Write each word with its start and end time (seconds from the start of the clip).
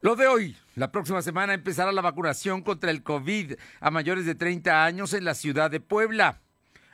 Lo 0.00 0.14
de 0.14 0.28
hoy, 0.28 0.56
la 0.76 0.92
próxima 0.92 1.22
semana 1.22 1.54
empezará 1.54 1.90
la 1.90 2.02
vacunación 2.02 2.62
contra 2.62 2.92
el 2.92 3.02
COVID 3.02 3.54
a 3.80 3.90
mayores 3.90 4.26
de 4.26 4.36
30 4.36 4.84
años 4.84 5.12
en 5.12 5.24
la 5.24 5.34
ciudad 5.34 5.72
de 5.72 5.80
Puebla. 5.80 6.40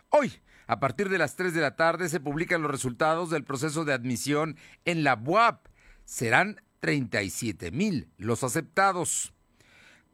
Hoy, 0.08 0.33
a 0.67 0.80
partir 0.80 1.11
de 1.11 1.19
las 1.19 1.37
3 1.37 1.53
de 1.53 1.61
la 1.61 1.77
tarde, 1.77 2.09
se 2.09 2.19
publican 2.19 2.62
los 2.62 2.71
resultados 2.71 3.29
del 3.29 3.45
proceso 3.45 3.85
de 3.85 3.93
admisión 3.93 4.56
en 4.87 5.04
la 5.04 5.17
BUAP. 5.17 5.67
Serán 6.06 6.62
37 6.80 7.72
mil 7.72 8.09
los 8.17 8.43
aceptados. 8.43 9.34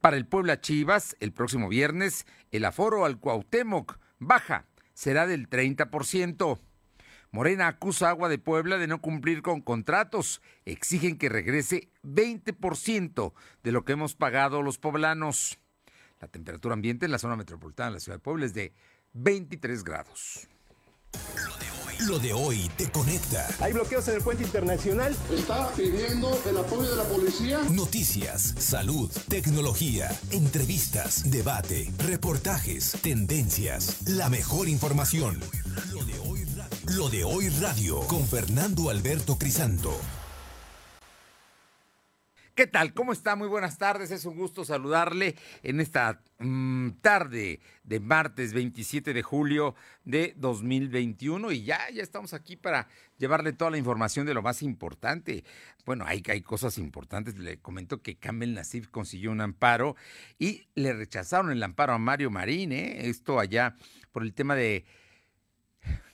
Para 0.00 0.16
el 0.16 0.26
Puebla 0.26 0.60
Chivas, 0.60 1.14
el 1.20 1.32
próximo 1.32 1.68
viernes, 1.68 2.26
el 2.50 2.64
aforo 2.64 3.04
al 3.04 3.20
Cuauhtémoc 3.20 4.00
baja, 4.18 4.66
será 4.94 5.28
del 5.28 5.48
30%. 5.48 6.58
Morena 7.32 7.68
acusa 7.68 8.08
Agua 8.08 8.28
de 8.28 8.38
Puebla 8.38 8.76
de 8.78 8.88
no 8.88 9.00
cumplir 9.00 9.42
con 9.42 9.60
contratos. 9.60 10.42
Exigen 10.64 11.16
que 11.16 11.28
regrese 11.28 11.88
20% 12.02 13.32
de 13.62 13.72
lo 13.72 13.84
que 13.84 13.92
hemos 13.92 14.14
pagado 14.16 14.62
los 14.62 14.78
poblanos. 14.78 15.58
La 16.20 16.28
temperatura 16.28 16.74
ambiente 16.74 17.06
en 17.06 17.12
la 17.12 17.18
zona 17.18 17.36
metropolitana 17.36 17.90
de 17.90 17.94
la 17.94 18.00
ciudad 18.00 18.18
de 18.18 18.22
Puebla 18.22 18.46
es 18.46 18.54
de 18.54 18.74
23 19.12 19.84
grados. 19.84 20.48
Lo 22.06 22.18
de 22.18 22.32
hoy 22.32 22.70
te 22.78 22.90
conecta. 22.90 23.46
Hay 23.60 23.74
bloqueos 23.74 24.08
en 24.08 24.14
el 24.14 24.22
puente 24.22 24.42
internacional. 24.42 25.14
Está 25.30 25.70
pidiendo 25.74 26.40
el 26.48 26.56
apoyo 26.56 26.90
de 26.90 26.96
la 26.96 27.04
policía. 27.04 27.60
Noticias, 27.70 28.54
salud, 28.58 29.10
tecnología, 29.28 30.08
entrevistas, 30.30 31.30
debate, 31.30 31.92
reportajes, 31.98 32.92
tendencias, 33.02 34.08
la 34.08 34.30
mejor 34.30 34.68
información. 34.68 35.38
Lo 35.92 36.02
de 36.04 36.18
hoy 36.20 36.29
radio 37.60 38.00
con 38.08 38.26
Fernando 38.26 38.90
Alberto 38.90 39.38
Crisanto. 39.38 39.96
¿Qué 42.56 42.66
tal? 42.66 42.92
¿Cómo 42.94 43.12
está? 43.12 43.36
Muy 43.36 43.46
buenas 43.46 43.78
tardes. 43.78 44.10
Es 44.10 44.24
un 44.24 44.36
gusto 44.36 44.64
saludarle 44.64 45.36
en 45.62 45.80
esta 45.80 46.20
mm, 46.40 46.90
tarde 47.00 47.60
de 47.84 48.00
martes 48.00 48.52
27 48.52 49.14
de 49.14 49.22
julio 49.22 49.76
de 50.04 50.34
2021 50.36 51.52
y 51.52 51.62
ya, 51.62 51.78
ya 51.90 52.02
estamos 52.02 52.34
aquí 52.34 52.56
para 52.56 52.88
llevarle 53.18 53.52
toda 53.52 53.70
la 53.70 53.78
información 53.78 54.26
de 54.26 54.34
lo 54.34 54.42
más 54.42 54.60
importante. 54.60 55.44
Bueno, 55.86 56.04
hay, 56.06 56.24
hay 56.28 56.42
cosas 56.42 56.76
importantes. 56.76 57.38
Le 57.38 57.58
comento 57.58 58.02
que 58.02 58.16
Kamel 58.16 58.52
Nasif 58.52 58.88
consiguió 58.88 59.30
un 59.30 59.40
amparo 59.40 59.94
y 60.40 60.66
le 60.74 60.92
rechazaron 60.92 61.52
el 61.52 61.62
amparo 61.62 61.92
a 61.92 61.98
Mario 61.98 62.30
Marín, 62.30 62.72
¿eh? 62.72 63.08
esto 63.08 63.38
allá 63.38 63.76
por 64.10 64.24
el 64.24 64.34
tema 64.34 64.56
de 64.56 64.84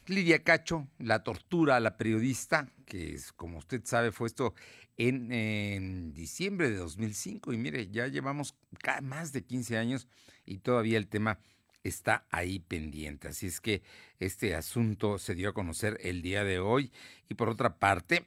Lidia 0.08 0.42
Cacho, 0.42 0.88
la 0.98 1.22
tortura 1.22 1.76
a 1.76 1.80
la 1.80 1.96
periodista, 1.96 2.68
que 2.84 3.14
es, 3.14 3.32
como 3.32 3.58
usted 3.58 3.82
sabe 3.84 4.12
fue 4.12 4.28
esto 4.28 4.54
en, 4.96 6.12
diciembre 6.14 6.70
de 6.70 6.76
2005 6.76 7.52
y 7.52 7.58
mire, 7.58 7.88
ya 7.90 8.06
llevamos 8.06 8.54
más 9.02 9.32
de 9.32 9.44
15 9.44 9.76
años 9.76 10.08
y 10.44 10.58
todavía 10.58 10.98
el 10.98 11.08
tema 11.08 11.38
está 11.82 12.26
ahí 12.30 12.60
pendiente. 12.60 13.28
Así 13.28 13.46
es 13.46 13.60
que 13.60 13.82
este 14.18 14.54
asunto 14.54 15.18
se 15.18 15.34
dio 15.34 15.50
a 15.50 15.54
conocer 15.54 15.98
el 16.02 16.22
día 16.22 16.44
de 16.44 16.58
hoy 16.58 16.92
y 17.28 17.34
por 17.34 17.48
otra 17.48 17.78
parte, 17.78 18.26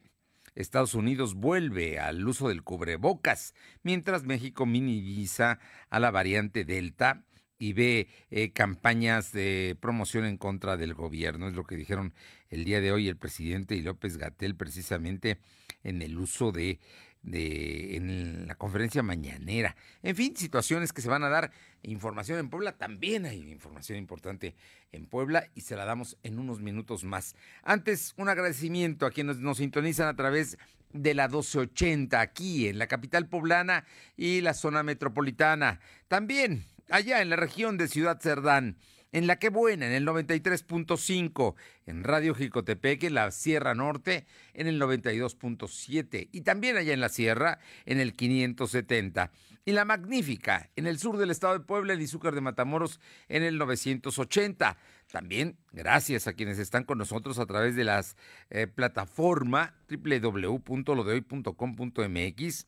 Estados 0.56 0.94
Unidos 0.94 1.36
vuelve 1.36 2.00
al 2.00 2.28
uso 2.28 2.50
del 2.50 2.64
cubrebocas, 2.64 3.54
mientras 3.84 4.24
México 4.24 4.66
minimiza 4.66 5.60
a 5.90 6.00
la 6.00 6.12
variante 6.12 6.66
Delta 6.66 7.24
y 7.60 7.74
ve 7.74 8.08
eh, 8.32 8.52
campañas 8.52 9.34
de 9.34 9.78
promoción 9.80 10.26
en 10.26 10.38
contra 10.38 10.78
del 10.78 10.94
gobierno. 10.94 11.48
Es 11.48 11.54
lo 11.54 11.66
que 11.66 11.76
dijeron 11.76 12.14
el 12.50 12.64
día 12.64 12.82
de 12.82 12.92
hoy 12.92 13.10
el 13.10 13.18
presidente 13.18 13.76
y 13.76 13.82
López 13.82 14.18
Gatel 14.18 14.56
precisamente 14.56 15.38
en 15.84 16.02
el 16.02 16.18
uso 16.18 16.52
de, 16.54 16.80
de 17.22 17.98
en 17.98 18.48
la 18.48 18.56
conferencia 18.56 19.04
mañanera. 19.04 19.76
En 20.02 20.16
fin, 20.16 20.36
situaciones 20.36 20.94
que 20.94 21.02
se 21.02 21.10
van 21.10 21.24
a 21.24 21.30
dar. 21.30 21.52
Información 21.84 22.40
en 22.40 22.50
Puebla, 22.50 22.78
también 22.78 23.26
hay 23.26 23.52
información 23.52 23.98
importante 23.98 24.56
en 24.92 25.06
Puebla 25.06 25.50
y 25.54 25.62
se 25.62 25.76
la 25.76 25.86
damos 25.86 26.18
en 26.24 26.40
unos 26.40 26.62
minutos 26.62 27.04
más. 27.04 27.36
Antes, 27.64 28.14
un 28.18 28.30
agradecimiento 28.30 29.06
a 29.06 29.12
quienes 29.12 29.40
nos 29.40 29.58
sintonizan 29.58 30.08
a 30.08 30.16
través 30.16 30.58
de 30.94 31.14
la 31.14 31.28
1280 31.28 32.20
aquí 32.20 32.68
en 32.68 32.80
la 32.80 32.88
capital 32.88 33.28
poblana 33.28 33.86
y 34.18 34.42
la 34.42 34.54
zona 34.54 34.82
metropolitana. 34.82 35.80
También 36.08 36.66
allá 36.90 37.22
en 37.22 37.30
la 37.30 37.36
región 37.36 37.78
de 37.78 37.88
Ciudad 37.88 38.20
Cerdán, 38.22 38.78
en 39.12 39.28
La 39.28 39.40
Que 39.40 39.50
Buena, 39.50 39.88
en 39.88 39.94
el 39.94 40.06
93.5, 40.06 41.56
en 41.86 42.04
Radio 42.04 42.36
Jicotepec, 42.36 43.04
en 43.04 43.14
la 43.16 43.32
Sierra 43.32 43.74
Norte, 43.74 44.28
en 44.54 44.68
el 44.68 44.80
92.7, 44.80 46.30
y 46.32 46.42
también 46.42 46.78
allá 46.78 46.94
en 46.94 47.02
la 47.02 47.10
Sierra, 47.10 47.58
en 47.86 48.00
el 48.00 48.14
570. 48.14 49.32
Y 49.66 49.72
La 49.72 49.84
Magnífica, 49.86 50.70
en 50.76 50.86
el 50.88 51.00
sur 51.00 51.18
del 51.18 51.32
estado 51.32 51.54
de 51.54 51.60
Puebla, 51.60 51.94
en 51.94 52.02
Izúcar 52.02 52.34
de 52.34 52.42
Matamoros, 52.42 53.00
en 53.28 53.44
el 53.44 53.58
980. 53.58 54.78
También 55.12 55.58
gracias 55.72 56.28
a 56.28 56.34
quienes 56.34 56.60
están 56.60 56.84
con 56.84 57.00
nosotros 57.00 57.40
a 57.40 57.46
través 57.46 57.76
de 57.76 57.84
las 57.84 58.16
eh, 58.50 58.68
plataforma 58.68 59.76
www.lodehoy.com.mx 59.90 62.68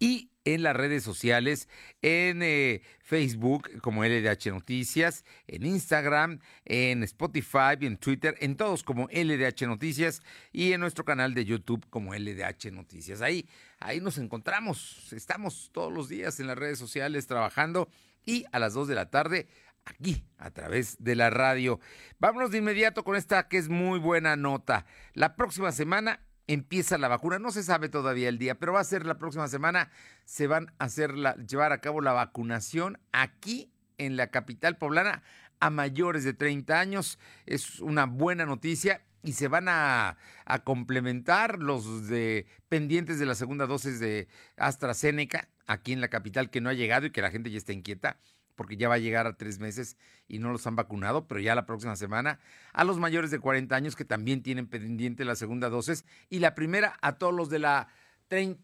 y 0.00 0.30
en 0.46 0.62
las 0.62 0.74
redes 0.74 1.02
sociales, 1.04 1.68
en 2.00 2.42
eh, 2.42 2.82
Facebook 3.00 3.70
como 3.82 4.02
LDH 4.02 4.46
Noticias, 4.46 5.24
en 5.46 5.66
Instagram, 5.66 6.40
en 6.64 7.02
Spotify, 7.02 7.76
en 7.82 7.98
Twitter, 7.98 8.34
en 8.40 8.56
todos 8.56 8.82
como 8.82 9.06
LDH 9.12 9.66
Noticias 9.66 10.22
y 10.50 10.72
en 10.72 10.80
nuestro 10.80 11.04
canal 11.04 11.34
de 11.34 11.44
YouTube 11.44 11.86
como 11.90 12.14
LDH 12.14 12.72
Noticias. 12.72 13.20
Ahí, 13.20 13.46
ahí 13.78 14.00
nos 14.00 14.16
encontramos, 14.16 15.12
estamos 15.12 15.70
todos 15.72 15.92
los 15.92 16.08
días 16.08 16.40
en 16.40 16.46
las 16.46 16.58
redes 16.58 16.78
sociales 16.78 17.26
trabajando 17.26 17.90
y 18.24 18.46
a 18.50 18.58
las 18.58 18.72
2 18.72 18.88
de 18.88 18.94
la 18.94 19.10
tarde 19.10 19.46
aquí 19.84 20.24
a 20.38 20.50
través 20.50 20.96
de 21.02 21.16
la 21.16 21.28
radio. 21.28 21.80
Vámonos 22.18 22.50
de 22.50 22.58
inmediato 22.58 23.04
con 23.04 23.16
esta 23.16 23.48
que 23.48 23.58
es 23.58 23.68
muy 23.68 23.98
buena 23.98 24.36
nota. 24.36 24.86
La 25.12 25.36
próxima 25.36 25.70
semana 25.72 26.20
empieza 26.52 26.98
la 26.98 27.08
vacuna. 27.08 27.38
No 27.38 27.52
se 27.52 27.62
sabe 27.62 27.88
todavía 27.88 28.28
el 28.28 28.38
día, 28.38 28.56
pero 28.56 28.72
va 28.72 28.80
a 28.80 28.84
ser 28.84 29.06
la 29.06 29.18
próxima 29.18 29.48
semana. 29.48 29.90
Se 30.24 30.46
van 30.46 30.72
a 30.78 30.84
hacer 30.84 31.14
llevar 31.46 31.72
a 31.72 31.80
cabo 31.80 32.00
la 32.00 32.12
vacunación 32.12 32.98
aquí 33.12 33.72
en 33.98 34.16
la 34.16 34.30
capital 34.30 34.76
poblana 34.76 35.22
a 35.60 35.70
mayores 35.70 36.24
de 36.24 36.32
30 36.32 36.80
años. 36.80 37.18
Es 37.46 37.80
una 37.80 38.06
buena 38.06 38.46
noticia 38.46 39.02
y 39.22 39.34
se 39.34 39.48
van 39.48 39.68
a, 39.68 40.16
a, 40.44 40.58
complementar 40.64 41.58
los 41.58 42.08
de 42.08 42.46
pendientes 42.68 43.18
de 43.18 43.26
la 43.26 43.34
segunda 43.34 43.66
dosis 43.66 44.00
de 44.00 44.28
AstraZeneca 44.56 45.50
aquí 45.66 45.92
en 45.92 46.00
la 46.00 46.08
capital 46.08 46.50
que 46.50 46.60
no 46.60 46.70
ha 46.70 46.74
llegado 46.74 47.06
y 47.06 47.10
que 47.10 47.20
la 47.22 47.30
gente 47.30 47.50
ya 47.50 47.58
está 47.58 47.72
inquieta 47.72 48.18
porque 48.60 48.76
ya 48.76 48.90
va 48.90 48.96
a 48.96 48.98
llegar 48.98 49.26
a 49.26 49.38
tres 49.38 49.58
meses 49.58 49.96
y 50.28 50.38
no 50.38 50.52
los 50.52 50.66
han 50.66 50.76
vacunado, 50.76 51.26
pero 51.26 51.40
ya 51.40 51.54
la 51.54 51.64
próxima 51.64 51.96
semana 51.96 52.40
a 52.74 52.84
los 52.84 52.98
mayores 52.98 53.30
de 53.30 53.38
40 53.38 53.74
años 53.74 53.96
que 53.96 54.04
también 54.04 54.42
tienen 54.42 54.66
pendiente 54.66 55.24
la 55.24 55.34
segunda 55.34 55.70
dosis 55.70 56.04
y 56.28 56.40
la 56.40 56.54
primera 56.54 56.98
a 57.00 57.16
todos 57.16 57.32
los 57.32 57.48
de 57.48 57.58
la 57.58 57.88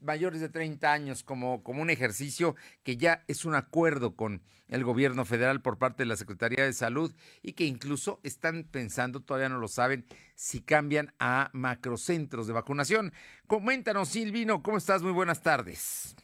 mayores 0.03 0.43
de 0.43 0.51
30 0.51 0.93
años 0.93 1.23
como, 1.23 1.63
como 1.63 1.81
un 1.81 1.89
ejercicio 1.89 2.57
que 2.83 2.99
ya 2.99 3.25
es 3.27 3.47
un 3.47 3.55
acuerdo 3.55 4.17
con 4.17 4.43
el 4.69 4.85
gobierno 4.85 5.25
federal 5.25 5.63
por 5.63 5.79
parte 5.79 6.03
de 6.03 6.09
la 6.11 6.17
Secretaría 6.17 6.63
de 6.63 6.75
Salud 6.75 7.15
y 7.41 7.55
que 7.55 7.65
incluso 7.65 8.21
están 8.23 8.65
pensando, 8.65 9.21
todavía 9.21 9.49
no 9.49 9.59
lo 9.59 9.69
saben, 9.69 10.05
si 10.35 10.61
cambian 10.61 11.15
a 11.19 11.49
macrocentros 11.55 12.47
de 12.47 12.53
vacunación. 12.53 13.15
Coméntanos, 13.47 14.11
Silvino, 14.11 14.63
¿cómo 14.63 14.77
estás? 14.77 15.03
Muy 15.03 15.13
buenas 15.13 15.41
tardes. 15.41 16.15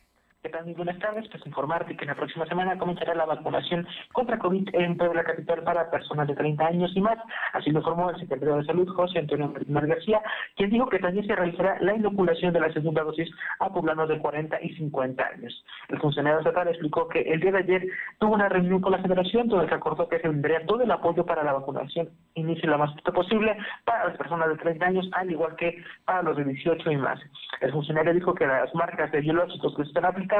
¿Qué 0.43 0.49
tal? 0.49 0.65
Muy 0.65 0.75
buenas 0.75 0.99
tardes. 0.99 1.29
Pues 1.29 1.47
informarte 1.47 1.97
que 1.97 2.05
la 2.05 2.17
próxima 2.17 2.45
semana 2.47 2.77
comenzará 2.77 3.15
la 3.15 3.27
vacunación 3.27 3.87
contra 4.11 4.41
COVID 4.41 4.71
en 4.73 4.97
Puebla 4.97 5.23
Capital 5.23 5.63
para 5.63 5.89
personas 5.89 6.27
de 6.27 6.35
30 6.35 6.67
años 6.67 6.91
y 6.97 7.01
más. 7.01 7.17
Así 7.53 7.71
lo 7.71 7.79
informó 7.79 8.11
el 8.11 8.19
secretario 8.19 8.57
de 8.57 8.65
Salud, 8.65 8.89
José 8.89 9.21
Antonio 9.21 9.47
Martínez 9.47 9.85
García, 9.85 10.21
quien 10.57 10.71
dijo 10.71 10.89
que 10.89 10.99
también 10.99 11.25
se 11.29 11.37
realizará 11.37 11.79
la 11.79 11.95
inoculación 11.95 12.53
de 12.53 12.59
la 12.59 12.73
segunda 12.73 13.05
dosis 13.05 13.31
a 13.61 13.69
poblanos 13.69 14.09
de 14.09 14.19
40 14.19 14.61
y 14.63 14.75
50 14.75 15.25
años. 15.25 15.65
El 15.89 16.01
funcionario 16.01 16.41
estatal 16.41 16.67
explicó 16.67 17.07
que 17.07 17.21
el 17.21 17.39
día 17.39 17.53
de 17.53 17.59
ayer 17.59 17.87
tuvo 18.19 18.35
una 18.35 18.49
reunión 18.49 18.81
con 18.81 18.91
la 18.91 18.99
federación 18.99 19.47
donde 19.47 19.69
se 19.69 19.75
acordó 19.77 20.09
que 20.09 20.17
se 20.17 20.23
tendría 20.23 20.67
todo 20.67 20.83
el 20.83 20.91
apoyo 20.91 21.25
para 21.25 21.45
la 21.45 21.53
vacunación 21.53 22.09
inicie 22.35 22.69
lo 22.69 22.79
más 22.79 22.91
pronto 22.95 23.13
posible 23.13 23.57
para 23.85 24.09
las 24.09 24.17
personas 24.17 24.49
de 24.49 24.57
30 24.57 24.87
años, 24.87 25.09
al 25.13 25.31
igual 25.31 25.55
que 25.55 25.85
para 26.05 26.23
los 26.23 26.37
de 26.37 26.45
18 26.45 26.91
y 26.91 26.97
más. 26.97 27.21
El 27.61 27.71
funcionario 27.71 28.15
dijo 28.15 28.35
que 28.35 28.47
las 28.47 28.75
marcas 28.75 29.13
de 29.13 29.21
biológicos 29.21 29.77
que 29.77 29.83
se 29.83 29.89
están 29.89 30.07
aplicando 30.07 30.32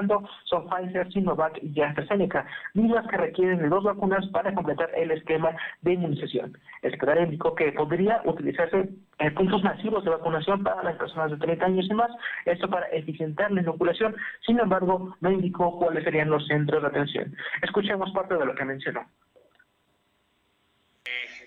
son 0.45 0.69
Pfizer, 0.69 1.13
Sinovac 1.13 1.59
y 1.63 1.81
AstraZeneca, 1.81 2.47
mismas 2.75 3.07
que 3.09 3.17
requieren 3.17 3.69
dos 3.69 3.85
vacunas 3.85 4.27
para 4.29 4.55
completar 4.55 4.91
el 4.97 5.11
esquema 5.11 5.51
de 5.83 5.93
inmunización. 5.95 6.57
El 6.83 6.93
secretario 6.93 7.25
indicó 7.25 7.55
que 7.55 7.73
podría 7.73 8.21
utilizarse 8.25 8.89
eh, 9.19 9.31
puntos 9.33 9.63
masivos 9.63 10.05
de 10.05 10.11
vacunación 10.11 10.63
para 10.63 10.83
las 10.83 10.97
personas 10.97 11.31
de 11.31 11.37
30 11.39 11.65
años 11.65 11.87
y 11.91 11.95
más, 11.95 12.11
esto 12.45 12.69
para 12.69 12.87
eficientar 12.87 13.51
la 13.53 13.61
inoculación, 13.61 14.15
sin 14.47 14.59
embargo, 14.59 15.15
no 15.21 15.31
indicó 15.31 15.79
cuáles 15.79 16.05
serían 16.05 16.31
los 16.31 16.47
centros 16.47 16.83
de 16.83 16.89
atención. 16.89 17.35
Escuchemos 17.63 18.11
parte 18.13 18.37
de 18.37 18.47
lo 18.47 18.55
que 18.55 18.65
mencionó 18.65 19.07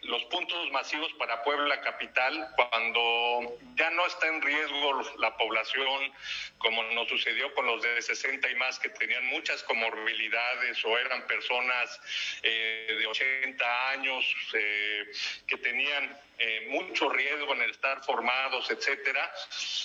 los 0.08 0.24
puntos 0.26 0.72
masivos 0.72 1.12
para 1.14 1.44
Puebla 1.44 1.82
Capital 1.82 2.48
cuando 2.56 3.58
ya 3.76 3.90
no 3.92 4.06
está 4.06 4.28
en 4.28 4.42
riesgo 4.42 5.02
la 5.20 5.36
población, 5.38 6.14
como 6.58 6.84
nos 6.84 7.08
sucedió 7.08 7.54
con 7.54 7.66
los 7.66 7.82
de 7.82 8.02
60 8.02 8.50
y 8.50 8.56
más 8.56 8.80
que 8.80 8.90
tenían 8.90 9.26
muchas 9.26 9.64
comorbilidades 9.64 10.84
o 10.86 10.98
eran 10.98 11.26
personas 11.28 12.00
eh, 12.44 12.96
de 13.00 13.08
80 13.08 13.90
años 13.90 14.26
eh, 14.54 15.12
que 15.48 15.58
tenían 15.58 16.18
eh, 16.38 16.68
mucho 16.70 17.08
riesgo 17.08 17.54
en 17.54 17.62
el 17.62 17.72
estar 17.72 18.04
formados, 18.04 18.70
etcétera. 18.70 19.32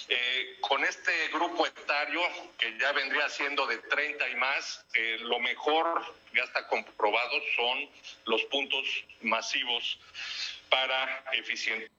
Eh, 0.08 0.56
con 0.60 0.82
este 0.82 1.28
grupo 1.28 1.64
etario, 1.64 2.20
que 2.58 2.76
ya 2.76 2.90
vendría 2.90 3.28
siendo 3.28 3.66
de 3.68 3.78
30 3.78 4.28
y 4.28 4.34
más, 4.34 4.84
eh, 4.94 5.18
lo 5.20 5.38
mejor, 5.38 6.02
ya 6.34 6.42
está 6.44 6.66
comprobado, 6.68 7.40
son 7.56 7.88
los 8.26 8.42
puntos 8.44 8.86
masivos 9.22 9.98
para 10.68 11.24
eficiente. 11.32 11.90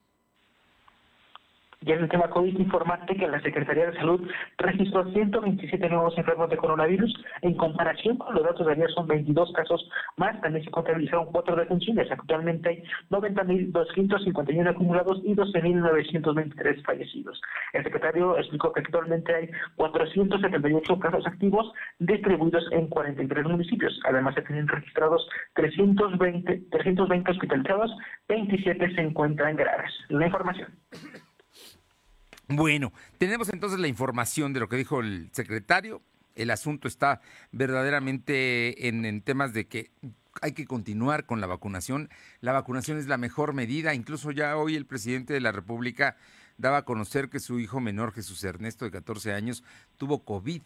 Y 1.84 1.92
en 1.92 2.02
el 2.02 2.08
tema 2.08 2.28
COVID, 2.30 2.58
informarte 2.58 3.16
que 3.16 3.26
la 3.26 3.40
Secretaría 3.40 3.86
de 3.86 3.96
Salud 3.96 4.28
registró 4.58 5.10
127 5.10 5.88
nuevos 5.88 6.16
enfermos 6.16 6.48
de 6.50 6.56
coronavirus. 6.56 7.12
En 7.42 7.54
comparación 7.54 8.16
con 8.16 8.34
los 8.34 8.44
datos 8.44 8.66
de 8.66 8.72
ayer, 8.72 8.90
son 8.92 9.06
22 9.06 9.52
casos 9.52 9.88
más. 10.16 10.40
También 10.40 10.64
se 10.64 10.70
contabilizaron 10.70 11.26
cuatro 11.26 11.56
defunciones. 11.56 12.10
Actualmente 12.10 12.68
hay 12.68 12.84
90.251 13.10 14.68
acumulados 14.68 15.20
y 15.24 15.34
12.923 15.34 16.84
fallecidos. 16.84 17.40
El 17.72 17.84
secretario 17.84 18.38
explicó 18.38 18.72
que 18.72 18.80
actualmente 18.80 19.34
hay 19.34 19.50
478 19.76 20.98
casos 20.98 21.26
activos 21.26 21.72
distribuidos 21.98 22.64
en 22.72 22.88
43 22.88 23.44
municipios. 23.46 24.00
Además, 24.04 24.34
se 24.34 24.42
tienen 24.42 24.68
registrados 24.68 25.26
320, 25.54 26.62
320 26.70 27.30
hospitalizados, 27.30 27.90
27 28.28 28.94
se 28.94 29.00
encuentran 29.00 29.56
graves. 29.56 29.92
La 30.08 30.26
información. 30.26 30.68
Bueno, 32.48 32.92
tenemos 33.18 33.48
entonces 33.50 33.78
la 33.78 33.88
información 33.88 34.52
de 34.52 34.60
lo 34.60 34.68
que 34.68 34.76
dijo 34.76 35.00
el 35.00 35.30
secretario. 35.32 36.02
El 36.34 36.50
asunto 36.50 36.88
está 36.88 37.20
verdaderamente 37.52 38.88
en, 38.88 39.22
temas 39.22 39.52
de 39.52 39.68
que 39.68 39.90
hay 40.40 40.52
que 40.52 40.66
continuar 40.66 41.26
con 41.26 41.40
la 41.40 41.46
vacunación. 41.46 42.10
La 42.40 42.52
vacunación 42.52 42.98
es 42.98 43.06
la 43.06 43.16
mejor 43.16 43.54
medida. 43.54 43.94
Incluso 43.94 44.30
ya 44.32 44.56
hoy 44.56 44.76
el 44.76 44.86
presidente 44.86 45.32
de 45.34 45.40
la 45.40 45.52
República 45.52 46.16
daba 46.58 46.78
a 46.78 46.84
conocer 46.84 47.28
que 47.28 47.38
su 47.38 47.60
hijo 47.60 47.80
menor, 47.80 48.12
Jesús 48.12 48.42
Ernesto, 48.44 48.84
de 48.84 48.90
14 48.90 49.32
años, 49.32 49.62
tuvo 49.96 50.24
COVID. 50.24 50.62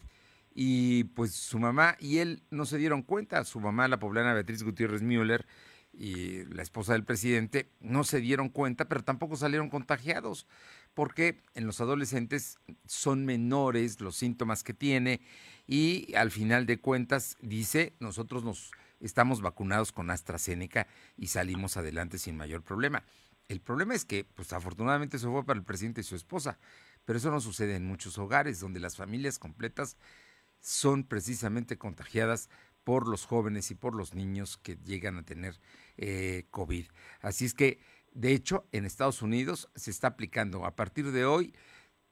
Y 0.55 1.03
pues 1.03 1.33
su 1.33 1.59
mamá 1.59 1.95
y 1.99 2.17
él 2.17 2.41
no 2.49 2.65
se 2.65 2.77
dieron 2.77 3.03
cuenta. 3.03 3.43
Su 3.43 3.59
mamá, 3.59 3.87
la 3.87 3.99
poblana 3.99 4.33
Beatriz 4.33 4.63
Gutiérrez 4.63 5.03
Müller, 5.03 5.45
y 5.93 6.45
la 6.45 6.61
esposa 6.61 6.93
del 6.93 7.03
presidente, 7.03 7.69
no 7.79 8.03
se 8.03 8.19
dieron 8.19 8.49
cuenta, 8.49 8.85
pero 8.85 9.03
tampoco 9.03 9.35
salieron 9.35 9.69
contagiados 9.69 10.47
porque 10.97 11.43
en 11.53 11.67
los 11.67 11.79
adolescentes 11.79 12.57
son 12.87 13.23
menores 13.23 14.01
los 14.01 14.15
síntomas 14.15 14.63
que 14.63 14.73
tiene 14.73 15.21
y 15.67 16.15
al 16.15 16.31
final 16.31 16.65
de 16.65 16.81
cuentas 16.81 17.37
dice, 17.39 17.93
nosotros 17.99 18.43
nos 18.43 18.71
estamos 18.99 19.41
vacunados 19.41 19.91
con 19.91 20.09
AstraZeneca 20.09 20.87
y 21.15 21.27
salimos 21.27 21.77
adelante 21.77 22.17
sin 22.17 22.35
mayor 22.35 22.63
problema. 22.63 23.03
El 23.47 23.61
problema 23.61 23.93
es 23.93 24.05
que, 24.05 24.23
pues 24.23 24.53
afortunadamente 24.53 25.17
eso 25.17 25.31
fue 25.31 25.45
para 25.45 25.59
el 25.59 25.65
presidente 25.65 26.01
y 26.01 26.03
su 26.03 26.15
esposa, 26.15 26.57
pero 27.05 27.19
eso 27.19 27.29
no 27.29 27.41
sucede 27.41 27.75
en 27.75 27.85
muchos 27.85 28.17
hogares 28.17 28.59
donde 28.59 28.79
las 28.79 28.95
familias 28.95 29.37
completas 29.37 29.97
son 30.61 31.03
precisamente 31.03 31.77
contagiadas 31.77 32.49
por 32.83 33.07
los 33.07 33.25
jóvenes 33.27 33.69
y 33.69 33.75
por 33.75 33.93
los 33.93 34.15
niños 34.15 34.57
que 34.57 34.77
llegan 34.77 35.17
a 35.17 35.23
tener 35.23 35.59
eh, 35.97 36.47
COVID. 36.49 36.87
Así 37.21 37.45
es 37.45 37.53
que 37.53 37.81
de 38.17 38.33
hecho, 38.33 38.65
en 38.71 38.85
Estados 38.85 39.21
Unidos 39.21 39.69
se 39.75 39.91
está 39.91 40.07
aplicando 40.07 40.65
a 40.65 40.75
partir 40.75 41.11
de 41.11 41.25
hoy. 41.25 41.53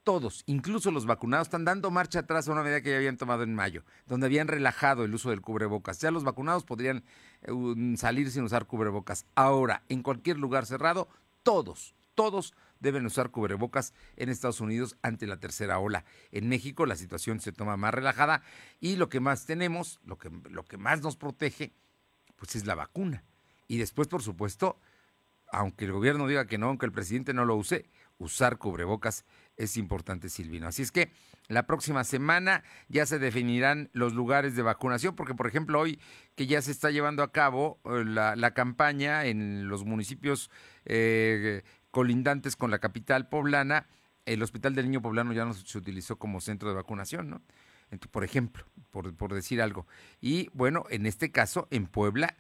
Todos, 0.04 0.44
incluso 0.46 0.92
los 0.92 1.08
vacunados, 1.08 1.48
están 1.48 1.66
dando 1.66 1.90
marcha 1.90 2.20
atrás 2.20 2.48
a 2.48 2.52
una 2.52 2.62
medida 2.62 2.82
que 2.82 2.92
ya 2.92 2.98
habían 2.98 3.18
tomado 3.18 3.42
en 3.42 3.56
mayo, 3.56 3.84
donde 4.06 4.28
habían 4.28 4.48
relajado 4.48 5.04
el 5.04 5.16
uso 5.16 5.32
del 5.32 5.42
cubrebocas. 5.42 6.00
Ya 6.00 6.12
los 6.12 6.24
vacunados 6.24 6.64
podrían 6.64 7.04
eh, 7.42 7.96
salir 7.98 8.30
sin 8.30 8.44
usar 8.44 8.68
cubrebocas. 8.68 9.26
Ahora, 9.34 9.82
en 9.90 10.04
cualquier 10.04 10.38
lugar 10.38 10.68
cerrado, 10.68 11.08
todos, 11.42 11.96
todos 12.14 12.54
deben 12.80 13.08
usar 13.08 13.32
cubrebocas 13.32 13.96
en 14.16 14.30
Estados 14.30 14.62
Unidos 14.62 14.98
ante 15.02 15.26
la 15.26 15.40
tercera 15.40 15.80
ola. 15.80 16.06
En 16.32 16.48
México 16.50 16.86
la 16.86 16.96
situación 16.96 17.40
se 17.40 17.52
toma 17.52 17.78
más 17.78 17.96
relajada 17.96 18.44
y 18.80 18.98
lo 18.98 19.10
que 19.10 19.22
más 19.22 19.48
tenemos, 19.48 20.00
lo 20.06 20.20
que, 20.20 20.30
lo 20.52 20.66
que 20.66 20.78
más 20.78 21.02
nos 21.02 21.18
protege, 21.18 21.74
pues 22.36 22.56
es 22.56 22.68
la 22.68 22.76
vacuna. 22.76 23.24
Y 23.68 23.80
después, 23.80 24.08
por 24.08 24.22
supuesto, 24.22 24.80
aunque 25.52 25.86
el 25.86 25.92
gobierno 25.92 26.28
diga 26.28 26.48
que 26.48 26.58
no, 26.58 26.68
aunque 26.68 26.86
el 26.86 26.92
presidente 26.92 27.34
no 27.34 27.46
lo 27.46 27.56
use, 27.56 27.86
usar 28.18 28.58
cubrebocas 28.58 29.26
es 29.58 29.78
importante, 29.78 30.30
Silvino. 30.30 30.68
Así 30.68 30.82
es 30.82 30.92
que 30.92 31.12
la 31.48 31.66
próxima 31.66 32.04
semana 32.04 32.64
ya 32.88 33.06
se 33.06 33.20
definirán 33.20 33.90
los 33.94 34.14
lugares 34.14 34.56
de 34.56 34.64
vacunación, 34.64 35.16
porque 35.16 35.36
por 35.36 35.48
ejemplo 35.48 35.80
hoy 35.80 36.00
que 36.36 36.48
ya 36.48 36.62
se 36.62 36.72
está 36.72 36.92
llevando 36.92 37.24
a 37.24 37.32
cabo 37.32 37.80
eh, 37.86 38.04
la, 38.06 38.52
campaña 38.54 39.26
en 39.26 39.68
los 39.68 39.86
municipios 39.86 40.50
eh, 40.86 41.64
colindantes 41.92 42.56
con 42.56 42.72
la 42.72 42.80
capital 42.80 43.30
poblana, 43.30 43.88
el 44.26 44.42
Hospital 44.42 44.74
del 44.74 44.86
Niño 44.86 45.02
Poblano 45.02 45.34
ya 45.34 45.46
no 45.46 45.54
se 45.54 45.78
utilizó 45.78 46.18
como 46.18 46.42
centro 46.42 46.70
de 46.70 46.76
vacunación, 46.76 47.30
¿no? 47.30 47.42
por 48.12 48.24
ejemplo, 48.24 48.66
por, 48.90 49.16
por 49.16 49.34
decir 49.34 49.62
algo. 49.62 49.86
Y 50.20 50.50
bueno, 50.54 50.86
en 50.90 51.06
este 51.06 51.32
caso, 51.32 51.68
en 51.70 51.86
Puebla, 51.86 52.36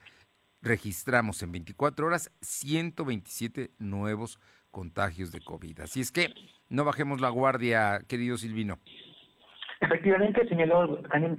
registramos 0.65 1.41
en 1.43 1.51
24 1.51 2.07
horas 2.07 2.31
127 2.41 3.71
nuevos 3.77 4.39
contagios 4.71 5.31
de 5.31 5.39
COVID. 5.39 5.81
Así 5.81 6.01
es 6.01 6.11
que 6.11 6.33
no 6.69 6.83
bajemos 6.83 7.21
la 7.21 7.29
guardia, 7.29 8.01
querido 8.07 8.35
Silvino. 8.37 8.79
Efectivamente, 9.81 10.47
señaló 10.47 10.97
también 11.11 11.37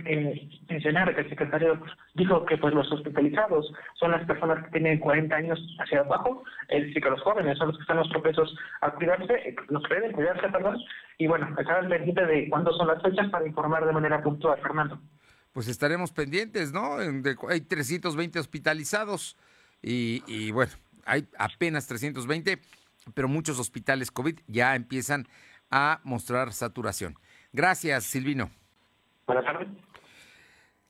mencionar 0.68 1.12
que 1.14 1.22
el 1.22 1.28
secretario 1.28 1.82
dijo 2.14 2.44
que 2.44 2.56
pues 2.58 2.72
los 2.74 2.90
hospitalizados 2.92 3.72
son 3.94 4.12
las 4.12 4.24
personas 4.26 4.64
que 4.64 4.72
tienen 4.72 5.00
40 5.00 5.34
años 5.34 5.58
hacia 5.80 6.00
abajo, 6.00 6.44
es 6.68 6.84
decir, 6.86 7.02
que 7.02 7.10
los 7.10 7.22
jóvenes 7.22 7.58
son 7.58 7.68
los 7.68 7.76
que 7.78 7.82
están 7.82 7.96
los 7.96 8.08
propensos 8.10 8.56
a 8.82 8.90
cuidarse, 8.92 9.32
eh, 9.34 9.56
los 9.68 9.82
que 9.84 10.12
cuidarse, 10.12 10.48
perdón, 10.48 10.76
y 11.18 11.26
bueno, 11.26 11.48
acá 11.58 11.80
pendiente 11.88 12.24
de 12.26 12.48
cuándo 12.48 12.72
son 12.74 12.88
las 12.88 13.02
fechas 13.02 13.28
para 13.30 13.46
informar 13.46 13.84
de 13.84 13.92
manera 13.92 14.22
puntual, 14.22 14.60
Fernando 14.60 15.00
pues 15.56 15.68
estaremos 15.68 16.12
pendientes, 16.12 16.70
¿no? 16.70 16.98
hay 16.98 17.62
320 17.62 18.38
hospitalizados 18.38 19.38
y, 19.80 20.50
bueno, 20.50 20.72
hay 21.06 21.26
apenas 21.38 21.86
320, 21.86 22.60
pero 23.14 23.26
muchos 23.26 23.58
hospitales 23.58 24.10
COVID 24.10 24.38
ya 24.48 24.76
empiezan 24.76 25.26
a 25.70 26.00
mostrar 26.04 26.52
saturación. 26.52 27.14
Gracias, 27.54 28.04
Silvino. 28.04 28.50
Buenas 29.26 29.46
tardes. 29.46 29.68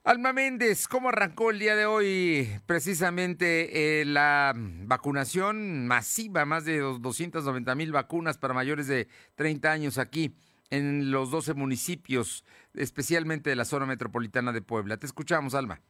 Alma 0.02 0.32
Méndez, 0.32 0.88
¿cómo 0.88 1.10
arrancó 1.10 1.52
el 1.52 1.60
día 1.60 1.76
de 1.76 1.86
hoy 1.86 2.50
precisamente 2.66 4.00
eh, 4.00 4.04
la 4.04 4.52
vacunación 4.56 5.86
masiva? 5.86 6.44
Más 6.44 6.64
de 6.64 6.78
290 6.78 7.72
mil 7.76 7.92
vacunas 7.92 8.36
para 8.36 8.52
mayores 8.52 8.88
de 8.88 9.06
30 9.36 9.70
años 9.70 9.98
aquí 9.98 10.34
en 10.70 11.10
los 11.10 11.30
12 11.30 11.54
municipios, 11.54 12.44
especialmente 12.74 13.50
de 13.50 13.56
la 13.56 13.64
zona 13.64 13.86
metropolitana 13.86 14.52
de 14.52 14.62
Puebla. 14.62 14.96
Te 14.96 15.06
escuchamos, 15.06 15.54
Alma. 15.54 15.80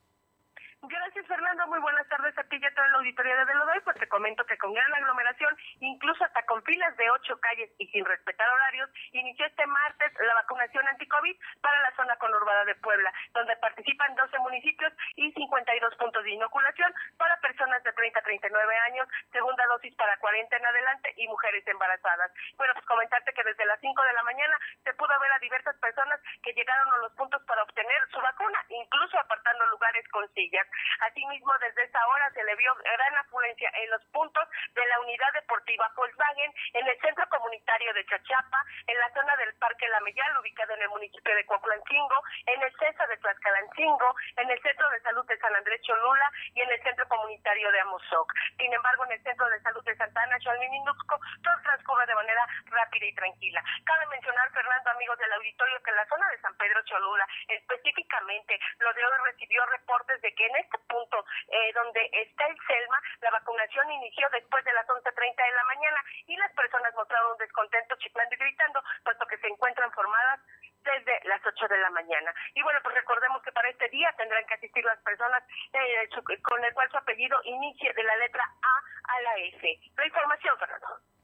Gracias, 2.37 2.37
Fernando. 2.37 2.37
Muy 2.37 2.37
buenas 2.37 2.37
tardes 2.37 2.39
a 2.39 2.45
ti 2.45 2.57
y 2.61 2.65
a 2.65 2.75
toda 2.75 2.89
la 2.89 2.99
auditoría 2.99 3.37
de 3.37 3.45
Velodoy. 3.45 3.81
Pues 3.81 3.97
te 3.97 4.09
comento 4.09 4.45
que 4.45 4.59
con 4.59 4.75
gran 4.75 4.95
aglomeración, 4.95 5.57
incluso 5.81 6.25
hasta 6.25 6.45
con 6.45 6.63
filas 6.65 6.97
de 6.97 7.11
ocho 7.11 7.39
calles 7.41 7.71
y 7.79 7.87
sin 7.89 8.05
respetar 8.05 8.49
horarios, 8.49 8.91
inició 9.13 9.47
este 9.47 9.67
martes 9.67 10.13
la 10.21 10.35
vacunación 10.35 10.87
anti-COVID 10.89 11.37
para 11.61 11.81
la 11.81 11.97
zona 11.97 12.17
conurbada 12.17 12.65
de 12.65 12.75
Puebla, 12.77 13.13
donde 13.33 13.57
participan 13.57 14.15
12 14.15 14.39
municipios 14.41 14.93
y 15.17 15.33
52 15.33 15.97
puntos 15.97 16.25
de 16.25 16.31
inoculación 16.31 16.93
para 17.17 17.41
personas 17.41 17.83
de 17.85 17.93
30 17.93 18.19
a 18.19 18.23
39 18.23 18.77
años, 18.91 19.09
segunda 19.33 19.65
dosis 19.67 19.95
para 19.97 20.17
40 20.19 20.57
en 20.57 20.67
adelante 20.67 21.15
y 21.17 21.29
mujeres 21.29 21.67
embarazadas. 21.67 22.33
Bueno, 22.57 22.75
pues 22.75 22.87
comentarte 22.87 23.33
que 23.33 23.45
desde 23.45 23.65
las 23.65 23.81
5 23.81 24.03
de 24.03 24.13
la 24.13 24.23
mañana 24.23 24.59
se 24.85 24.93
pudo 24.95 25.13
ver 25.21 25.33
a 25.33 25.39
diversas 25.39 25.77
personas 25.77 26.21
que 26.43 26.53
llegaron 26.53 26.93
a 26.95 26.99
los 26.99 27.13
puntos 27.15 27.43
para 27.45 27.63
obtener 27.63 28.01
su 28.11 28.21
vacuna, 28.21 28.59
incluso 28.69 29.19
apartando 29.19 29.67
lugares 29.67 30.07
con 30.09 30.29
sillas. 30.35 30.67
Asimismo, 31.01 31.53
desde 31.61 31.85
esa 31.85 32.07
hora 32.09 32.26
se 32.33 32.45
le 32.45 32.57
vio 32.57 32.75
gran 32.77 33.17
afluencia 33.19 33.71
en 33.75 33.91
los 33.91 34.05
puntos 34.07 34.49
de 34.75 34.87
la 34.87 35.01
unidad 35.01 35.33
deportiva 35.35 35.93
Volkswagen, 35.97 36.53
en 36.75 36.87
el 36.87 37.01
centro 37.01 37.29
comunitario 37.29 37.93
de 37.95 38.07
Chachapa, 38.07 38.65
en 38.87 38.99
la 38.99 39.13
zona 39.13 39.37
del 39.37 39.55
Parque 39.55 39.89
La 39.89 40.01
Mellal, 40.01 40.39
ubicado 40.39 40.75
en 40.75 40.83
el 40.83 40.89
municipio 40.89 41.35
de 41.35 41.45
Coahuila, 41.45 41.67
Tlaxcalancingo, 41.67 42.23
en 42.47 42.63
el 42.63 42.73
centro 42.79 43.07
de 43.09 43.17
Tlaxcalancingo, 43.17 44.15
en 44.37 44.51
el 44.51 44.63
centro 44.63 44.91
de 44.91 45.01
salud 45.01 45.27
de 45.27 45.39
San 45.39 45.55
Andrés 45.57 45.81
Cholula 45.83 46.31
y 46.55 46.61
en 46.63 46.71
el 46.71 46.83
centro 46.83 47.09
comunitario 47.09 47.73
de 47.73 47.81
Amozoc. 47.81 48.33
Sin 48.59 48.73
embargo, 48.73 49.05
en 49.05 49.13
el 49.13 49.23
centro 49.23 49.49
de 49.49 49.61
salud 49.61 49.85
de 49.85 49.97
Santa 49.97 50.23
Ana, 50.23 50.39
Chalminindusco, 50.39 51.21
todo 51.43 51.55
transcurre 51.63 52.07
de 52.07 52.15
manera 52.15 52.47
rápida 52.67 53.07
y 53.07 53.15
tranquila. 53.15 53.63
Cabe 53.85 54.07
mencionar, 54.07 54.51
Fernando, 54.53 54.91
amigos 54.91 55.19
del 55.19 55.33
auditorio, 55.33 55.83
que 55.83 55.91
en 55.91 55.97
la 55.97 56.07
zona 56.07 56.29
de 56.31 56.41
San 56.41 56.57
Pedro 56.57 56.83
Cholula, 56.85 57.27
específicamente, 57.49 58.61
lo 58.79 58.93
de 58.93 59.05
hoy 59.05 59.19
recibió 59.25 59.67
reportes 59.67 60.21
de 60.23 60.35
que 60.35 60.47
en 60.47 60.57
este 60.57 60.79
punto 60.89 61.25
eh, 61.49 61.73
donde 61.75 62.11
está 62.23 62.47
el 62.47 62.57
CELMA, 62.67 63.01
la 63.21 63.31
vacunación 63.31 63.91
inició 63.91 64.29
después 64.31 64.65
de 64.65 64.73
las 64.73 64.87
11.30 64.87 65.37
de 65.37 65.57
la 65.57 65.65
mañana 65.65 66.01
y 66.27 66.37
las 66.37 66.53
personas 66.53 66.95
mostraron 66.95 67.37
descontento 67.39 67.97
chiflando 67.97 68.35
y 68.35 68.39
gritando, 68.39 68.83
puesto 69.05 69.27
que 69.27 69.39
se 69.39 69.49
encuentran 69.49 69.91
formadas 69.93 70.41
desde 70.87 71.21
las 71.25 71.45
8 71.45 71.69
de 71.69 71.79
la 71.79 71.91
mañana. 71.91 72.33
Y 72.55 72.63
bueno, 72.63 72.79
pues 72.83 72.95
recordemos 72.95 73.43
que 73.43 73.53
para 73.53 73.69
este 73.69 73.89
día 73.89 74.13
tendrán 74.17 74.47
que 74.47 74.55
asistir 74.55 74.85
las 74.85 74.99
personas 75.01 75.43
eh, 75.73 76.09
con 76.43 76.65
el 76.65 76.73
cual 76.75 76.91
su 76.91 76.97
apellido 76.97 77.37
inicie 77.45 77.93
de 77.93 78.03
la 78.05 78.17
letra 78.17 78.45
A 78.45 79.15
a 79.15 79.21
la 79.21 79.37
F. 79.39 79.81
La 79.97 80.07
información, 80.07 80.59
Fernando. 80.59 81.16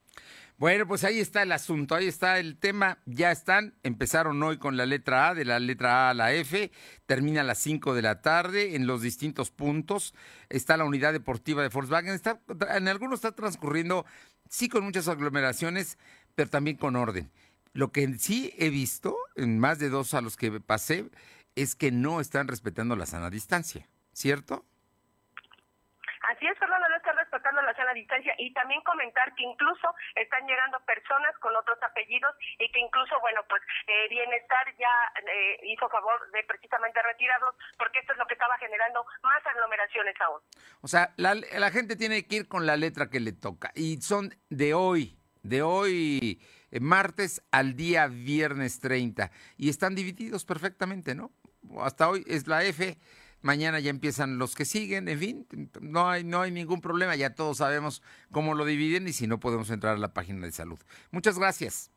Bueno, 0.58 0.86
pues 0.86 1.02
ahí 1.02 1.18
está 1.18 1.42
el 1.42 1.50
asunto, 1.50 1.96
ahí 1.96 2.06
está 2.06 2.38
el 2.38 2.56
tema, 2.56 2.98
ya 3.04 3.32
están, 3.32 3.74
empezaron 3.82 4.40
hoy 4.42 4.58
con 4.58 4.76
la 4.76 4.86
letra 4.86 5.28
A, 5.28 5.34
de 5.34 5.44
la 5.44 5.58
letra 5.58 6.06
A 6.06 6.10
a 6.10 6.14
la 6.14 6.32
F, 6.34 6.70
termina 7.06 7.40
a 7.40 7.44
las 7.44 7.58
5 7.58 7.94
de 7.94 8.02
la 8.02 8.22
tarde 8.22 8.76
en 8.76 8.86
los 8.86 9.02
distintos 9.02 9.50
puntos, 9.50 10.14
está 10.50 10.76
la 10.76 10.84
unidad 10.84 11.12
deportiva 11.12 11.62
de 11.62 11.68
Volkswagen, 11.68 12.12
está, 12.12 12.38
en 12.76 12.86
algunos 12.86 13.18
está 13.18 13.32
transcurriendo, 13.32 14.06
sí 14.48 14.68
con 14.68 14.84
muchas 14.84 15.08
aglomeraciones, 15.08 15.98
pero 16.36 16.48
también 16.48 16.76
con 16.76 16.94
orden. 16.94 17.32
Lo 17.72 17.90
que 17.90 18.06
sí 18.18 18.54
he 18.56 18.70
visto, 18.70 19.16
en 19.34 19.58
más 19.58 19.80
de 19.80 19.88
dos 19.88 20.14
a 20.14 20.20
los 20.20 20.36
que 20.36 20.60
pasé, 20.60 21.10
es 21.56 21.74
que 21.74 21.90
no 21.90 22.20
están 22.20 22.46
respetando 22.46 22.94
la 22.94 23.06
sana 23.06 23.30
distancia, 23.30 23.88
¿cierto? 24.12 24.64
Así 26.30 26.46
es, 26.46 26.58
Fernando, 26.58 26.88
no 26.88 26.96
están 26.96 27.11
respetando 27.42 27.62
la 27.62 27.74
sana 27.74 27.92
distancia 27.92 28.34
y 28.38 28.52
también 28.52 28.80
comentar 28.82 29.34
que 29.34 29.42
incluso 29.42 29.94
están 30.14 30.46
llegando 30.46 30.78
personas 30.86 31.36
con 31.40 31.54
otros 31.56 31.78
apellidos 31.82 32.34
y 32.58 32.70
que 32.70 32.78
incluso, 32.78 33.18
bueno, 33.20 33.40
pues 33.48 33.62
eh, 33.86 34.08
Bienestar 34.08 34.66
ya 34.78 35.20
eh, 35.20 35.58
hizo 35.64 35.88
favor 35.88 36.30
de 36.30 36.44
precisamente 36.44 37.02
retirarlos 37.02 37.54
porque 37.76 37.98
esto 37.98 38.12
es 38.12 38.18
lo 38.18 38.26
que 38.26 38.34
estaba 38.34 38.56
generando 38.58 39.04
más 39.22 39.44
aglomeraciones 39.46 40.14
aún. 40.20 40.40
O 40.82 40.88
sea, 40.88 41.12
la, 41.16 41.34
la 41.34 41.70
gente 41.70 41.96
tiene 41.96 42.26
que 42.26 42.36
ir 42.36 42.48
con 42.48 42.66
la 42.66 42.76
letra 42.76 43.10
que 43.10 43.20
le 43.20 43.32
toca 43.32 43.72
y 43.74 44.00
son 44.00 44.30
de 44.48 44.74
hoy, 44.74 45.18
de 45.42 45.62
hoy 45.62 46.40
eh, 46.70 46.80
martes 46.80 47.42
al 47.50 47.74
día 47.74 48.06
viernes 48.06 48.78
30 48.78 49.30
y 49.56 49.68
están 49.68 49.94
divididos 49.94 50.44
perfectamente, 50.44 51.14
¿no? 51.14 51.32
Hasta 51.80 52.08
hoy 52.08 52.24
es 52.26 52.46
la 52.46 52.64
F, 52.64 52.96
mañana 53.42 53.80
ya 53.80 53.90
empiezan 53.90 54.38
los 54.38 54.54
que 54.54 54.64
siguen, 54.64 55.08
en 55.08 55.18
fin, 55.18 55.46
no 55.80 56.08
hay, 56.08 56.24
no 56.24 56.40
hay 56.40 56.50
ningún 56.50 56.80
problema, 56.80 57.14
ya 57.16 57.34
todos 57.34 57.58
sabemos 57.58 58.02
cómo 58.30 58.54
lo 58.54 58.64
dividen 58.64 59.06
y 59.08 59.12
si 59.12 59.26
no 59.26 59.38
podemos 59.40 59.70
entrar 59.70 59.96
a 59.96 59.98
la 59.98 60.14
página 60.14 60.46
de 60.46 60.52
salud. 60.52 60.78
Muchas 61.10 61.38
gracias. 61.38 61.90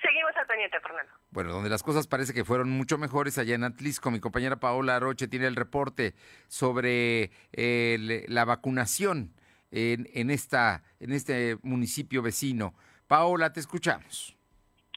Seguimos 0.00 0.32
al 0.36 0.46
pendiente, 0.46 0.78
Fernando. 0.80 1.12
Bueno, 1.30 1.52
donde 1.52 1.68
las 1.68 1.82
cosas 1.82 2.06
parece 2.06 2.32
que 2.32 2.44
fueron 2.44 2.70
mucho 2.70 2.98
mejores 2.98 3.38
allá 3.38 3.54
en 3.54 3.64
Atlisco, 3.64 4.10
mi 4.10 4.20
compañera 4.20 4.60
Paola 4.60 4.98
Roche 5.00 5.28
tiene 5.28 5.46
el 5.46 5.56
reporte 5.56 6.14
sobre 6.48 7.30
eh, 7.52 8.24
la 8.28 8.44
vacunación 8.44 9.34
en, 9.70 10.08
en, 10.14 10.30
esta, 10.30 10.82
en 11.00 11.12
este 11.12 11.58
municipio 11.62 12.22
vecino. 12.22 12.74
Paola, 13.06 13.52
te 13.52 13.60
escuchamos. 13.60 14.35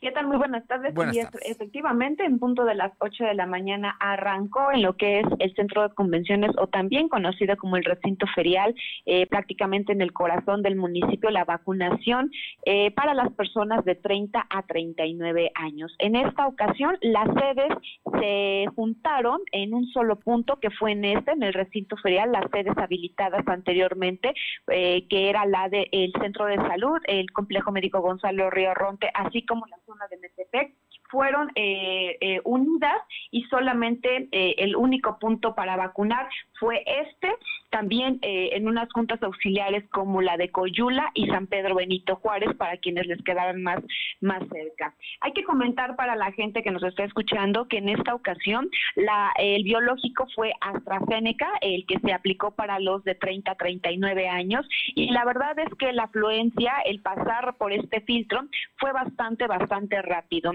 ¿Qué 0.02 0.12
tal? 0.12 0.28
Muy 0.28 0.38
buenas 0.38 0.66
tardes. 0.66 0.94
Buenas 0.94 1.16
y 1.16 1.22
tardes. 1.22 1.42
efectivamente, 1.46 2.24
en 2.24 2.40
punto 2.40 2.64
de 2.64 2.74
las 2.74 2.94
8 3.00 3.26
de 3.26 3.34
la 3.34 3.46
mañana 3.46 3.98
arrancó 4.00 4.72
en 4.72 4.82
lo 4.82 4.96
que 4.96 5.20
es 5.20 5.26
el 5.40 5.54
centro 5.56 5.86
de 5.86 5.94
convenciones 5.94 6.52
o 6.58 6.68
también 6.68 7.10
conocido 7.10 7.58
como 7.58 7.76
el 7.76 7.84
recinto 7.84 8.26
ferial, 8.34 8.74
eh, 9.06 9.28
prácticamente 9.28 9.92
en 9.92 10.02
el 10.02 10.14
corazón 10.14 10.62
del 10.62 10.78
municipio, 10.78 11.30
la 11.32 11.44
vacunación 11.44 12.32
eh, 12.66 12.92
para 12.92 13.14
las 13.14 13.30
personas 13.34 13.84
de 13.84 13.96
30 13.96 14.48
a 14.50 14.62
39 14.64 15.52
años. 15.56 15.94
En 16.00 16.16
esta 16.16 16.48
ocasión, 16.48 16.98
las 17.02 17.28
sedes 17.34 17.74
se 18.22 18.68
juntaron 18.76 19.42
en 19.52 19.74
un 19.74 19.86
solo 19.88 20.16
punto, 20.16 20.62
que 20.62 20.70
fue 20.70 20.94
en 20.94 21.04
este, 21.04 21.32
en 21.32 21.44
el 21.44 21.54
recinto 21.54 21.98
ferial, 21.98 22.32
las 22.32 22.50
sedes 22.52 22.78
habilitadas 22.78 23.46
anteriormente, 23.48 24.34
eh, 24.68 25.06
que 25.10 25.30
era 25.30 25.46
la 25.46 25.68
del 25.68 26.14
centro 26.22 26.46
de 26.46 26.56
salud, 26.56 27.00
el 27.06 27.30
complejo 27.32 27.74
médico 27.74 28.00
Gonzalo 28.00 28.50
Río 28.50 28.74
Ronte, 28.74 29.10
así 29.14 29.46
como 29.46 29.66
la 29.68 29.78
zona 29.90 30.08
de 30.14 30.18
Metepec 30.24 30.76
fueron 31.10 31.52
eh, 31.56 32.18
eh, 32.22 32.42
unidas 32.44 33.02
y 33.32 33.44
solamente 33.44 34.30
eh, 34.32 34.56
el 34.58 34.76
único 34.76 35.18
punto 35.20 35.56
para 35.56 35.76
vacunar 35.76 36.28
fue 36.60 36.84
este, 36.86 37.30
también 37.70 38.20
eh, 38.22 38.50
en 38.54 38.68
unas 38.68 38.92
juntas 38.92 39.22
auxiliares 39.24 39.84
como 39.90 40.22
la 40.22 40.38
de 40.38 40.52
Coyula 40.52 41.12
y 41.14 41.28
San 41.28 41.48
Pedro 41.48 41.76
Benito 41.76 42.18
Juárez 42.18 42.56
para 42.58 42.78
quienes 42.78 43.08
les 43.08 43.22
quedaran 43.24 43.62
más, 43.62 43.80
más 44.22 44.42
cerca. 44.50 44.94
Hay 45.22 45.34
que 45.34 45.44
comentar 45.44 45.96
para 45.96 46.16
la 46.16 46.32
gente 46.32 46.64
que 46.64 46.72
nos 46.72 46.84
está 46.84 47.04
escuchando 47.04 47.68
que 47.68 47.78
en 47.78 47.90
esta 47.90 48.14
ocasión 48.14 48.70
la, 48.96 49.32
el 49.38 49.64
biológico 49.64 50.28
fue 50.36 50.54
AstraZeneca, 50.62 51.50
el 51.62 51.86
que 51.86 52.00
se 52.00 52.14
aplicó 52.14 52.52
para 52.52 52.80
los 52.80 53.04
de 53.04 53.16
30 53.16 53.52
a 53.52 53.56
39 53.56 54.28
años 54.28 54.68
y 54.96 55.12
la 55.12 55.26
verdad 55.26 55.58
es 55.60 55.74
que 55.78 55.94
la 55.94 56.04
afluencia, 56.04 56.74
el 56.86 57.02
pasar 57.02 57.56
por 57.58 57.72
este 57.72 58.02
filtro 58.02 58.42
fue 58.78 58.92
bastante, 58.92 59.48
bastante 59.48 60.02
rápido 60.02 60.52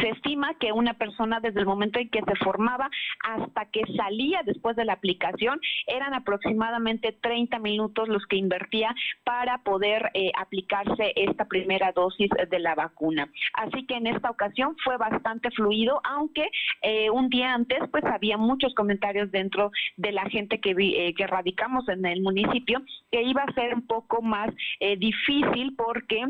se 0.00 0.10
estima 0.10 0.54
que 0.54 0.72
una 0.72 0.94
persona 0.94 1.40
desde 1.40 1.60
el 1.60 1.66
momento 1.66 1.98
en 1.98 2.08
que 2.08 2.20
se 2.20 2.36
formaba 2.44 2.90
hasta 3.24 3.66
que 3.66 3.82
salía 3.96 4.42
después 4.44 4.76
de 4.76 4.84
la 4.84 4.94
aplicación 4.94 5.60
eran 5.86 6.14
aproximadamente 6.14 7.12
30 7.12 7.58
minutos 7.58 8.08
los 8.08 8.24
que 8.26 8.36
invertía 8.36 8.94
para 9.24 9.58
poder 9.58 10.10
eh, 10.14 10.30
aplicarse 10.38 11.12
esta 11.16 11.46
primera 11.46 11.92
dosis 11.92 12.30
de 12.48 12.58
la 12.58 12.74
vacuna. 12.74 13.28
Así 13.54 13.86
que 13.86 13.94
en 13.94 14.06
esta 14.06 14.30
ocasión 14.30 14.76
fue 14.84 14.96
bastante 14.96 15.50
fluido, 15.50 16.00
aunque 16.04 16.48
eh, 16.82 17.10
un 17.10 17.28
día 17.28 17.54
antes 17.54 17.78
pues 17.90 18.04
había 18.04 18.36
muchos 18.36 18.74
comentarios 18.74 19.30
dentro 19.30 19.70
de 19.96 20.12
la 20.12 20.28
gente 20.28 20.60
que, 20.60 20.74
vi, 20.74 20.94
eh, 20.96 21.14
que 21.14 21.26
radicamos 21.26 21.88
en 21.88 22.04
el 22.06 22.20
municipio 22.22 22.82
que 23.10 23.22
iba 23.22 23.42
a 23.42 23.52
ser 23.52 23.74
un 23.74 23.86
poco 23.86 24.22
más 24.22 24.50
eh, 24.80 24.96
difícil 24.96 25.74
porque 25.76 26.24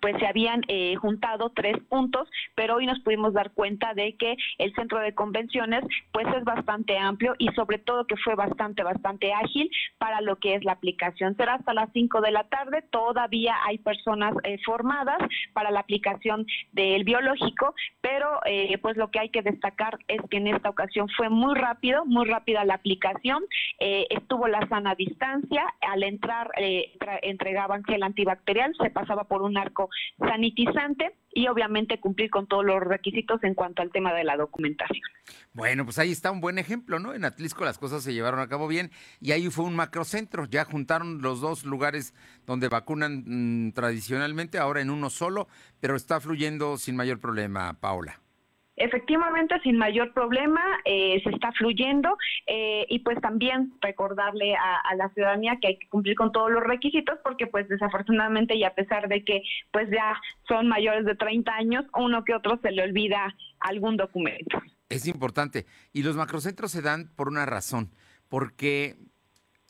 pues 0.00 0.16
se 0.18 0.26
habían 0.26 0.62
eh, 0.68 0.96
juntado 0.96 1.50
tres 1.50 1.76
puntos, 1.88 2.28
pero 2.54 2.76
hoy 2.76 2.86
nos 2.86 3.00
pudimos 3.00 3.32
dar 3.32 3.52
cuenta 3.52 3.94
de 3.94 4.16
que 4.16 4.36
el 4.58 4.74
centro 4.74 4.98
de 4.98 5.14
convenciones 5.14 5.84
pues 6.12 6.26
es 6.36 6.44
bastante 6.44 6.98
amplio 6.98 7.34
y 7.38 7.48
sobre 7.48 7.78
todo 7.78 8.06
que 8.06 8.16
fue 8.16 8.34
bastante, 8.34 8.82
bastante 8.82 9.32
ágil 9.32 9.70
para 9.98 10.20
lo 10.20 10.36
que 10.36 10.54
es 10.54 10.64
la 10.64 10.72
aplicación. 10.72 11.36
Será 11.36 11.54
hasta 11.54 11.74
las 11.74 11.90
5 11.92 12.20
de 12.20 12.30
la 12.30 12.44
tarde, 12.44 12.82
todavía 12.90 13.56
hay 13.66 13.78
personas 13.78 14.34
eh, 14.44 14.58
formadas 14.64 15.18
para 15.52 15.70
la 15.70 15.80
aplicación 15.80 16.46
del 16.72 17.04
biológico, 17.04 17.74
pero 18.00 18.40
eh, 18.46 18.78
pues 18.78 18.96
lo 18.96 19.10
que 19.10 19.20
hay 19.20 19.28
que 19.28 19.42
destacar 19.42 19.98
es 20.08 20.20
que 20.30 20.38
en 20.38 20.48
esta 20.48 20.70
ocasión 20.70 21.08
fue 21.16 21.28
muy 21.28 21.54
rápido, 21.54 22.04
muy 22.04 22.26
rápida 22.26 22.64
la 22.64 22.74
aplicación, 22.74 23.44
eh, 23.78 24.06
estuvo 24.10 24.48
la 24.48 24.66
sana 24.68 24.94
distancia, 24.94 25.64
al 25.80 26.02
entrar 26.02 26.50
eh, 26.56 26.92
entregaban 27.22 27.84
gel 27.84 28.02
antibacterial, 28.02 28.74
se 28.80 28.90
pasaba 28.90 29.24
por 29.24 29.42
un 29.42 29.56
arco 29.56 29.81
sanitizante 30.18 31.16
y 31.34 31.48
obviamente 31.48 31.98
cumplir 32.00 32.30
con 32.30 32.46
todos 32.46 32.64
los 32.64 32.80
requisitos 32.80 33.42
en 33.42 33.54
cuanto 33.54 33.82
al 33.82 33.90
tema 33.90 34.12
de 34.14 34.24
la 34.24 34.36
documentación. 34.36 35.02
Bueno, 35.52 35.84
pues 35.84 35.98
ahí 35.98 36.12
está 36.12 36.30
un 36.30 36.40
buen 36.40 36.58
ejemplo, 36.58 36.98
¿no? 36.98 37.14
En 37.14 37.24
Atlisco 37.24 37.64
las 37.64 37.78
cosas 37.78 38.02
se 38.02 38.12
llevaron 38.12 38.40
a 38.40 38.48
cabo 38.48 38.68
bien 38.68 38.90
y 39.20 39.32
ahí 39.32 39.48
fue 39.48 39.64
un 39.64 39.76
macrocentro, 39.76 40.46
ya 40.46 40.64
juntaron 40.64 41.22
los 41.22 41.40
dos 41.40 41.64
lugares 41.64 42.14
donde 42.46 42.68
vacunan 42.68 43.24
mmm, 43.26 43.72
tradicionalmente, 43.72 44.58
ahora 44.58 44.80
en 44.80 44.90
uno 44.90 45.10
solo, 45.10 45.48
pero 45.80 45.96
está 45.96 46.20
fluyendo 46.20 46.76
sin 46.76 46.96
mayor 46.96 47.20
problema, 47.20 47.80
Paola. 47.80 48.20
Efectivamente, 48.76 49.54
sin 49.62 49.76
mayor 49.76 50.14
problema, 50.14 50.62
eh, 50.86 51.20
se 51.22 51.30
está 51.30 51.52
fluyendo 51.52 52.16
eh, 52.46 52.86
y 52.88 53.00
pues 53.00 53.20
también 53.20 53.74
recordarle 53.82 54.54
a, 54.54 54.94
la 54.96 55.10
ciudadanía 55.10 55.58
que 55.60 55.68
hay 55.68 55.78
que 55.78 55.88
cumplir 55.88 56.16
con 56.16 56.32
todos 56.32 56.50
los 56.50 56.62
requisitos 56.62 57.18
porque 57.22 57.46
pues 57.46 57.68
desafortunadamente 57.68 58.56
y 58.56 58.64
a 58.64 58.74
pesar 58.74 59.08
de 59.08 59.24
que 59.24 59.42
pues 59.72 59.90
ya 59.90 60.18
son 60.48 60.68
mayores 60.68 61.04
de 61.04 61.14
30 61.14 61.52
años, 61.52 61.84
uno 61.94 62.24
que 62.24 62.34
otro 62.34 62.58
se 62.62 62.70
le 62.70 62.82
olvida 62.82 63.34
algún 63.60 63.98
documento. 63.98 64.58
Es 64.88 65.06
importante 65.06 65.66
y 65.92 66.02
los 66.02 66.16
macrocentros 66.16 66.70
se 66.70 66.80
dan 66.80 67.12
por 67.14 67.28
una 67.28 67.44
razón, 67.44 67.90
porque 68.28 68.96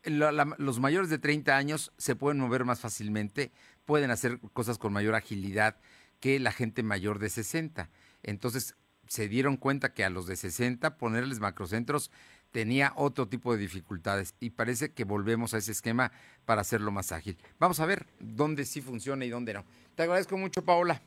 la, 0.04 0.30
la, 0.30 0.54
los 0.58 0.78
mayores 0.78 1.10
de 1.10 1.18
30 1.18 1.56
años 1.56 1.92
se 1.96 2.14
pueden 2.14 2.40
mover 2.40 2.64
más 2.64 2.80
fácilmente, 2.80 3.50
pueden 3.84 4.12
hacer 4.12 4.38
cosas 4.52 4.78
con 4.78 4.92
mayor 4.92 5.16
agilidad 5.16 5.76
que 6.20 6.38
la 6.38 6.52
gente 6.52 6.84
mayor 6.84 7.18
de 7.18 7.30
60. 7.30 7.90
Entonces, 8.22 8.76
se 9.12 9.28
dieron 9.28 9.58
cuenta 9.58 9.92
que 9.92 10.06
a 10.06 10.08
los 10.08 10.26
de 10.26 10.36
60 10.36 10.96
ponerles 10.96 11.38
macrocentros 11.38 12.10
tenía 12.50 12.94
otro 12.96 13.28
tipo 13.28 13.52
de 13.52 13.58
dificultades 13.58 14.34
y 14.40 14.50
parece 14.50 14.92
que 14.92 15.04
volvemos 15.04 15.52
a 15.52 15.58
ese 15.58 15.72
esquema 15.72 16.12
para 16.46 16.62
hacerlo 16.62 16.90
más 16.92 17.12
ágil. 17.12 17.36
Vamos 17.58 17.78
a 17.80 17.84
ver 17.84 18.06
dónde 18.20 18.64
sí 18.64 18.80
funciona 18.80 19.26
y 19.26 19.28
dónde 19.28 19.52
no. 19.52 19.66
Te 19.96 20.04
agradezco 20.04 20.38
mucho, 20.38 20.64
Paola. 20.64 21.02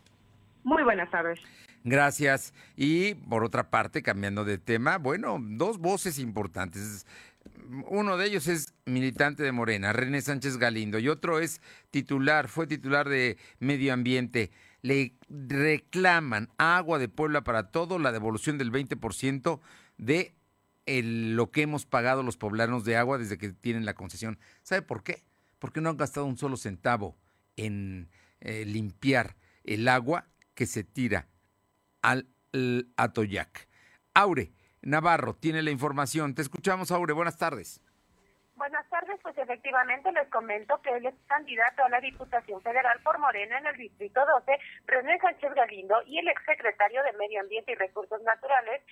Muy 0.63 0.83
buenas 0.83 1.09
tardes. 1.09 1.39
Gracias. 1.83 2.53
Y 2.77 3.15
por 3.15 3.43
otra 3.43 3.71
parte, 3.71 4.03
cambiando 4.03 4.45
de 4.45 4.59
tema, 4.59 4.99
bueno, 4.99 5.39
dos 5.41 5.79
voces 5.79 6.19
importantes. 6.19 7.07
Uno 7.87 8.17
de 8.17 8.27
ellos 8.27 8.47
es 8.47 8.75
militante 8.85 9.41
de 9.41 9.51
Morena, 9.51 9.93
René 9.93 10.21
Sánchez 10.21 10.57
Galindo, 10.57 10.99
y 10.99 11.09
otro 11.09 11.39
es 11.39 11.59
titular, 11.89 12.49
fue 12.49 12.67
titular 12.67 13.09
de 13.09 13.37
Medio 13.57 13.93
Ambiente. 13.93 14.51
Le 14.85 15.15
reclaman 15.29 16.49
Agua 16.59 16.99
de 16.99 17.09
Puebla 17.09 17.43
para 17.43 17.71
todo, 17.71 17.97
la 17.97 18.11
devolución 18.11 18.59
del 18.59 18.71
20% 18.71 19.59
de 19.97 20.35
lo 20.85 21.49
que 21.49 21.63
hemos 21.63 21.87
pagado 21.87 22.21
los 22.21 22.37
poblanos 22.37 22.85
de 22.85 22.95
agua 22.95 23.17
desde 23.17 23.39
que 23.39 23.51
tienen 23.51 23.85
la 23.85 23.95
concesión. 23.95 24.37
¿Sabe 24.61 24.83
por 24.83 25.01
qué? 25.01 25.23
Porque 25.57 25.81
no 25.81 25.89
han 25.89 25.97
gastado 25.97 26.27
un 26.27 26.37
solo 26.37 26.55
centavo 26.55 27.17
en 27.55 28.09
eh, 28.41 28.63
limpiar 28.65 29.37
el 29.63 29.87
agua 29.87 30.27
que 30.53 30.67
se 30.67 30.83
tira 30.83 31.29
al 32.03 32.27
Atoyac. 32.95 33.67
Aure 34.13 34.53
Navarro 34.83 35.35
tiene 35.35 35.63
la 35.63 35.71
información. 35.71 36.35
Te 36.35 36.43
escuchamos, 36.43 36.91
Aure. 36.91 37.13
Buenas 37.13 37.37
tardes. 37.37 37.81
Pues 39.25 39.39
efectivamente 39.39 40.11
les 40.11 40.29
comento 40.29 40.79
que 40.83 40.91
él 40.91 41.07
es 41.07 41.15
candidato 41.25 41.83
a 41.83 41.89
la 41.89 41.99
Diputación 41.99 42.61
Federal 42.61 42.99
por 43.03 43.17
Morena 43.17 43.57
en 43.57 43.65
el 43.65 43.75
Distrito 43.75 44.23
12, 44.23 44.59
René 44.85 45.17
Sánchez 45.17 45.51
Galindo, 45.55 45.95
y 46.05 46.19
el 46.19 46.27
exsecretario 46.27 47.01
de 47.01 47.13
Medio 47.13 47.41
Ambiente 47.41 47.71
y 47.71 47.75
Recursos 47.75 48.21
Naturales, 48.21 48.83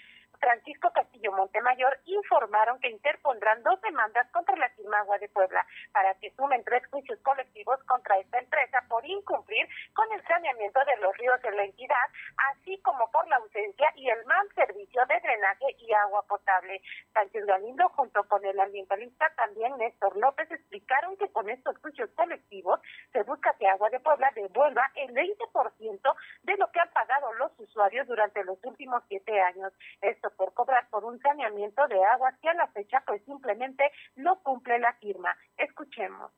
Francisco 0.44 0.92
Castillo 0.92 1.32
Montemayor, 1.32 1.98
informaron 2.04 2.78
que 2.82 2.90
interpondrán 2.90 3.64
dos 3.64 3.80
demandas 3.80 4.30
contra 4.32 4.58
la 4.58 4.68
firma 4.72 5.00
Agua 5.00 5.18
de 5.18 5.30
Puebla 5.30 5.66
para 5.94 6.14
que 6.16 6.32
sumen 6.32 6.66
tres 6.66 6.86
juicios 6.88 7.18
colectivos 7.22 7.82
contra 7.86 8.18
esta 8.20 8.40
empresa 8.40 8.84
por 8.90 9.06
incumplir 9.06 9.66
con 9.94 10.12
el 10.12 10.22
saneamiento 10.28 10.82
de 10.84 10.98
los 10.98 11.16
ríos 11.18 11.40
en 11.46 11.56
la 11.56 11.64
entidad, 11.64 12.08
así 12.52 12.78
como 12.82 13.10
por 13.12 13.26
la 13.30 13.38
ausencia 13.38 13.88
y 13.96 14.10
el 14.10 14.26
mal 14.26 14.46
servicio 14.54 15.02
de 15.06 15.20
drenaje 15.22 15.78
y 15.80 15.94
agua 15.94 16.22
potable. 16.28 16.82
Sánchez 17.14 17.46
Galindo, 17.46 17.88
junto 17.96 18.28
con 18.28 18.44
el 18.44 18.60
ambientalista 18.60 19.32
también 19.38 19.78
Néstor 19.78 20.18
López, 20.18 20.52
explicaron 20.52 21.16
que 21.16 21.32
con 21.32 21.50
estos 21.50 21.78
juicios 21.78 22.10
colectivos 22.18 22.82
se 23.14 23.24
busca 23.24 23.56
que 23.58 23.68
Agua 23.68 23.90
de 23.90 24.02
Puebla 24.02 24.30
devuelva 24.36 24.92
el 24.96 25.14
20% 25.14 26.16
de 26.44 26.58
lo 26.58 26.70
que 26.70 26.82
han 26.82 26.92
pagado 26.92 27.32
los 27.36 27.58
usuarios 27.60 28.08
durante 28.08 28.44
los 28.44 28.58
últimos 28.66 29.04
siete 29.08 29.40
años. 29.42 29.72
Esto 30.02 30.33
por 30.36 30.54
cobrar 30.54 30.90
por 30.90 31.06
un 31.06 31.20
saneamiento 31.22 31.88
de 31.88 32.04
aguas 32.04 32.36
que 32.42 32.50
a 32.50 32.54
la 32.54 32.68
fecha 32.68 33.04
pues 33.06 33.22
simplemente 33.26 33.84
no 34.16 34.40
cumple 34.44 34.80
la 34.80 34.94
firma. 34.94 35.36
Escuchemos. 35.58 36.32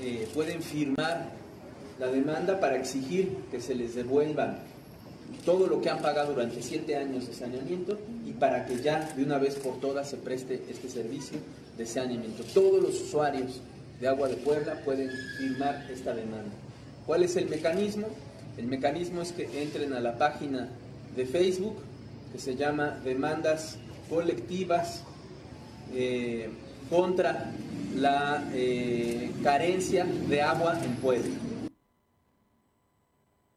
eh, 0.00 0.28
pueden 0.34 0.62
firmar 0.62 1.30
la 1.98 2.08
demanda 2.08 2.58
para 2.58 2.76
exigir 2.76 3.36
que 3.50 3.60
se 3.60 3.74
les 3.74 3.94
devuelva 3.94 4.56
todo 5.44 5.66
lo 5.66 5.80
que 5.80 5.90
han 5.90 6.00
pagado 6.00 6.32
durante 6.34 6.62
siete 6.62 6.96
años 6.96 7.26
de 7.28 7.34
saneamiento 7.34 7.98
y 8.24 8.32
para 8.32 8.66
que 8.66 8.76
ya 8.82 9.00
de 9.14 9.22
una 9.22 9.38
vez 9.38 9.56
por 9.56 9.78
todas 9.80 10.08
se 10.10 10.16
preste 10.16 10.64
este 10.68 10.88
servicio 10.88 11.38
de 11.76 11.86
saneamiento. 11.86 12.42
Todos 12.52 12.82
los 12.82 13.00
usuarios 13.00 13.62
de 14.00 14.08
Agua 14.08 14.28
de 14.28 14.36
Puebla 14.36 14.80
pueden 14.84 15.10
firmar 15.38 15.86
esta 15.90 16.14
demanda. 16.14 16.50
¿Cuál 17.06 17.22
es 17.22 17.36
el 17.36 17.48
mecanismo? 17.48 18.08
El 18.56 18.66
mecanismo 18.66 19.22
es 19.22 19.32
que 19.32 19.62
entren 19.62 19.92
a 19.92 20.00
la 20.00 20.16
página 20.18 20.68
de 21.14 21.26
Facebook 21.26 21.76
que 22.34 22.40
se 22.40 22.56
llama 22.56 22.90
Demandas 23.04 23.78
Colectivas 24.10 25.04
eh, 25.92 26.50
contra 26.90 27.52
la 27.94 28.42
eh, 28.52 29.30
carencia 29.44 30.04
de 30.04 30.42
agua 30.42 30.76
en 30.82 30.96
Puebla. 30.96 31.32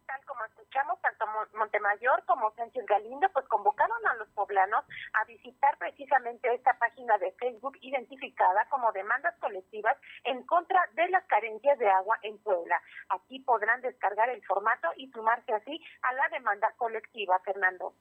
Tal 0.05 0.22
como 0.27 0.46
escuchamos, 0.46 1.01
tanto 1.01 1.25
Mon- 1.25 1.46
Montemayor 1.57 2.23
como 2.25 2.53
Sánchez 2.55 2.85
Galindo 2.85 3.27
pues 3.33 3.45
convocaron 3.47 3.97
a 4.07 4.15
los 4.15 4.27
poblanos 4.29 4.85
a 5.13 5.25
visitar 5.25 5.77
precisamente 5.77 6.53
esta 6.53 6.77
página 6.79 7.17
de 7.17 7.31
Facebook 7.33 7.77
identificada 7.81 8.67
como 8.69 8.91
demandas 8.91 9.35
colectivas 9.39 9.97
en 10.23 10.43
contra 10.43 10.79
de 10.95 11.09
las 11.09 11.25
carencias 11.25 11.77
de 11.79 11.89
agua 11.89 12.17
en 12.21 12.37
Puebla. 12.39 12.81
Aquí 13.09 13.39
podrán 13.39 13.81
descargar 13.81 14.29
el 14.29 14.43
formato 14.45 14.87
y 14.97 15.09
sumarse 15.11 15.53
así 15.53 15.81
a 16.03 16.13
la 16.13 16.29
demanda 16.29 16.71
colectiva, 16.77 17.39
Fernando. 17.43 17.93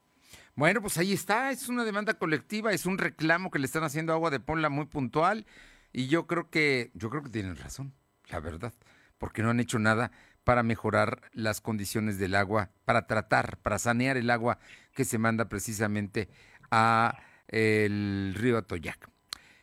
Bueno, 0.55 0.81
pues 0.81 0.99
ahí 0.99 1.13
está. 1.13 1.51
Es 1.51 1.69
una 1.69 1.85
demanda 1.85 2.15
colectiva, 2.15 2.73
es 2.73 2.87
un 2.87 2.99
reclamo 2.99 3.51
que 3.51 3.59
le 3.59 3.67
están 3.67 3.85
haciendo 3.85 4.13
Agua 4.13 4.31
de 4.31 4.41
Puebla 4.41 4.69
muy 4.69 4.87
puntual. 4.87 5.47
Y 5.93 6.09
yo 6.09 6.27
creo 6.27 6.51
que, 6.51 6.91
yo 6.95 7.11
creo 7.11 7.23
que 7.23 7.31
tienen 7.31 7.57
razón, 7.57 7.95
la 8.29 8.41
verdad, 8.41 8.73
porque 9.19 9.43
no 9.43 9.51
han 9.51 9.61
hecho 9.61 9.79
nada 9.79 10.11
para 10.47 10.63
mejorar 10.63 11.23
las 11.33 11.61
condiciones 11.61 12.19
del 12.19 12.37
agua, 12.37 12.71
para 12.85 13.09
tratar, 13.09 13.59
para 13.59 13.81
sanear 13.81 14.17
el 14.17 14.31
agua 14.31 14.61
que 14.95 15.05
se 15.05 15.19
manda 15.19 15.49
precisamente 15.49 16.29
a 16.71 17.19
el 17.49 18.33
río 18.37 18.57
Atoyac. 18.57 19.11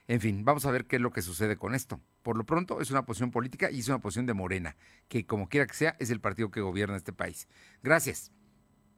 En 0.10 0.20
fin, 0.20 0.44
vamos 0.44 0.66
a 0.66 0.72
ver 0.72 0.86
qué 0.86 0.98
es 0.98 1.02
lo 1.02 1.13
que 1.13 1.22
sucede 1.22 1.56
con 1.56 1.74
esto. 1.74 2.02
Por 2.22 2.36
lo 2.36 2.46
pronto 2.46 2.82
es 2.82 2.91
una 2.91 3.06
posición 3.06 3.32
política 3.32 3.72
y 3.72 3.80
es 3.80 3.88
una 3.88 4.00
posición 4.00 4.26
de 4.26 4.34
Morena, 4.34 4.76
que 5.08 5.26
como 5.26 5.48
quiera 5.48 5.65
que 5.67 5.74
sea, 5.74 5.96
es 6.00 6.10
el 6.10 6.19
partido 6.19 6.52
que 6.52 6.60
gobierna 6.60 6.98
este 6.98 7.13
país. 7.13 7.48
Gracias. 7.82 8.34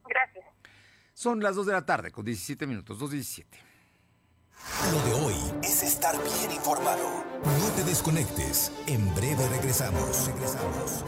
Gracias. 0.08 0.44
Son 1.14 1.40
las 1.40 1.54
2 1.54 1.66
de 1.66 1.72
la 1.72 1.86
tarde 1.86 2.10
con 2.10 2.24
17 2.24 2.66
minutos, 2.66 2.98
2.17. 2.98 3.46
Lo 4.90 5.02
de 5.04 5.12
hoy 5.24 5.34
es 5.62 5.84
estar 5.84 6.16
bien 6.16 6.50
informado. 6.50 7.24
No 7.44 7.68
te 7.76 7.84
desconectes. 7.84 8.72
En 8.88 9.14
breve 9.14 9.48
regresamos. 9.50 10.26
Regresamos. 10.26 11.04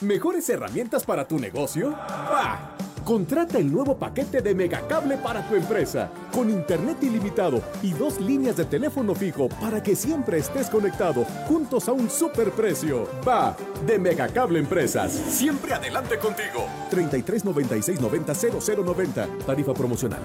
¿Mejores 0.00 0.48
herramientas 0.48 1.04
para 1.04 1.28
tu 1.28 1.38
negocio? 1.38 1.90
¡Bah! 1.90 2.74
Contrata 3.04 3.58
el 3.58 3.70
nuevo 3.70 3.98
paquete 3.98 4.40
de 4.40 4.54
Megacable 4.54 5.18
para 5.18 5.46
tu 5.46 5.56
empresa, 5.56 6.10
con 6.32 6.48
internet 6.48 6.96
ilimitado 7.02 7.60
y 7.82 7.92
dos 7.92 8.18
líneas 8.18 8.56
de 8.56 8.64
teléfono 8.64 9.14
fijo 9.14 9.50
para 9.60 9.82
que 9.82 9.94
siempre 9.94 10.38
estés 10.38 10.70
conectado, 10.70 11.24
juntos 11.46 11.86
a 11.86 11.92
un 11.92 12.08
superprecio. 12.08 13.06
Va, 13.28 13.54
de 13.84 13.98
Megacable 13.98 14.58
Empresas. 14.58 15.12
Siempre 15.12 15.74
adelante 15.74 16.18
contigo. 16.18 16.64
33 16.88 17.44
96 17.44 18.00
90 18.00 18.32
0090. 18.34 19.28
Tarifa 19.44 19.74
promocional. 19.74 20.20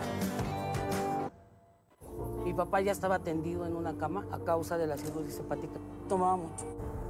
Mi 2.46 2.54
papá 2.54 2.80
ya 2.80 2.94
estaba 2.94 3.20
tendido 3.20 3.66
en 3.66 3.76
una 3.76 3.98
cama 3.98 4.26
a 4.32 4.40
causa 4.40 4.78
de 4.78 4.88
la 4.88 4.98
cirrosis 4.98 5.40
hepática. 5.40 5.80
Tomaba 6.08 6.38
mucho. 6.38 6.64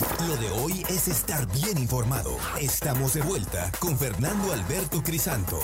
Lo 0.00 0.36
de 0.36 0.48
hoy 0.50 0.84
es 0.88 1.08
estar 1.08 1.44
bien 1.52 1.76
informado. 1.76 2.36
Estamos 2.60 3.14
de 3.14 3.22
vuelta 3.22 3.72
con 3.80 3.98
Fernando 3.98 4.52
Alberto 4.52 5.02
Crisanto. 5.02 5.58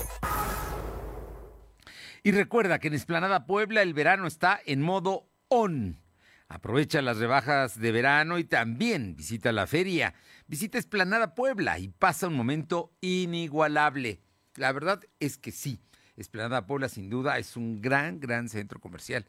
Y 2.25 2.33
recuerda 2.33 2.81
que 2.81 2.89
en 2.89 2.95
Esplanada 2.95 3.47
Puebla 3.47 3.83
el 3.83 3.95
verano 3.95 4.27
está 4.27 4.59
en 4.67 4.83
modo 4.83 5.29
on. 5.47 6.01
Aprovecha 6.49 7.01
las 7.01 7.19
rebajas 7.19 7.79
de 7.79 7.93
verano 7.93 8.39
y 8.39 8.45
también 8.45 9.15
visita 9.15 9.53
la 9.53 9.69
feria. 9.69 10.15
Visita 10.49 10.79
Esplanada 10.79 11.37
Puebla 11.37 11.79
y 11.79 11.89
pasa 11.89 12.27
un 12.27 12.35
momento 12.35 12.93
inigualable. 13.01 14.21
La 14.57 14.73
verdad 14.73 15.01
es 15.21 15.39
que 15.39 15.53
sí, 15.53 15.79
Esplanada 16.17 16.67
Puebla 16.67 16.89
sin 16.89 17.09
duda 17.09 17.39
es 17.39 17.57
un 17.57 17.81
gran, 17.81 18.19
gran 18.19 18.49
centro 18.49 18.81
comercial. 18.81 19.27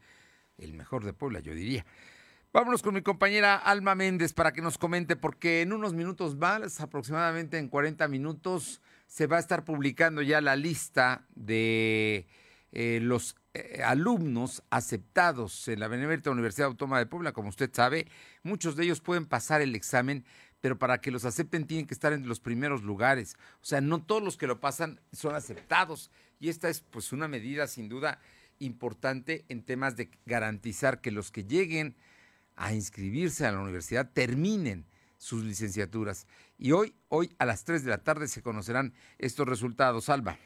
El 0.58 0.74
mejor 0.74 1.06
de 1.06 1.14
Puebla, 1.14 1.42
yo 1.42 1.54
diría. 1.54 1.86
Vámonos 2.56 2.82
con 2.82 2.94
mi 2.94 3.02
compañera 3.02 3.58
Alma 3.58 3.96
Méndez 3.96 4.32
para 4.32 4.54
que 4.54 4.62
nos 4.62 4.78
comente, 4.78 5.18
porque 5.18 5.62
en 5.62 5.74
unos 5.74 5.94
minutos 5.94 6.38
más, 6.38 6.80
aproximadamente 6.80 7.58
en 7.58 7.68
40 7.68 8.08
minutos, 8.08 8.80
se 9.08 9.28
va 9.28 9.36
a 9.36 9.40
estar 9.42 9.66
publicando 9.66 10.22
ya 10.22 10.40
la 10.40 10.56
lista 10.56 11.26
de 11.36 12.28
eh, 12.72 13.00
los 13.02 13.36
eh, 13.54 13.82
alumnos 13.84 14.64
aceptados 14.70 15.68
en 15.68 15.82
la 15.82 15.90
Benemérita 15.90 16.32
Universidad 16.32 16.70
Autónoma 16.70 17.00
de 17.00 17.08
Puebla. 17.08 17.34
Como 17.34 17.50
usted 17.50 17.70
sabe, 17.74 18.08
muchos 18.42 18.78
de 18.78 18.86
ellos 18.86 19.02
pueden 19.02 19.26
pasar 19.26 19.60
el 19.60 19.76
examen, 19.76 20.24
pero 20.62 20.80
para 20.80 21.02
que 21.02 21.12
los 21.12 21.26
acepten 21.26 21.68
tienen 21.68 21.88
que 21.88 21.94
estar 21.94 22.14
en 22.14 22.26
los 22.26 22.40
primeros 22.40 22.84
lugares. 22.84 23.36
O 23.56 23.66
sea, 23.66 23.82
no 23.82 24.02
todos 24.02 24.24
los 24.24 24.38
que 24.38 24.48
lo 24.48 24.62
pasan 24.62 25.02
son 25.12 25.36
aceptados. 25.36 26.10
Y 26.40 26.48
esta 26.48 26.70
es 26.70 26.80
pues 26.80 27.12
una 27.12 27.28
medida 27.28 27.68
sin 27.68 27.90
duda 27.90 28.22
importante 28.60 29.44
en 29.50 29.62
temas 29.62 29.98
de 29.98 30.10
garantizar 30.26 31.02
que 31.02 31.12
los 31.12 31.32
que 31.32 31.44
lleguen 31.44 31.98
a 32.56 32.74
inscribirse 32.74 33.46
a 33.46 33.52
la 33.52 33.60
universidad 33.60 34.12
terminen 34.12 34.86
sus 35.18 35.44
licenciaturas. 35.44 36.28
Y 36.58 36.72
hoy, 36.72 36.96
hoy 37.10 37.36
a 37.40 37.46
las 37.46 37.64
3 37.64 37.84
de 37.84 37.90
la 37.90 38.04
tarde 38.04 38.28
se 38.28 38.42
conocerán 38.42 38.94
estos 39.18 39.48
resultados. 39.48 40.10
Alba. 40.10 40.38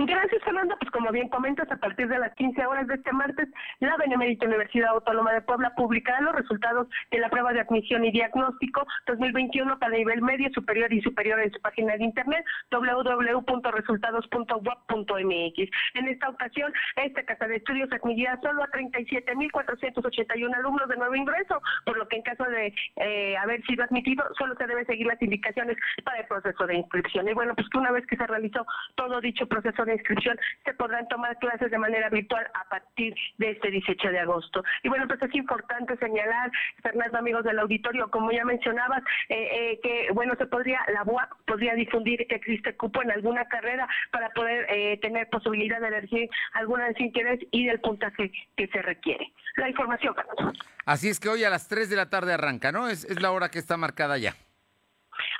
Gracias, 0.00 0.40
Fernando. 0.44 0.76
Pues 0.78 0.92
como 0.92 1.10
bien 1.10 1.28
comentas, 1.28 1.68
a 1.72 1.76
partir 1.76 2.06
de 2.06 2.20
las 2.20 2.32
15 2.36 2.64
horas 2.66 2.86
de 2.86 2.94
este 2.94 3.12
martes, 3.12 3.48
la 3.80 3.96
Benemérita 3.96 4.46
Universidad 4.46 4.90
Autónoma 4.90 5.32
de 5.32 5.42
Puebla 5.42 5.74
publicará 5.74 6.20
los 6.20 6.36
resultados 6.36 6.86
de 7.10 7.18
la 7.18 7.28
prueba 7.28 7.52
de 7.52 7.58
admisión 7.60 8.04
y 8.04 8.12
diagnóstico 8.12 8.86
2021 9.08 9.76
para 9.80 9.96
nivel 9.96 10.22
medio, 10.22 10.48
superior 10.54 10.92
y 10.92 11.02
superior 11.02 11.40
en 11.40 11.50
su 11.50 11.60
página 11.60 11.96
de 11.96 12.04
internet 12.04 12.44
www.resultados.web.mx. 12.70 15.70
En 15.94 16.06
esta 16.06 16.28
ocasión, 16.28 16.72
esta 16.94 17.24
casa 17.24 17.48
de 17.48 17.56
estudios 17.56 17.90
admitirá 17.90 18.38
solo 18.40 18.62
a 18.62 18.68
37.481 18.68 20.54
alumnos 20.54 20.88
de 20.88 20.96
nuevo 20.96 21.16
ingreso, 21.16 21.60
por 21.84 21.98
lo 21.98 22.06
que 22.06 22.18
en 22.18 22.22
caso 22.22 22.44
de 22.44 22.72
eh, 22.96 23.36
haber 23.36 23.66
sido 23.66 23.82
admitido, 23.82 24.24
solo 24.38 24.54
se 24.54 24.68
debe 24.68 24.84
seguir 24.84 25.08
las 25.08 25.20
indicaciones 25.20 25.76
para 26.04 26.20
el 26.20 26.26
proceso 26.26 26.68
de 26.68 26.76
inscripción. 26.76 27.28
Y 27.28 27.32
bueno, 27.32 27.56
pues 27.56 27.68
que 27.68 27.78
una 27.78 27.90
vez 27.90 28.06
que 28.06 28.16
se 28.16 28.28
realizó 28.28 28.64
todo 28.94 29.20
dicho 29.20 29.48
proceso 29.48 29.87
de 29.88 29.94
inscripción, 29.94 30.38
se 30.64 30.74
podrán 30.74 31.08
tomar 31.08 31.36
clases 31.38 31.70
de 31.70 31.78
manera 31.78 32.08
virtual 32.08 32.46
a 32.54 32.68
partir 32.68 33.14
de 33.38 33.50
este 33.50 33.70
18 33.70 34.10
de 34.10 34.18
agosto. 34.20 34.62
Y 34.82 34.88
bueno, 34.88 35.06
pues 35.08 35.20
es 35.22 35.34
importante 35.34 35.96
señalar, 35.96 36.50
Fernando, 36.82 37.18
amigos 37.18 37.44
del 37.44 37.58
auditorio, 37.58 38.10
como 38.10 38.30
ya 38.30 38.44
mencionabas, 38.44 39.02
eh, 39.28 39.48
eh, 39.52 39.80
que 39.82 40.08
bueno, 40.12 40.34
se 40.36 40.46
podría, 40.46 40.80
la 40.92 41.02
UAP 41.04 41.30
podría 41.46 41.74
difundir 41.74 42.26
que 42.26 42.36
existe 42.36 42.76
cupo 42.76 43.02
en 43.02 43.10
alguna 43.10 43.44
carrera 43.46 43.88
para 44.10 44.30
poder 44.30 44.66
eh, 44.70 44.98
tener 45.00 45.28
posibilidad 45.28 45.80
de 45.80 45.88
elegir 45.88 46.28
alguna 46.52 46.86
de 46.86 46.94
interés 46.98 47.40
y 47.50 47.66
del 47.66 47.80
puntaje 47.80 48.32
que 48.56 48.66
se 48.68 48.82
requiere. 48.82 49.32
La 49.56 49.68
información, 49.68 50.14
Carlos. 50.14 50.58
Así 50.84 51.08
es 51.08 51.20
que 51.20 51.28
hoy 51.28 51.44
a 51.44 51.50
las 51.50 51.68
3 51.68 51.90
de 51.90 51.96
la 51.96 52.08
tarde 52.08 52.32
arranca, 52.32 52.72
¿no? 52.72 52.88
Es, 52.88 53.04
es 53.04 53.20
la 53.20 53.30
hora 53.30 53.50
que 53.50 53.58
está 53.58 53.76
marcada 53.76 54.18
ya. 54.18 54.34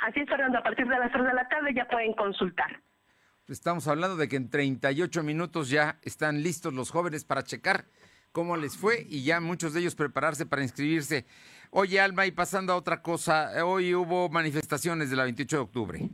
Así 0.00 0.20
es, 0.20 0.28
Fernando, 0.28 0.58
a 0.58 0.62
partir 0.62 0.87
de 0.87 0.98
las 0.98 1.11
3 1.12 1.24
de 1.24 1.34
la 1.34 1.48
tarde 1.48 1.74
ya 1.74 1.87
pueden 1.87 2.12
consultar. 2.14 2.80
Estamos 3.48 3.88
hablando 3.88 4.18
de 4.18 4.28
que 4.28 4.37
en 4.37 4.50
38 4.50 5.22
minutos 5.22 5.70
ya 5.70 5.98
están 6.02 6.42
listos 6.42 6.74
los 6.74 6.90
jóvenes 6.90 7.24
para 7.24 7.42
checar 7.42 7.87
cómo 8.30 8.58
les 8.58 8.76
fue 8.76 9.06
y 9.08 9.22
ya 9.22 9.40
muchos 9.40 9.72
de 9.72 9.80
ellos 9.80 9.94
prepararse 9.94 10.44
para 10.44 10.62
inscribirse. 10.62 11.24
Oye, 11.70 11.98
Alma, 11.98 12.26
y 12.26 12.30
pasando 12.30 12.74
a 12.74 12.76
otra 12.76 13.00
cosa, 13.00 13.64
hoy 13.64 13.94
hubo 13.94 14.28
manifestaciones 14.28 15.08
de 15.08 15.16
la 15.16 15.24
28 15.24 15.56
de 15.56 15.62
octubre. 15.62 16.11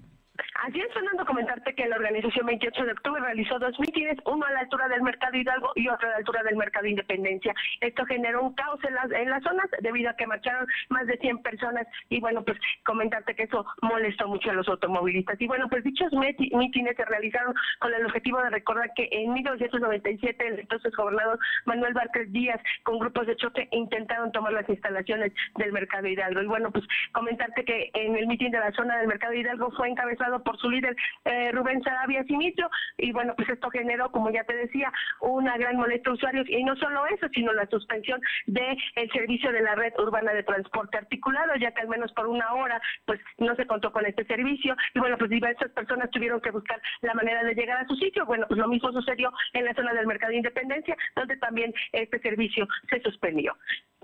Así 0.64 0.80
es, 0.80 0.90
Fernando, 0.94 1.26
comentarte 1.26 1.74
que 1.74 1.86
la 1.86 1.96
organización 1.96 2.46
28 2.46 2.86
de 2.86 2.92
octubre 2.92 3.20
realizó 3.20 3.58
dos 3.58 3.78
mítines, 3.78 4.16
uno 4.24 4.46
a 4.46 4.52
la 4.52 4.60
altura 4.60 4.88
del 4.88 5.02
Mercado 5.02 5.36
Hidalgo 5.36 5.72
y 5.74 5.88
otro 5.88 6.08
a 6.08 6.12
la 6.12 6.16
altura 6.16 6.42
del 6.42 6.56
Mercado 6.56 6.86
Independencia. 6.86 7.54
Esto 7.82 8.06
generó 8.06 8.42
un 8.42 8.54
caos 8.54 8.80
en 8.82 8.94
las, 8.94 9.10
en 9.10 9.28
las 9.28 9.42
zonas 9.42 9.66
debido 9.82 10.08
a 10.08 10.16
que 10.16 10.26
marcharon 10.26 10.66
más 10.88 11.06
de 11.06 11.18
100 11.18 11.42
personas 11.42 11.86
y 12.08 12.18
bueno, 12.18 12.42
pues 12.42 12.56
comentarte 12.86 13.34
que 13.34 13.42
eso 13.42 13.66
molestó 13.82 14.26
mucho 14.26 14.48
a 14.48 14.54
los 14.54 14.66
automovilistas. 14.66 15.38
Y 15.38 15.46
bueno, 15.46 15.68
pues 15.68 15.84
dichos 15.84 16.10
mítines 16.14 16.96
se 16.96 17.04
realizaron 17.04 17.54
con 17.80 17.92
el 17.92 18.06
objetivo 18.06 18.40
de 18.40 18.48
recordar 18.48 18.90
que 18.94 19.06
en 19.12 19.34
1997 19.34 20.48
el 20.48 20.60
entonces 20.60 20.96
gobernador 20.96 21.38
Manuel 21.66 21.92
Vázquez 21.92 22.32
Díaz 22.32 22.60
con 22.84 22.98
grupos 23.00 23.26
de 23.26 23.36
choque 23.36 23.68
intentaron 23.70 24.32
tomar 24.32 24.54
las 24.54 24.68
instalaciones 24.70 25.30
del 25.56 25.72
Mercado 25.72 26.08
Hidalgo. 26.08 26.40
Y 26.40 26.46
bueno, 26.46 26.70
pues 26.70 26.86
comentarte 27.12 27.66
que 27.66 27.90
en 27.92 28.16
el 28.16 28.26
mitin 28.26 28.50
de 28.50 28.60
la 28.60 28.72
zona 28.72 28.96
del 28.96 29.08
Mercado 29.08 29.34
Hidalgo 29.34 29.70
fue 29.72 29.90
encabezado 29.90 30.42
por 30.42 30.53
su 30.56 30.70
líder 30.70 30.96
eh, 31.24 31.52
Rubén 31.52 31.82
Sarabia 31.82 32.24
Simitro 32.24 32.68
y 32.98 33.12
bueno, 33.12 33.34
pues 33.36 33.48
esto 33.48 33.70
generó, 33.70 34.10
como 34.10 34.30
ya 34.30 34.44
te 34.44 34.54
decía, 34.54 34.92
una 35.20 35.56
gran 35.56 35.76
molestia 35.76 36.10
a 36.10 36.14
usuarios 36.14 36.48
y 36.48 36.64
no 36.64 36.76
solo 36.76 37.06
eso, 37.06 37.28
sino 37.34 37.52
la 37.52 37.66
suspensión 37.66 38.20
del 38.46 38.76
el 38.96 39.10
servicio 39.10 39.52
de 39.52 39.62
la 39.62 39.74
red 39.74 39.92
urbana 39.98 40.32
de 40.32 40.42
transporte 40.42 40.98
articulado, 40.98 41.54
ya 41.56 41.72
que 41.72 41.82
al 41.82 41.88
menos 41.88 42.12
por 42.12 42.26
una 42.26 42.52
hora 42.54 42.80
pues 43.04 43.20
no 43.38 43.54
se 43.56 43.66
contó 43.66 43.92
con 43.92 44.06
este 44.06 44.24
servicio 44.24 44.76
y 44.94 44.98
bueno, 44.98 45.18
pues 45.18 45.30
diversas 45.30 45.70
personas 45.72 46.10
tuvieron 46.10 46.40
que 46.40 46.50
buscar 46.50 46.80
la 47.02 47.14
manera 47.14 47.42
de 47.44 47.54
llegar 47.54 47.78
a 47.78 47.86
su 47.86 47.96
sitio. 47.96 48.26
Bueno, 48.26 48.46
pues 48.48 48.58
lo 48.58 48.68
mismo 48.68 48.92
sucedió 48.92 49.32
en 49.52 49.64
la 49.64 49.74
zona 49.74 49.92
del 49.92 50.06
Mercado 50.06 50.30
de 50.30 50.38
Independencia, 50.38 50.96
donde 51.14 51.36
también 51.36 51.72
este 51.92 52.18
servicio 52.20 52.66
se 52.88 53.00
suspendió. 53.00 53.56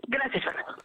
Gracias, 0.09 0.45
Fernando. 0.45 0.77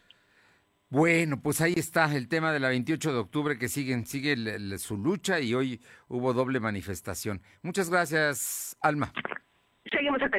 Bueno, 0.96 1.42
pues 1.42 1.60
ahí 1.60 1.74
está 1.76 2.06
el 2.16 2.30
tema 2.30 2.54
de 2.54 2.62
la 2.62 2.70
28 2.70 3.12
de 3.12 3.20
octubre 3.20 3.58
que 3.58 3.68
siguen, 3.68 4.06
sigue 4.06 4.38
su 4.78 4.96
lucha 4.96 5.42
y 5.42 5.54
hoy 5.54 5.82
hubo 6.08 6.32
doble 6.32 6.62
manifestación. 6.62 7.42
Muchas 7.64 7.90
gracias, 7.90 8.78
Alma. 8.80 9.12
Seguimos 9.92 10.22
a 10.22 10.30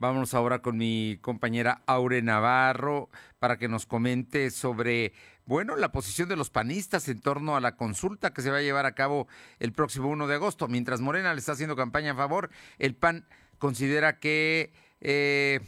Vámonos 0.00 0.34
ahora 0.34 0.62
con 0.62 0.78
mi 0.78 1.18
compañera 1.20 1.82
Aure 1.86 2.22
Navarro 2.22 3.08
para 3.38 3.56
que 3.56 3.68
nos 3.68 3.86
comente 3.86 4.50
sobre, 4.50 5.12
bueno, 5.44 5.76
la 5.76 5.92
posición 5.92 6.28
de 6.28 6.34
los 6.34 6.50
panistas 6.50 7.08
en 7.08 7.20
torno 7.20 7.54
a 7.54 7.60
la 7.60 7.76
consulta 7.76 8.34
que 8.34 8.42
se 8.42 8.50
va 8.50 8.56
a 8.56 8.62
llevar 8.62 8.84
a 8.84 8.96
cabo 8.96 9.28
el 9.60 9.72
próximo 9.72 10.08
1 10.08 10.26
de 10.26 10.34
agosto. 10.34 10.66
Mientras 10.66 11.00
Morena 11.00 11.32
le 11.34 11.38
está 11.38 11.52
haciendo 11.52 11.76
campaña 11.76 12.14
a 12.14 12.16
favor, 12.16 12.50
el 12.80 12.96
PAN 12.96 13.28
considera 13.58 14.18
que 14.18 14.72
eh, 15.00 15.60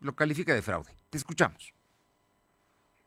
lo 0.00 0.16
califica 0.16 0.54
de 0.54 0.62
fraude. 0.62 0.90
Te 1.10 1.18
escuchamos. 1.18 1.74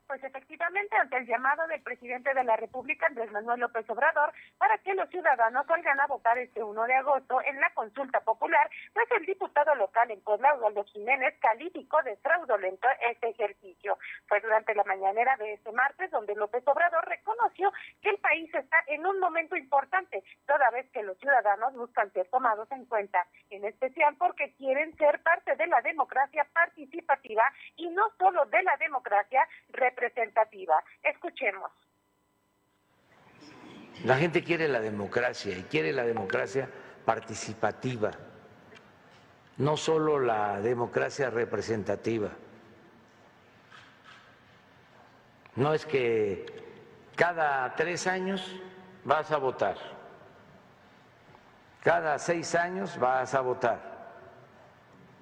Pues 0.07 0.23
efectivamente, 0.23 0.95
ante 0.95 1.17
el 1.17 1.25
llamado 1.25 1.65
del 1.67 1.81
presidente 1.81 2.31
de 2.31 2.43
la 2.43 2.55
República, 2.55 3.07
Andrés 3.07 3.31
Manuel 3.31 3.61
López 3.61 3.89
Obrador, 3.89 4.31
para 4.59 4.77
que 4.77 4.93
los 4.93 5.09
ciudadanos 5.09 5.65
salgan 5.65 5.99
a 5.99 6.05
votar 6.05 6.37
este 6.37 6.63
1 6.63 6.83
de 6.83 6.93
agosto 6.93 7.41
en 7.41 7.59
la 7.59 7.71
consulta 7.73 8.19
popular, 8.19 8.69
pues 8.93 9.07
el 9.17 9.25
diputado 9.25 9.73
local 9.73 10.11
en 10.11 10.21
Puebla, 10.21 10.53
Osvaldo 10.53 10.83
Jiménez, 10.85 11.33
calificó 11.39 12.03
de 12.03 12.15
fraudulento 12.17 12.87
este 13.09 13.29
ejercicio. 13.29 13.97
Fue 14.27 14.39
durante 14.41 14.75
la 14.75 14.83
mañanera 14.83 15.37
de 15.37 15.53
este 15.53 15.71
martes 15.71 16.11
donde 16.11 16.35
López 16.35 16.63
Obrador 16.67 17.03
reconoció 17.07 17.73
que 18.03 18.11
el 18.11 18.17
país 18.17 18.53
está 18.53 18.83
en 18.85 19.07
un 19.07 19.19
momento 19.19 19.55
importante, 19.57 20.23
toda 20.45 20.69
vez 20.69 20.87
que 20.91 21.01
los 21.01 21.17
ciudadanos 21.17 21.73
buscan 21.73 22.13
ser 22.13 22.27
tomados 22.27 22.71
en 22.71 22.85
cuenta, 22.85 23.25
en 23.49 23.65
especial 23.65 24.15
porque 24.17 24.53
quieren 24.53 24.95
ser 24.97 25.23
parte 25.23 25.55
de 25.55 25.65
la 25.65 25.81
democracia 25.81 26.45
participativa 26.53 27.51
y 27.75 27.89
no 27.89 28.03
solo 28.19 28.45
de 28.45 28.61
la 28.61 28.77
democracia 28.77 29.47
representativa. 29.69 29.95
Escuchemos. 31.03 31.71
La 34.03 34.17
gente 34.17 34.43
quiere 34.43 34.67
la 34.67 34.79
democracia 34.79 35.57
y 35.57 35.63
quiere 35.63 35.93
la 35.93 36.03
democracia 36.03 36.69
participativa, 37.05 38.11
no 39.57 39.77
solo 39.77 40.19
la 40.19 40.59
democracia 40.59 41.29
representativa. 41.29 42.29
No 45.55 45.73
es 45.73 45.85
que 45.85 46.45
cada 47.15 47.73
tres 47.75 48.07
años 48.07 48.59
vas 49.05 49.31
a 49.31 49.37
votar 49.37 49.95
cada 51.85 52.17
seis 52.17 52.55
años 52.55 52.97
vas 52.97 53.35
a 53.35 53.41
votar 53.41 53.79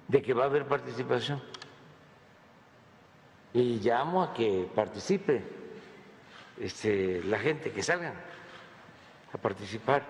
de 0.08 0.22
que 0.22 0.32
va 0.32 0.44
a 0.44 0.46
haber 0.46 0.66
participación. 0.66 1.42
Y 3.54 3.80
llamo 3.80 4.22
a 4.22 4.34
que 4.34 4.68
participe 4.74 5.42
este, 6.60 7.22
la 7.24 7.38
gente, 7.38 7.72
que 7.72 7.82
salgan 7.82 8.14
a 9.32 9.38
participar 9.38 10.02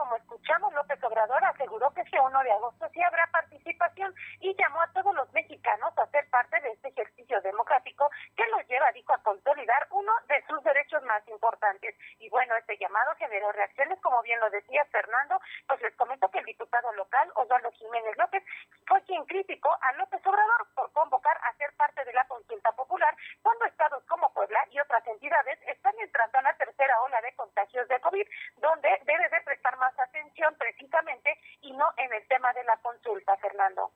como 0.00 0.16
escuchamos, 0.16 0.72
López 0.74 1.02
Obrador 1.04 1.44
aseguró 1.44 1.90
que 1.92 2.00
ese 2.02 2.19
1 2.30 2.44
de 2.44 2.52
agosto 2.52 2.88
sí 2.94 3.02
habrá 3.02 3.26
participación 3.32 4.14
y 4.38 4.54
llamó 4.54 4.80
a 4.80 4.92
todos 4.92 5.14
los 5.14 5.30
mexicanos 5.32 5.92
a 5.98 6.06
ser 6.06 6.28
parte 6.30 6.60
de 6.60 6.70
este 6.70 6.88
ejercicio 6.88 7.40
democrático 7.40 8.08
que 8.36 8.46
los 8.46 8.66
lleva, 8.68 8.92
dijo, 8.92 9.12
a 9.12 9.22
consolidar 9.22 9.88
uno 9.90 10.12
de 10.28 10.42
sus 10.46 10.62
derechos 10.62 11.02
más 11.02 11.26
importantes. 11.26 11.96
Y 12.20 12.28
bueno, 12.30 12.54
este 12.56 12.78
llamado 12.78 13.14
generó 13.16 13.50
reacciones, 13.50 14.00
como 14.00 14.22
bien 14.22 14.38
lo 14.38 14.48
decía 14.50 14.84
Fernando, 14.92 15.40
pues 15.66 15.82
les 15.82 15.94
comento 15.96 16.30
que 16.30 16.38
el 16.38 16.44
diputado 16.44 16.92
local, 16.92 17.30
Osvaldo 17.34 17.70
Jiménez 17.72 18.16
López, 18.16 18.44
fue 18.86 19.02
quien 19.02 19.24
criticó 19.26 19.76
a 19.80 19.92
López 19.94 20.24
Obrador 20.24 20.68
por 20.74 20.92
convocar 20.92 21.36
a 21.42 21.52
ser 21.54 21.72
parte 21.76 22.04
de 22.04 22.12
la 22.12 22.26
consulta 22.28 22.70
popular 22.72 23.14
cuando 23.42 23.64
estados 23.64 24.04
como 24.04 24.32
Puebla 24.32 24.60
y 24.70 24.78
otras 24.78 25.04
entidades 25.06 25.58
están 25.66 25.94
entrando 25.98 26.38
a 26.38 26.42
la 26.42 26.56
tercera 26.56 27.00
ola 27.02 27.20
de 27.22 27.34
contagios 27.34 27.88
de 27.88 28.00
COVID, 28.00 28.26
donde 28.56 28.88
debe 29.04 29.28
de 29.28 29.40
prestar 29.42 29.76
más 29.78 29.98
atención 29.98 30.54
precisamente 30.56 31.38
y 31.62 31.72
no 31.72 31.88
en 31.96 32.12
el 32.12 32.19
tema 32.28 32.52
de 32.52 32.64
la 32.64 32.76
consulta, 32.78 33.36
Fernando. 33.38 33.92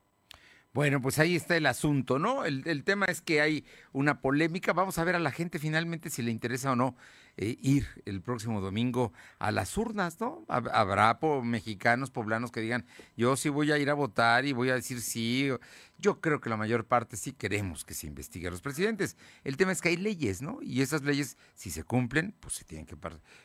Bueno, 0.73 1.01
pues 1.01 1.19
ahí 1.19 1.37
está 1.37 1.55
el 1.55 1.67
asunto, 1.67 2.19
¿no? 2.19 2.43
El, 2.43 2.67
el, 2.67 2.83
tema 2.83 3.05
es 3.05 3.21
que 3.21 3.39
hay 3.39 3.65
una 3.93 4.19
polémica. 4.19 4.73
Vamos 4.73 4.97
a 4.97 5.05
ver 5.05 5.15
a 5.15 5.19
la 5.19 5.31
gente 5.31 5.57
finalmente 5.57 6.09
si 6.09 6.21
le 6.21 6.31
interesa 6.31 6.73
o 6.73 6.75
no 6.75 6.97
eh, 7.37 7.57
ir 7.61 7.85
el 8.05 8.21
próximo 8.21 8.61
domingo 8.61 9.11
a 9.39 9.51
las 9.51 9.77
urnas, 9.77 10.21
¿no? 10.21 10.45
Habrá 10.47 11.19
mexicanos, 11.43 12.09
poblanos 12.09 12.49
que 12.51 12.61
digan, 12.61 12.85
yo 13.17 13.35
sí 13.35 13.49
voy 13.49 13.73
a 13.73 13.77
ir 13.77 13.89
a 13.89 13.93
votar 13.93 14.45
y 14.45 14.53
voy 14.53 14.69
a 14.69 14.75
decir 14.75 15.01
sí. 15.01 15.49
Yo 15.97 16.21
creo 16.21 16.39
que 16.39 16.49
la 16.49 16.55
mayor 16.55 16.85
parte 16.85 17.17
sí 17.17 17.33
queremos 17.33 17.83
que 17.83 17.93
se 17.93 18.07
investigue 18.07 18.47
a 18.47 18.51
los 18.51 18.61
presidentes. 18.61 19.17
El 19.43 19.57
tema 19.57 19.73
es 19.73 19.81
que 19.81 19.89
hay 19.89 19.97
leyes, 19.97 20.41
¿no? 20.41 20.59
Y 20.61 20.81
esas 20.81 21.03
leyes, 21.03 21.37
si 21.55 21.71
se 21.71 21.83
cumplen, 21.83 22.33
pues 22.39 22.53
se 22.53 22.63
tienen 22.63 22.85
que, 22.85 22.95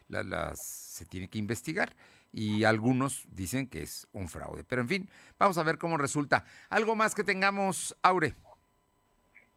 la, 0.09 0.23
las, 0.23 0.61
se 0.61 1.05
tiene 1.05 1.29
que 1.29 1.39
investigar 1.39 1.95
y 2.33 2.65
algunos 2.65 3.27
dicen 3.29 3.69
que 3.69 3.83
es 3.83 4.07
un 4.13 4.29
fraude. 4.29 4.65
Pero 4.65 4.83
en 4.83 4.89
fin, 4.89 5.11
vamos 5.39 5.59
a 5.59 5.63
ver 5.63 5.79
cómo 5.79 5.97
resulta. 5.97 6.45
¿Algo 6.69 6.95
más 6.95 7.15
que 7.15 7.25
tengamos, 7.25 7.97
Aure? 8.03 8.35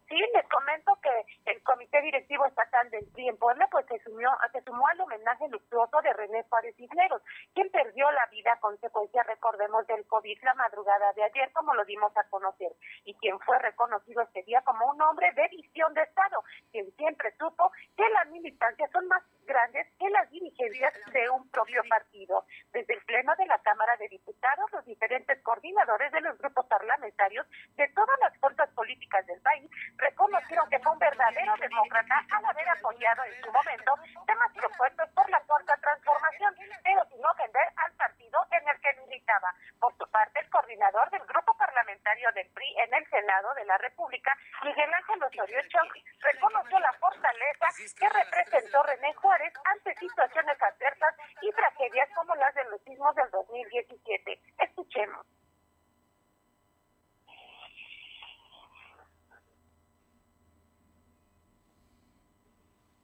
Sí, 0.08 0.20
les 0.34 0.48
comento 0.48 0.96
que 1.02 1.50
el 1.50 1.62
Comité 1.62 2.00
Directivo 2.02 2.44
Estatal 2.46 2.90
del 2.90 3.06
PRI 3.06 3.28
en 3.28 3.36
Puebla 3.36 3.66
pues 3.70 3.86
se, 3.86 3.98
sumió, 4.04 4.30
se 4.52 4.62
sumó 4.62 4.86
al 4.86 5.00
homenaje 5.00 5.48
luctuoso 5.48 6.00
de 6.02 6.12
René 6.12 6.44
Juárez 6.48 6.76
Cisneros, 6.76 7.22
quien 7.54 7.70
perdió 7.70 8.10
la 8.12 8.26
vida 8.26 8.52
a 8.52 8.60
consecuencia, 8.60 9.22
recordemos, 9.22 9.86
del 9.86 10.06
COVID 10.06 10.38
la 10.42 10.54
madrugada 10.54 11.12
de 11.14 11.24
ayer, 11.24 11.50
como 11.52 11.74
lo 11.74 11.84
dimos 11.84 12.16
a 12.16 12.24
conocer, 12.24 12.72
y 13.04 13.14
quien 13.14 13.40
fue 13.40 13.58
reconocido 13.58 14.22
este 14.22 14.42
día 14.42 14.62
como 14.62 14.86
un 14.86 15.00
hombre 15.02 15.32
de 15.32 15.48
visión 15.48 15.92
de 15.94 16.02
Estado, 16.02 16.44
quien 16.70 16.94
siempre 16.96 17.34
supo 17.38 17.72
que 17.96 18.08
las 18.10 18.28
militancias 18.28 18.90
son 18.92 19.08
más 19.08 19.22
grandes 19.46 19.86
que 19.98 20.08
las 20.10 20.30
dirigencias 20.30 20.92
de 21.12 21.30
un 21.30 21.48
propio 21.50 21.82
partido. 21.88 22.44
Desde 22.72 22.94
el 22.94 23.02
Pleno 23.04 23.34
de 23.36 23.46
la 23.46 23.58
Cámara 23.58 23.96
de 23.96 24.08
Diputados, 24.08 24.70
los 24.72 24.84
diferentes 24.84 25.40
coordinadores 25.42 26.12
de 26.12 26.20
los 26.20 26.38
grupos 26.38 26.66
parlamentarios 26.66 27.46
de 27.76 27.88
todas 27.88 28.18
las 28.20 28.36
fuerzas 28.38 28.68
políticas 28.70 29.26
del 29.26 29.40
país 29.40 29.70
reconocieron 29.96 30.68
que 30.70 30.78
fue 30.78 30.92
un 30.92 30.98
verdadero 30.98 31.54
demócrata 31.60 32.24
al 32.30 32.44
haber 32.44 32.68
apoyado 32.68 33.24
en 33.24 33.42
su 33.42 33.52
momento 33.52 33.92
temas 34.26 34.52
propuestos 34.52 35.08
por 35.10 35.28
la 35.30 35.40
cuarta 35.40 35.76
transformación, 35.76 36.54
pero 36.82 37.04
sin 37.10 37.24
ofender 37.24 37.68
al 37.76 37.92
partido 37.92 38.46
en 38.50 38.68
el 38.68 38.80
que 38.80 39.00
militaba. 39.00 39.54
Por 39.80 39.96
su 39.96 40.10
parte, 40.10 40.40
el 40.40 40.50
coordinador 40.50 41.10
del 41.10 41.24
grupo 41.26 41.56
parlamentario 41.56 42.32
del 42.32 42.48
PRI 42.50 42.76
en 42.86 42.94
el 42.94 43.06
Senado 43.10 43.54
de 43.54 43.64
la 43.64 43.78
República, 43.78 44.36
Miguel 44.64 44.92
Ángel 44.92 45.22
Osorio 45.22 45.60
Chong, 45.68 45.92
reconoció 46.20 46.78
la 46.78 46.92
fortaleza 46.94 47.66
que 47.98 48.08
representó 48.08 48.82
René 48.82 49.12
Juárez 49.14 49.33
ante 49.64 49.94
situaciones 49.96 50.56
adversas 50.62 51.14
y 51.42 51.50
tragedias 51.52 52.08
como 52.14 52.34
las 52.36 52.54
de 52.54 52.64
los 52.70 52.80
sismos 52.82 53.14
del 53.14 53.30
2017. 53.30 54.40
Escuchemos. 54.58 55.26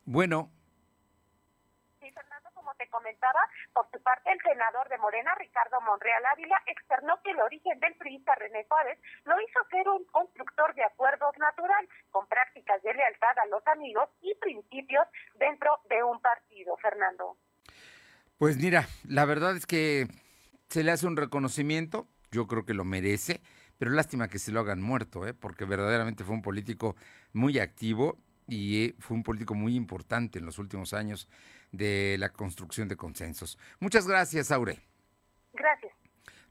Bueno. 0.05 0.51
Sí, 2.01 2.11
Fernando, 2.11 2.51
como 2.55 2.75
te 2.75 2.80
comentaba, 2.91 3.41
por 3.73 3.89
su 3.91 4.03
parte, 4.03 4.33
el 4.33 4.41
senador 4.43 4.89
de 4.89 4.99
Morena, 4.99 5.35
Ricardo 5.37 5.81
Monreal 5.81 6.25
Ávila, 6.27 6.57
externó 6.67 7.21
que 7.23 7.31
el 7.31 7.41
origen 7.41 7.79
del 7.81 7.95
priista 7.95 8.35
René 8.35 8.65
Juárez 8.69 8.99
lo 9.25 9.41
hizo 9.41 9.61
ser 9.71 9.89
un 9.89 10.05
constructor 10.07 10.75
de 10.75 10.85
acuerdos 10.85 11.37
natural, 11.39 11.89
con 12.11 12.27
prácticas 12.27 12.83
de 12.83 12.95
lealtad 12.95 13.39
a 13.39 13.47
los 13.47 13.67
amigos 13.69 14.09
y 14.21 14.35
principios 14.35 15.07
dentro 15.37 15.81
de 15.89 16.03
un 16.03 16.21
partido, 16.21 16.77
Fernando. 16.77 17.37
Pues 18.39 18.57
mira, 18.57 18.87
la 19.09 19.25
verdad 19.25 19.57
es 19.57 19.67
que 19.67 20.07
se 20.69 20.83
le 20.83 20.93
hace 20.93 21.07
un 21.07 21.17
reconocimiento, 21.17 22.07
yo 22.31 22.47
creo 22.47 22.65
que 22.65 22.75
lo 22.75 22.85
merece, 22.85 23.41
pero 23.79 23.91
lástima 23.91 24.29
que 24.29 24.39
se 24.39 24.53
lo 24.53 24.61
hagan 24.61 24.81
muerto, 24.81 25.27
¿eh? 25.27 25.35
porque 25.35 25.65
verdaderamente 25.65 26.25
fue 26.25 26.35
un 26.35 26.43
político 26.43 26.97
muy 27.33 27.59
activo 27.59 28.19
y 28.47 28.85
eh, 28.85 28.95
fue 28.99 29.17
un 29.17 29.23
político 29.23 29.55
muy 29.55 29.75
importante 29.75 30.39
en 30.39 30.47
los 30.47 30.59
últimos 30.59 30.93
años 30.93 31.29
de 31.73 32.17
la 32.19 32.31
construcción 32.31 32.89
de 32.89 32.97
consensos. 32.97 33.59
Muchas 33.79 34.07
gracias, 34.07 34.51
Aure. 34.51 34.81
Gracias. 35.53 35.93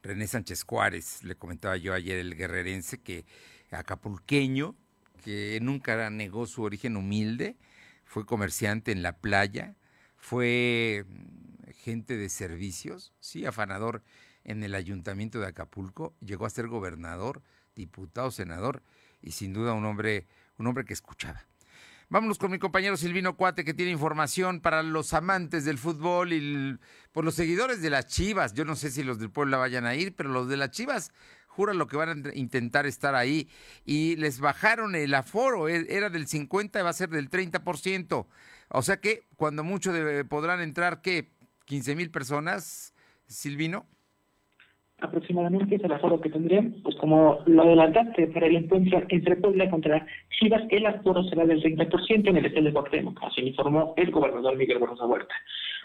René 0.01 0.27
Sánchez 0.27 0.63
Juárez, 0.63 1.23
le 1.23 1.35
comentaba 1.35 1.75
yo 1.77 1.93
ayer 1.93 2.17
el 2.17 2.35
guerrerense 2.35 3.01
que 3.01 3.25
acapulqueño, 3.71 4.75
que 5.23 5.59
nunca 5.61 6.09
negó 6.09 6.45
su 6.45 6.63
origen 6.63 6.95
humilde, 6.95 7.57
fue 8.05 8.25
comerciante 8.25 8.91
en 8.91 9.03
la 9.03 9.17
playa, 9.17 9.75
fue 10.17 11.05
mm, 11.07 11.69
gente 11.71 12.17
de 12.17 12.29
servicios, 12.29 13.13
sí, 13.19 13.45
afanador 13.45 14.03
en 14.43 14.63
el 14.63 14.73
ayuntamiento 14.73 15.39
de 15.39 15.47
Acapulco, 15.47 16.15
llegó 16.21 16.45
a 16.45 16.49
ser 16.49 16.67
gobernador, 16.67 17.43
diputado, 17.75 18.31
senador 18.31 18.81
y 19.21 19.31
sin 19.31 19.53
duda 19.53 19.73
un 19.73 19.85
hombre, 19.85 20.27
un 20.57 20.67
hombre 20.67 20.85
que 20.85 20.93
escuchaba. 20.93 21.45
Vámonos 22.11 22.39
con 22.39 22.49
mi 22.49 22.57
compañero 22.57 22.97
Silvino 22.97 23.37
Cuate, 23.37 23.63
que 23.63 23.75
tiene 23.75 23.91
información 23.91 24.61
para 24.61 24.81
los 24.81 25.13
amantes 25.13 25.63
del 25.63 25.77
fútbol 25.77 26.33
y 26.33 26.75
por 27.11 27.23
los 27.23 27.35
seguidores 27.35 27.83
de 27.83 27.91
las 27.91 28.07
Chivas. 28.07 28.55
Yo 28.55 28.65
no 28.65 28.75
sé 28.75 28.89
si 28.89 29.03
los 29.03 29.19
del 29.19 29.29
Puebla 29.29 29.57
vayan 29.57 29.85
a 29.85 29.93
ir, 29.93 30.15
pero 30.15 30.29
los 30.29 30.49
de 30.49 30.57
las 30.57 30.71
Chivas 30.71 31.11
juran 31.45 31.77
lo 31.77 31.85
que 31.85 31.97
van 31.97 32.25
a 32.25 32.33
intentar 32.33 32.87
estar 32.87 33.13
ahí. 33.13 33.47
Y 33.85 34.15
les 34.15 34.39
bajaron 34.39 34.95
el 34.95 35.13
aforo, 35.13 35.69
e, 35.69 35.85
era 35.87 36.09
del 36.09 36.25
50 36.25 36.79
y 36.79 36.81
va 36.81 36.89
a 36.89 36.93
ser 36.93 37.09
del 37.09 37.29
30%. 37.29 38.25
O 38.69 38.81
sea 38.81 38.99
que 38.99 39.27
cuando 39.35 39.63
mucho 39.63 39.93
podrán 40.29 40.61
entrar, 40.61 41.03
¿qué? 41.03 41.31
¿15 41.67 41.95
mil 41.95 42.09
personas, 42.09 42.95
Silvino? 43.27 43.85
Aproximadamente 45.01 45.75
es 45.75 45.83
el 45.83 45.91
aforo 45.91 46.19
que 46.19 46.29
tendrían, 46.29 46.75
pues 46.83 46.95
como 46.97 47.39
lo 47.45 47.63
adelantaste 47.63 48.27
para 48.27 48.47
el 48.47 48.57
encuentro 48.57 49.01
entre 49.09 49.35
Puebla 49.37 49.69
contra 49.69 50.05
Chivas, 50.37 50.63
el 50.69 50.85
aforo 50.85 51.23
será 51.23 51.45
del 51.45 51.61
30% 51.61 52.29
en 52.29 52.37
el 52.37 52.45
estadio 52.45 52.65
de 52.65 52.73
Cuauhtémoc, 52.73 53.23
así 53.23 53.41
informó 53.41 53.93
el 53.97 54.11
gobernador 54.11 54.57
Miguel 54.57 54.79
Barroso 54.79 55.07
Huerta. 55.07 55.35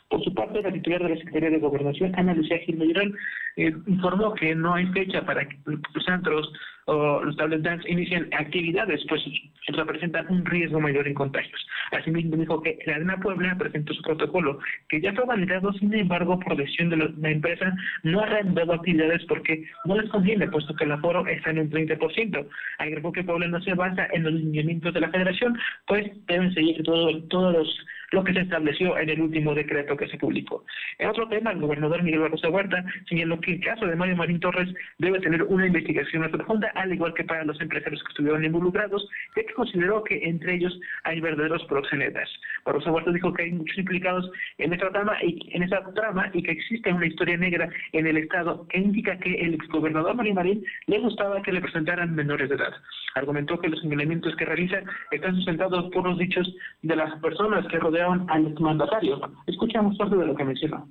Por 0.09 0.23
su 0.23 0.35
parte, 0.35 0.63
la 0.63 0.73
titular 0.73 1.03
de 1.03 1.11
la 1.11 1.17
Secretaría 1.17 1.51
de 1.51 1.59
Gobernación, 1.59 2.13
Ana 2.17 2.35
Lucía 2.35 2.59
Gil 2.59 3.17
eh, 3.57 3.73
informó 3.87 4.35
que 4.35 4.55
no 4.55 4.75
hay 4.75 4.87
fecha 4.87 5.25
para 5.25 5.49
que 5.49 5.57
los 5.65 6.05
centros 6.05 6.53
o 6.87 7.23
los 7.23 7.37
tablet 7.37 7.63
dance 7.63 7.89
inician 7.91 8.29
actividades, 8.33 9.05
pues 9.09 9.23
representan 9.69 10.27
un 10.29 10.45
riesgo 10.45 10.81
mayor 10.81 11.07
en 11.07 11.15
contagios. 11.15 11.67
Asimismo, 11.93 12.37
dijo 12.37 12.63
que 12.63 12.79
la 12.87 12.97
Arena 12.97 13.19
Puebla 13.19 13.57
presentó 13.59 13.95
su 13.95 14.03
protocolo, 14.03 14.59
que 14.89 15.01
ya 15.01 15.13
fue 15.13 15.25
validado, 15.25 15.73
sin 15.75 15.95
embargo, 15.95 16.39
por 16.41 16.57
decisión 16.57 16.91
de 16.91 16.97
la 16.97 17.31
empresa, 17.31 17.75
no 18.03 18.21
ha 18.21 18.27
reanudado 18.27 18.75
actividades 18.75 19.25
porque 19.27 19.65
no 19.85 20.01
les 20.01 20.11
conviene, 20.11 20.49
puesto 20.49 20.75
que 20.75 20.85
el 20.85 20.93
aforo 20.93 21.27
está 21.27 21.51
en 21.51 21.61
un 21.61 21.71
30%. 21.71 22.47
Agregó 22.79 23.13
que 23.13 23.25
Puebla 23.25 23.49
no 23.49 23.61
se 23.63 23.75
basa 23.75 24.07
en 24.13 24.25
los 24.25 24.33
lineamientos 24.33 24.93
de 24.95 25.01
la 25.01 25.11
federación, 25.11 25.59
pues 25.87 26.11
deben 26.27 26.53
seguir 26.55 26.83
todo, 26.83 27.23
todos 27.25 27.53
los 27.55 27.85
lo 28.15 28.25
que 28.25 28.33
se 28.33 28.41
estableció 28.41 28.97
en 28.97 29.11
el 29.11 29.21
último 29.21 29.55
decreto 29.55 29.97
que 29.97 30.09
se 30.09 30.17
publicó. 30.17 30.65
En 30.99 31.09
otro 31.09 31.29
tema, 31.29 31.51
el 31.51 31.61
gobernador 31.61 32.03
Miguel 32.03 32.21
Barroso 32.21 32.49
Huerta 32.49 32.85
señaló 33.09 33.41
que 33.41 33.55
el 33.55 33.61
caso 33.61 33.87
de 33.87 33.97
Mario 33.97 34.17
Marín 34.17 34.41
Torres 34.41 34.73
debe 34.99 35.21
tener 35.21 35.43
una 35.43 35.67
investigación 35.67 36.23
más 36.23 36.31
profunda, 36.31 36.71
al 36.75 36.93
igual 36.93 37.15
que 37.15 37.25
para 37.25 37.45
los 37.45 37.61
empresarios 37.61 38.03
que 38.03 38.09
estuvieron 38.09 38.45
involucrados, 38.45 39.09
ya 39.37 39.43
que 39.43 39.55
consideró 39.55 40.05
que 40.05 40.21
entre 40.25 40.55
ellos 40.55 40.79
hay 41.05 41.21
verdaderos 41.21 41.65
proxenetas. 41.65 42.29
Barroso 42.65 42.93
Huerta 42.93 43.13
dijo 43.13 43.33
que 43.33 43.45
hay 43.45 43.53
muchos 43.53 43.79
implicados 43.79 44.31
en 44.59 44.73
esta 44.73 44.91
trama 44.91 45.17
y 45.23 45.51
en 45.55 45.63
esa 45.63 45.83
trama 45.95 46.31
y 46.33 46.43
que 46.43 46.53
existe 46.53 46.93
una 46.93 47.07
historia 47.07 47.37
negra 47.37 47.69
en 47.93 48.07
el 48.07 48.17
Estado 48.17 48.67
que 48.69 48.79
indica 48.79 49.19
que 49.19 49.35
el 49.35 49.55
exgobernador 49.55 50.15
Mario 50.15 50.35
Marín 50.35 50.65
le 50.87 50.99
gustaba 50.99 51.43
que 51.43 51.53
le 51.53 51.61
presentaran 51.61 52.15
menores 52.15 52.49
de 52.49 52.57
edad. 52.57 52.73
Argumentó 53.15 53.59
que 53.59 53.69
los 53.69 53.81
señalamientos 53.81 54.35
que 54.37 54.45
realiza 54.45 54.83
están 55.11 55.37
sustentados 55.37 55.91
por 55.93 56.05
los 56.05 56.19
dichos 56.19 56.53
de 56.83 56.97
las 56.97 57.15
personas 57.21 57.67
que 57.69 57.79
rodeaban 57.79 58.27
al 58.31 58.55
mandatario. 58.59 59.21
Escuchamos 59.47 59.97
parte 59.97 60.17
de 60.17 60.27
lo 60.27 60.35
que 60.35 60.45
mencionó. 60.45 60.89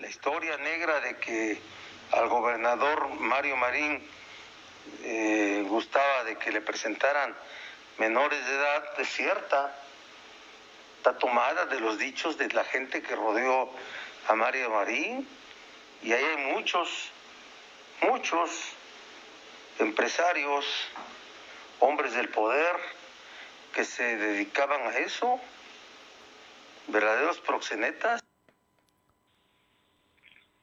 La 0.00 0.08
historia 0.08 0.56
negra 0.58 1.00
de 1.00 1.16
que 1.24 1.58
al 2.12 2.28
gobernador 2.28 3.08
Mario 3.20 3.56
Marín 3.56 3.98
eh, 5.02 5.64
gustaba 5.68 6.24
de 6.24 6.36
que 6.36 6.52
le 6.52 6.60
presentaran 6.60 7.34
menores 7.98 8.46
de 8.46 8.54
edad 8.54 9.00
es 9.00 9.08
cierta. 9.08 9.74
Está 10.98 11.18
tomada 11.18 11.66
de 11.66 11.80
los 11.80 11.98
dichos 11.98 12.38
de 12.38 12.48
la 12.48 12.64
gente 12.64 13.02
que 13.02 13.14
rodeó 13.14 13.70
a 14.26 14.34
Mario 14.34 14.70
Marín. 14.70 15.28
Y 16.02 16.12
ahí 16.12 16.24
hay 16.24 16.52
muchos, 16.52 17.10
muchos 18.02 18.50
empresarios, 19.78 20.66
hombres 21.80 22.14
del 22.14 22.28
poder, 22.28 22.76
que 23.72 23.84
se 23.84 24.16
dedicaban 24.16 24.82
a 24.82 24.98
eso, 24.98 25.40
verdaderos 26.88 27.38
proxenetas. 27.40 28.22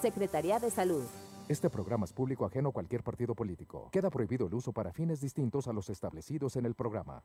Secretaría 0.00 0.58
de 0.58 0.70
Salud. 0.70 1.04
Este 1.48 1.68
programa 1.68 2.04
es 2.04 2.12
público 2.12 2.46
ajeno 2.46 2.68
a 2.68 2.72
cualquier 2.72 3.02
partido 3.02 3.34
político. 3.34 3.88
Queda 3.90 4.08
prohibido 4.08 4.46
el 4.46 4.54
uso 4.54 4.72
para 4.72 4.92
fines 4.92 5.20
distintos 5.20 5.66
a 5.66 5.72
los 5.72 5.90
establecidos 5.90 6.54
en 6.54 6.64
el 6.64 6.76
programa. 6.76 7.24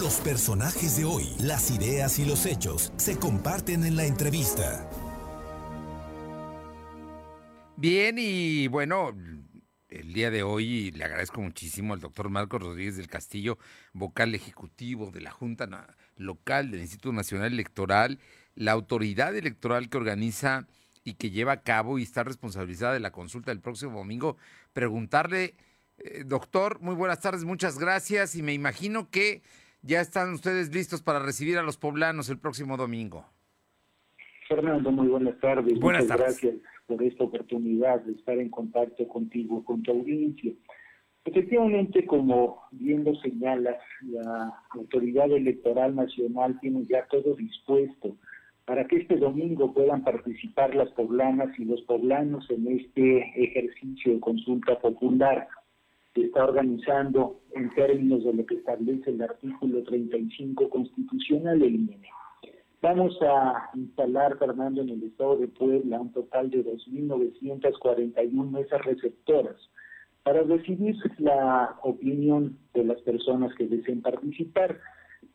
Los 0.00 0.20
personajes 0.20 0.96
de 0.96 1.04
hoy, 1.04 1.28
las 1.38 1.70
ideas 1.70 2.18
y 2.18 2.24
los 2.24 2.46
hechos 2.46 2.92
se 2.96 3.18
comparten 3.18 3.84
en 3.84 3.94
la 3.94 4.04
entrevista. 4.04 4.88
Bien, 7.76 8.16
y 8.18 8.68
bueno, 8.68 9.12
el 9.88 10.12
día 10.12 10.30
de 10.30 10.42
hoy 10.42 10.90
le 10.92 11.04
agradezco 11.04 11.40
muchísimo 11.40 11.94
al 11.94 12.00
doctor 12.00 12.30
Marcos 12.30 12.62
Rodríguez 12.62 12.96
del 12.96 13.06
Castillo, 13.06 13.58
vocal 13.92 14.34
ejecutivo 14.34 15.10
de 15.10 15.20
la 15.20 15.30
Junta 15.30 15.68
Local 16.16 16.70
del 16.70 16.80
Instituto 16.80 17.12
Nacional 17.12 17.52
Electoral, 17.52 18.18
la 18.54 18.72
autoridad 18.72 19.36
electoral 19.36 19.88
que 19.88 19.98
organiza 19.98 20.66
y 21.04 21.14
que 21.14 21.30
lleva 21.30 21.52
a 21.52 21.62
cabo 21.62 21.98
y 21.98 22.02
está 22.02 22.24
responsabilizada 22.24 22.94
de 22.94 23.00
la 23.00 23.12
consulta 23.12 23.50
del 23.50 23.60
próximo 23.60 23.98
domingo, 23.98 24.36
preguntarle, 24.72 25.54
eh, 25.98 26.24
doctor, 26.24 26.80
muy 26.80 26.94
buenas 26.94 27.20
tardes, 27.20 27.44
muchas 27.44 27.78
gracias 27.78 28.36
y 28.36 28.42
me 28.42 28.52
imagino 28.52 29.10
que 29.10 29.42
ya 29.82 30.00
están 30.00 30.32
ustedes 30.32 30.74
listos 30.74 31.02
para 31.02 31.18
recibir 31.18 31.58
a 31.58 31.62
los 31.62 31.76
poblanos 31.76 32.28
el 32.30 32.38
próximo 32.38 32.76
domingo. 32.76 33.26
Fernando, 34.48 34.90
muy 34.90 35.08
buenas 35.08 35.38
tardes. 35.40 35.78
Buenas 35.78 36.02
Muchas 36.02 36.18
tardes. 36.18 36.40
gracias 36.40 36.62
por 36.86 37.02
esta 37.02 37.24
oportunidad 37.24 38.00
de 38.02 38.12
estar 38.12 38.38
en 38.38 38.50
contacto 38.50 39.06
contigo, 39.08 39.64
con 39.64 39.82
tu 39.82 39.92
audiencia. 39.92 40.52
Efectivamente, 41.24 42.04
como 42.04 42.62
bien 42.72 43.04
lo 43.04 43.14
señalas, 43.16 43.76
la 44.02 44.52
Autoridad 44.70 45.30
Electoral 45.30 45.94
Nacional 45.94 46.58
tiene 46.60 46.84
ya 46.86 47.06
todo 47.06 47.34
dispuesto 47.36 48.16
para 48.64 48.86
que 48.86 48.96
este 48.96 49.16
domingo 49.16 49.72
puedan 49.72 50.04
participar 50.04 50.74
las 50.74 50.90
poblanas 50.90 51.56
y 51.58 51.64
los 51.64 51.80
poblanos 51.82 52.48
en 52.50 52.66
este 52.78 53.18
ejercicio 53.36 54.14
de 54.14 54.20
consulta 54.20 54.78
popular 54.80 55.48
que 56.14 56.24
está 56.24 56.44
organizando 56.44 57.40
en 57.54 57.70
términos 57.74 58.24
de 58.24 58.34
lo 58.34 58.46
que 58.46 58.56
establece 58.56 59.10
el 59.10 59.22
artículo 59.22 59.82
35 59.82 60.68
constitucional 60.68 61.58
del 61.58 61.74
INE. 61.74 62.10
Vamos 62.82 63.16
a 63.22 63.70
instalar, 63.74 64.36
Fernando, 64.38 64.82
en 64.82 64.88
el 64.88 65.04
estado 65.04 65.36
de 65.36 65.46
Puebla 65.48 66.00
un 66.00 66.12
total 66.12 66.50
de 66.50 66.64
2.941 66.64 68.50
mesas 68.50 68.84
receptoras 68.84 69.56
para 70.24 70.42
recibir 70.42 70.96
la 71.18 71.76
opinión 71.82 72.58
de 72.74 72.84
las 72.84 73.00
personas 73.02 73.54
que 73.54 73.66
deseen 73.66 74.02
participar. 74.02 74.80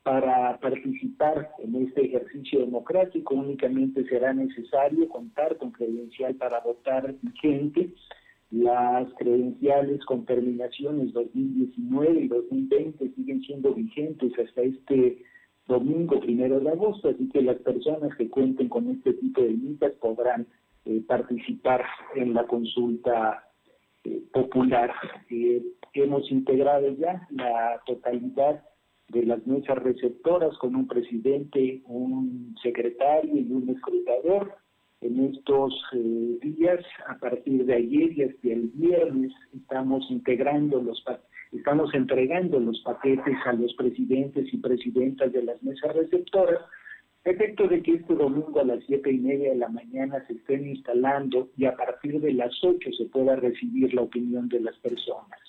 Para 0.03 0.57
participar 0.59 1.51
en 1.59 1.75
este 1.75 2.05
ejercicio 2.05 2.59
democrático 2.61 3.35
únicamente 3.35 4.05
será 4.07 4.33
necesario 4.33 5.07
contar 5.09 5.57
con 5.57 5.71
credencial 5.71 6.35
para 6.35 6.59
votar 6.61 7.15
vigente, 7.21 7.93
las 8.51 9.13
credenciales 9.15 10.03
con 10.05 10.25
terminaciones 10.25 11.11
2019 11.13 12.21
y 12.21 12.27
2020 12.27 13.13
siguen 13.13 13.41
siendo 13.41 13.73
vigentes 13.73 14.31
hasta 14.39 14.61
este 14.61 15.23
domingo 15.67 16.19
primero 16.21 16.59
de 16.59 16.69
agosto, 16.69 17.09
así 17.09 17.27
que 17.29 17.41
las 17.41 17.57
personas 17.57 18.15
que 18.15 18.29
cuenten 18.29 18.69
con 18.69 18.89
este 18.89 19.13
tipo 19.13 19.41
de 19.41 19.49
listas 19.49 19.91
podrán 19.99 20.47
eh, 20.85 21.01
participar 21.05 21.83
en 22.15 22.33
la 22.33 22.45
consulta 22.47 23.43
eh, 24.05 24.21
popular. 24.31 24.93
Eh, 25.29 25.61
hemos 25.93 26.31
integrado 26.31 26.89
ya 26.91 27.27
la 27.31 27.81
totalidad 27.85 28.63
de 29.09 29.25
las 29.25 29.45
mesas 29.45 29.77
receptoras 29.79 30.57
con 30.59 30.75
un 30.75 30.87
presidente, 30.87 31.81
un 31.85 32.55
secretario 32.61 33.35
y 33.35 33.51
un 33.51 33.69
escrutador 33.69 34.55
en 35.01 35.33
estos 35.33 35.73
eh, 35.93 36.39
días, 36.41 36.83
a 37.07 37.17
partir 37.17 37.65
de 37.65 37.75
ayer 37.75 38.11
y 38.13 38.23
hasta 38.23 38.47
el 38.47 38.71
viernes, 38.73 39.31
estamos 39.53 40.05
integrando 40.09 40.81
los, 40.81 41.03
Estamos 41.51 41.93
entregando 41.93 42.59
los 42.59 42.79
paquetes 42.81 43.35
a 43.45 43.53
los 43.53 43.73
presidentes 43.75 44.53
y 44.53 44.57
presidentas 44.57 45.31
de 45.31 45.43
las 45.43 45.61
mesas 45.63 45.95
receptoras, 45.95 46.59
efecto 47.23 47.67
de 47.67 47.81
que 47.81 47.93
este 47.93 48.15
domingo 48.15 48.59
a 48.59 48.65
las 48.65 48.83
siete 48.85 49.11
y 49.11 49.17
media 49.17 49.51
de 49.51 49.57
la 49.57 49.69
mañana 49.69 50.25
se 50.27 50.33
estén 50.33 50.67
instalando 50.67 51.49
y 51.55 51.65
a 51.65 51.75
partir 51.75 52.19
de 52.19 52.33
las 52.33 52.51
ocho 52.63 52.91
se 52.91 53.05
pueda 53.05 53.35
recibir 53.37 53.93
la 53.93 54.01
opinión 54.01 54.49
de 54.49 54.59
las 54.59 54.77
personas. 54.79 55.39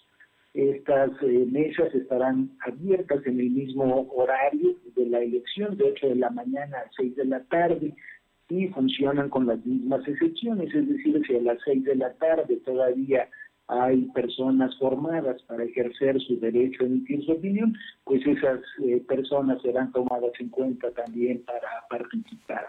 Estas 0.54 1.10
eh, 1.22 1.46
mesas 1.50 1.94
estarán 1.94 2.50
abiertas 2.60 3.24
en 3.26 3.38
el 3.38 3.50
mismo 3.50 4.08
horario 4.12 4.76
de 4.96 5.06
la 5.06 5.20
elección, 5.20 5.76
de 5.76 5.84
8 5.84 6.08
de 6.08 6.14
la 6.16 6.30
mañana 6.30 6.78
a 6.78 6.90
6 6.96 7.16
de 7.16 7.24
la 7.26 7.44
tarde, 7.44 7.94
y 8.48 8.68
funcionan 8.68 9.28
con 9.28 9.46
las 9.46 9.64
mismas 9.64 10.06
excepciones, 10.08 10.74
es 10.74 10.88
decir, 10.88 11.22
si 11.26 11.36
a 11.36 11.42
las 11.42 11.58
6 11.64 11.84
de 11.84 11.96
la 11.96 12.12
tarde 12.14 12.56
todavía 12.64 13.28
hay 13.68 14.02
personas 14.14 14.76
formadas 14.78 15.42
para 15.42 15.64
ejercer 15.64 16.18
su 16.22 16.40
derecho 16.40 16.82
a 16.82 16.86
emitir 16.86 17.24
su 17.24 17.32
opinión, 17.32 17.76
pues 18.04 18.26
esas 18.26 18.60
eh, 18.82 19.02
personas 19.06 19.60
serán 19.60 19.92
tomadas 19.92 20.32
en 20.38 20.48
cuenta 20.48 20.90
también 20.92 21.42
para 21.44 21.68
participar. 21.90 22.66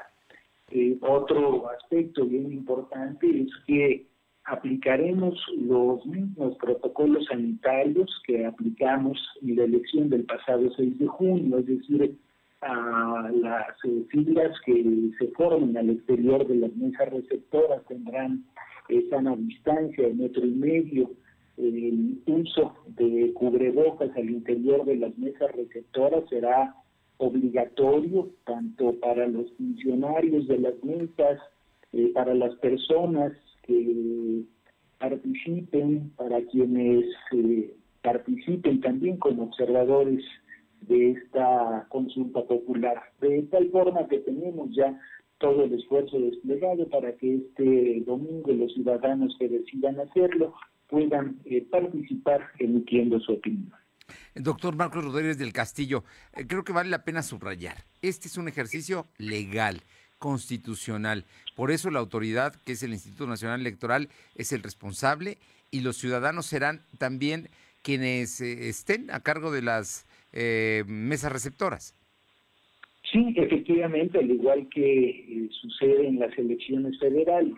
Eh, 0.72 0.98
otro 1.02 1.70
aspecto 1.70 2.26
bien 2.26 2.52
importante 2.52 3.28
es 3.42 3.50
que 3.66 4.06
aplicaremos 4.44 5.36
los 5.58 6.06
mismos 6.06 6.58
protocolos 6.58 7.26
sanitarios 7.26 8.22
que 8.26 8.46
aplicamos 8.46 9.18
en 9.42 9.56
la 9.56 9.64
elección 9.64 10.10
del 10.10 10.26
pasado 10.26 10.70
6 10.76 11.00
de 11.00 11.08
junio, 11.08 11.60
es 11.60 11.66
decir, 11.66 12.18
a 12.62 13.30
las 13.34 13.68
eh, 13.86 14.04
filas 14.10 14.52
que 14.66 15.12
se 15.18 15.28
formen 15.30 15.78
al 15.78 15.90
exterior 15.90 16.46
de 16.48 16.56
las 16.56 16.76
mesas 16.76 17.10
receptoras 17.12 17.86
tendrán 17.88 18.44
a 18.90 19.36
distancia 19.36 20.08
de 20.08 20.14
metro 20.14 20.46
y 20.46 20.52
medio, 20.52 21.12
el 21.58 22.20
uso 22.26 22.74
de 22.88 23.32
cubrebocas 23.34 24.10
al 24.16 24.30
interior 24.30 24.86
de 24.86 24.96
las 24.96 25.18
mesas 25.18 25.52
receptoras 25.56 26.28
será 26.30 26.76
obligatorio 27.18 28.30
tanto 28.46 29.00
para 29.00 29.28
los 29.28 29.52
funcionarios 29.58 30.48
de 30.48 30.58
las 30.58 30.84
mesas, 30.84 31.40
eh, 31.94 32.12
para 32.14 32.34
las 32.34 32.56
personas 32.56 33.34
que 33.64 34.44
participen, 35.00 36.12
para 36.16 36.42
quienes 36.48 37.06
eh, 37.34 37.76
participen 38.02 38.82
también 38.82 39.18
como 39.18 39.44
observadores 39.44 40.24
de 40.82 41.12
esta 41.12 41.88
consulta 41.90 42.44
popular. 42.46 43.02
De 43.22 43.44
tal 43.44 43.70
forma 43.72 44.08
que 44.08 44.20
tenemos 44.20 44.70
ya 44.76 45.00
todo 45.40 45.64
el 45.64 45.74
esfuerzo 45.74 46.20
desplegado 46.20 46.88
para 46.90 47.16
que 47.16 47.36
este 47.36 48.04
domingo 48.06 48.52
los 48.52 48.74
ciudadanos 48.74 49.36
que 49.40 49.48
decidan 49.48 50.00
hacerlo 50.00 50.54
puedan 50.88 51.40
eh, 51.46 51.66
participar 51.70 52.42
emitiendo 52.60 53.20
su 53.20 53.34
opinión. 53.34 53.72
Doctor 54.36 54.76
Marcos 54.76 55.06
Rodríguez 55.06 55.38
del 55.38 55.54
Castillo, 55.54 56.04
eh, 56.34 56.46
creo 56.48 56.64
que 56.64 56.74
vale 56.74 56.90
la 56.90 57.04
pena 57.04 57.22
subrayar, 57.22 57.78
este 58.02 58.28
es 58.28 58.38
un 58.38 58.48
ejercicio 58.48 59.06
legal, 59.18 59.82
constitucional, 60.18 61.26
por 61.56 61.72
eso 61.72 61.92
la 61.92 62.00
autoridad, 62.00 62.56
que 62.66 62.74
es 62.74 62.84
el 62.84 62.92
Instituto 62.92 63.28
Nacional 63.28 63.62
Electoral, 63.62 64.10
es 64.36 64.52
el 64.52 64.64
responsable 64.64 65.38
y 65.72 65.82
los 65.82 65.98
ciudadanos 65.98 66.48
serán 66.48 66.82
también 66.98 67.50
quienes 67.82 68.42
eh, 68.42 68.68
estén 68.68 69.12
a 69.12 69.22
cargo 69.22 69.52
de 69.52 69.62
las 69.62 70.06
mesas 70.32 71.32
receptoras. 71.32 71.96
Sí, 73.12 73.34
efectivamente, 73.38 74.20
al 74.20 74.30
igual 74.30 74.68
que 74.70 75.10
eh, 75.10 75.50
sucede 75.62 76.08
en 76.08 76.20
las 76.20 76.38
elecciones 76.38 77.00
federales. 77.00 77.54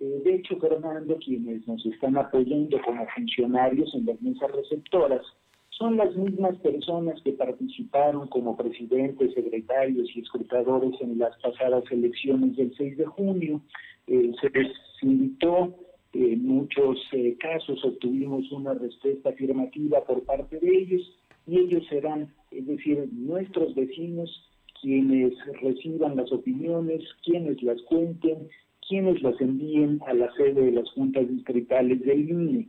Eh, 0.00 0.20
de 0.24 0.34
hecho, 0.34 0.58
Fernando, 0.58 1.16
quienes 1.16 1.66
nos 1.66 1.84
están 1.86 2.18
apoyando 2.18 2.78
como 2.82 3.06
funcionarios 3.14 3.94
en 3.94 4.04
las 4.04 4.20
mesas 4.20 4.50
receptoras, 4.52 5.22
son 5.70 5.96
las 5.96 6.14
mismas 6.14 6.56
personas 6.58 7.20
que 7.22 7.32
participaron 7.32 8.28
como 8.28 8.54
presidentes, 8.54 9.32
secretarios 9.32 10.14
y 10.14 10.20
escrutadores 10.20 10.92
en 11.00 11.18
las 11.18 11.34
pasadas 11.40 11.84
elecciones 11.90 12.54
del 12.56 12.74
6 12.76 12.98
de 12.98 13.06
junio. 13.06 13.62
Eh, 14.08 14.32
se 14.42 14.50
les 14.50 14.72
invitó, 15.00 15.74
en 16.12 16.46
muchos 16.46 16.98
casos 17.40 17.82
obtuvimos 17.82 18.52
una 18.52 18.74
respuesta 18.74 19.30
afirmativa 19.30 20.04
por 20.04 20.22
parte 20.24 20.58
de 20.58 20.68
ellos 20.68 21.18
y 21.46 21.58
ellos 21.58 21.86
serán, 21.88 22.32
es 22.50 22.66
decir, 22.66 23.08
nuestros 23.12 23.74
vecinos 23.74 24.48
quienes 24.80 25.32
reciban 25.60 26.16
las 26.16 26.30
opiniones, 26.32 27.02
quienes 27.24 27.62
las 27.62 27.80
cuenten, 27.82 28.48
quienes 28.88 29.22
las 29.22 29.40
envíen 29.40 30.00
a 30.06 30.12
la 30.12 30.32
sede 30.34 30.60
de 30.60 30.72
las 30.72 30.90
juntas 30.90 31.28
distritales 31.28 32.00
del 32.00 32.28
INE. 32.28 32.68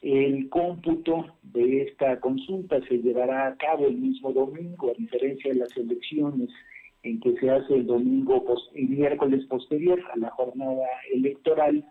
El 0.00 0.48
cómputo 0.48 1.26
de 1.42 1.82
esta 1.82 2.18
consulta 2.20 2.80
se 2.88 2.98
llevará 2.98 3.46
a 3.46 3.56
cabo 3.56 3.86
el 3.86 3.98
mismo 3.98 4.32
domingo, 4.32 4.90
a 4.90 4.94
diferencia 4.94 5.52
de 5.52 5.60
las 5.60 5.76
elecciones 5.76 6.50
en 7.04 7.20
que 7.20 7.36
se 7.38 7.50
hace 7.50 7.74
el 7.74 7.86
domingo 7.86 8.44
el 8.74 8.88
miércoles 8.88 9.44
posterior 9.46 10.00
a 10.12 10.16
la 10.16 10.30
jornada 10.30 10.86
electoral. 11.12 11.84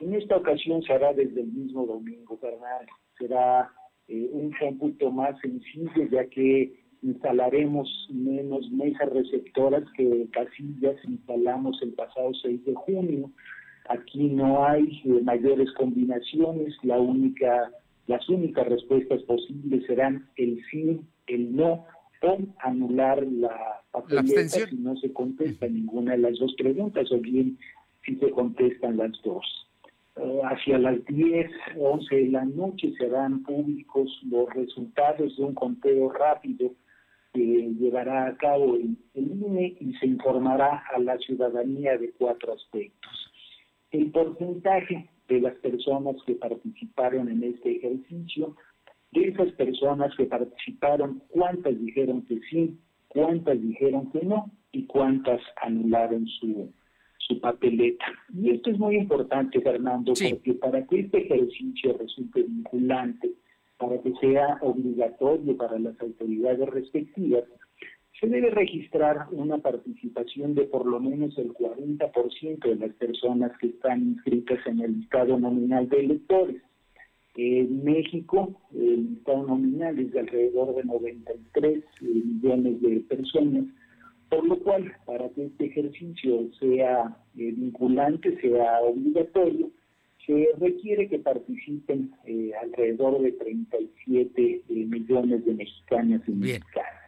En 0.00 0.14
esta 0.14 0.36
ocasión 0.36 0.82
se 0.82 0.92
hará 0.92 1.12
desde 1.12 1.40
el 1.40 1.52
mismo 1.52 1.86
domingo, 1.86 2.38
¿verdad? 2.42 2.82
Será 3.18 3.70
eh, 4.08 4.28
un 4.32 4.52
cómputo 4.58 5.10
más 5.10 5.38
sencillo, 5.40 6.08
ya 6.10 6.26
que 6.26 6.84
instalaremos 7.02 7.88
menos 8.10 8.70
mesas 8.70 9.10
receptoras 9.10 9.84
que 9.96 10.26
casillas 10.32 10.96
instalamos 11.04 11.80
el 11.82 11.92
pasado 11.92 12.32
6 12.42 12.64
de 12.64 12.74
junio. 12.74 13.30
Aquí 13.88 14.28
no 14.28 14.64
hay 14.64 15.02
eh, 15.04 15.20
mayores 15.22 15.70
combinaciones, 15.72 16.74
la 16.82 16.98
única, 16.98 17.70
las 18.06 18.26
únicas 18.28 18.66
respuestas 18.66 19.22
posibles 19.22 19.86
serán 19.86 20.26
el 20.36 20.62
sí, 20.70 21.00
el 21.26 21.54
no 21.54 21.84
o 22.24 22.38
anular 22.60 23.22
la 23.26 23.82
papeleta 23.90 24.48
si 24.48 24.76
no 24.76 24.96
se 24.96 25.12
contesta 25.12 25.66
ninguna 25.68 26.12
de 26.12 26.18
las 26.18 26.38
dos 26.38 26.54
preguntas 26.56 27.10
o 27.12 27.18
bien 27.18 27.58
si 28.04 28.16
se 28.16 28.30
contestan 28.30 28.96
las 28.96 29.12
dos. 29.22 29.63
Eh, 30.16 30.40
hacia 30.44 30.78
las 30.78 31.04
10, 31.06 31.50
11 31.76 32.14
de 32.14 32.28
la 32.28 32.44
noche 32.44 32.92
serán 32.96 33.42
públicos 33.42 34.08
los 34.30 34.48
resultados 34.54 35.36
de 35.36 35.42
un 35.42 35.54
conteo 35.54 36.12
rápido 36.12 36.72
que 37.32 37.74
llevará 37.80 38.28
a 38.28 38.36
cabo 38.36 38.76
el, 38.76 38.96
INE 39.14 39.76
y 39.80 39.92
se 39.94 40.06
informará 40.06 40.84
a 40.94 41.00
la 41.00 41.18
ciudadanía 41.18 41.98
de 41.98 42.12
cuatro 42.12 42.52
aspectos. 42.52 43.12
El 43.90 44.12
porcentaje 44.12 45.08
de 45.28 45.40
las 45.40 45.54
personas 45.56 46.14
que 46.26 46.34
participaron 46.34 47.28
en 47.28 47.42
este 47.42 47.76
ejercicio, 47.76 48.54
de 49.10 49.28
esas 49.28 49.50
personas 49.52 50.14
que 50.16 50.26
participaron, 50.26 51.22
cuántas 51.28 51.76
dijeron 51.80 52.22
que 52.22 52.38
sí, 52.50 52.78
cuántas 53.08 53.60
dijeron 53.60 54.12
que 54.12 54.24
no 54.24 54.52
y 54.70 54.86
cuántas 54.86 55.40
anularon 55.60 56.26
su, 56.26 56.72
su 57.26 57.40
papeleta. 57.40 58.06
Y 58.34 58.50
esto 58.50 58.70
es 58.70 58.78
muy 58.78 58.96
importante, 58.96 59.60
Fernando, 59.60 60.12
porque 60.12 60.54
para 60.54 60.86
que 60.86 61.00
este 61.00 61.18
ejercicio 61.18 61.96
resulte 61.98 62.42
vinculante, 62.42 63.32
para 63.78 64.00
que 64.00 64.12
sea 64.20 64.58
obligatorio 64.60 65.56
para 65.56 65.78
las 65.78 65.98
autoridades 66.00 66.68
respectivas, 66.68 67.44
se 68.20 68.28
debe 68.28 68.50
registrar 68.50 69.26
una 69.32 69.58
participación 69.58 70.54
de 70.54 70.64
por 70.64 70.86
lo 70.86 71.00
menos 71.00 71.36
el 71.36 71.52
40% 71.52 72.68
de 72.68 72.76
las 72.76 72.94
personas 72.94 73.52
que 73.58 73.68
están 73.68 74.02
inscritas 74.02 74.64
en 74.66 74.80
el 74.80 75.00
listado 75.00 75.38
nominal 75.38 75.88
de 75.88 76.00
electores. 76.00 76.62
En 77.36 77.82
México, 77.82 78.60
el 78.72 79.10
listado 79.10 79.44
nominal 79.44 79.98
es 79.98 80.12
de 80.12 80.20
alrededor 80.20 80.76
de 80.76 80.84
93 80.84 81.84
millones 82.00 82.80
de 82.80 83.00
personas, 83.00 83.64
por 84.34 84.46
lo 84.46 84.58
cual, 84.58 84.96
para 85.06 85.28
que 85.30 85.46
este 85.46 85.66
ejercicio 85.66 86.50
sea 86.58 87.16
eh, 87.36 87.52
vinculante, 87.52 88.40
sea 88.40 88.80
obligatorio, 88.80 89.70
se 90.26 90.48
requiere 90.58 91.08
que 91.08 91.18
participen 91.18 92.12
eh, 92.24 92.50
alrededor 92.62 93.20
de 93.22 93.32
37 93.32 94.42
eh, 94.42 94.62
millones 94.68 95.44
de 95.44 95.54
mexicanos 95.54 96.22
y 96.26 96.30
mexicanas. 96.32 97.04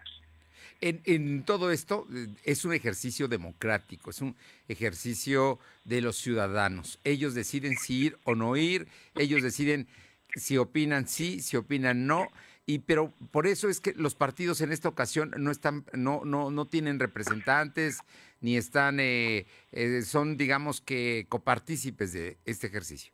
En, 0.83 1.01
en, 1.05 1.43
todo 1.45 1.71
esto 1.71 2.07
eh, 2.15 2.27
es 2.45 2.65
un 2.65 2.75
ejercicio 2.75 3.29
democrático, 3.29 4.11
es 4.11 4.21
un 4.21 4.37
ejercicio 4.69 5.59
de 5.85 6.03
los 6.03 6.17
ciudadanos. 6.17 7.01
Ellos 7.05 7.35
deciden 7.35 7.77
si 7.77 8.07
ir 8.07 8.17
o 8.25 8.35
no 8.35 8.57
ir, 8.57 8.87
ellos 9.15 9.43
deciden 9.43 9.87
si 10.35 10.59
opinan 10.59 11.09
sí, 11.09 11.41
si 11.41 11.57
opinan 11.57 12.07
no, 12.07 12.29
y 12.67 12.81
pero 12.81 13.13
por 13.31 13.47
eso 13.47 13.69
es 13.69 13.81
que 13.81 13.93
los 13.95 14.17
partidos 14.17 14.61
en 14.61 14.73
esta 14.73 14.89
ocasión 14.89 15.33
no 15.39 15.53
están, 15.53 15.85
no, 15.95 16.25
no, 16.25 16.51
no 16.51 16.67
tienen 16.67 16.99
representantes, 16.99 18.01
ni 18.41 18.57
están, 18.57 18.99
eh, 18.99 19.47
eh, 19.73 20.03
son 20.03 20.37
digamos 20.37 20.81
que 20.81 21.27
copartícipes 21.29 22.13
de 22.13 22.37
este 22.45 22.67
ejercicio. 22.67 23.13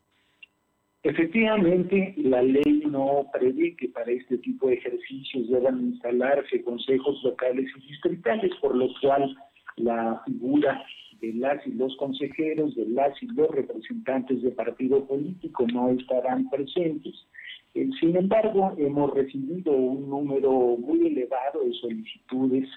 Efectivamente, 1.04 2.14
la 2.16 2.42
ley 2.42 2.84
no 2.88 3.26
prevé 3.32 3.74
que 3.76 3.88
para 3.88 4.10
este 4.10 4.38
tipo 4.38 4.68
de 4.68 4.74
ejercicios 4.74 5.50
deban 5.50 5.80
instalarse 5.80 6.62
consejos 6.62 7.20
locales 7.24 7.68
y 7.76 7.88
distritales, 7.88 8.52
por 8.60 8.76
lo 8.76 8.88
cual 9.00 9.36
la 9.76 10.22
figura 10.24 10.84
de 11.20 11.34
las 11.34 11.66
y 11.66 11.72
los 11.72 11.96
consejeros, 11.96 12.74
de 12.76 12.86
las 12.86 13.20
y 13.20 13.26
los 13.26 13.50
representantes 13.50 14.42
de 14.42 14.50
partido 14.52 15.04
político 15.04 15.66
no 15.72 15.90
estarán 15.90 16.48
presentes. 16.50 17.14
Eh, 17.74 17.88
sin 18.00 18.16
embargo, 18.16 18.74
hemos 18.76 19.14
recibido 19.14 19.72
un 19.72 20.08
número 20.10 20.50
muy 20.50 21.06
elevado 21.06 21.64
de 21.64 21.72
solicitudes 21.74 22.68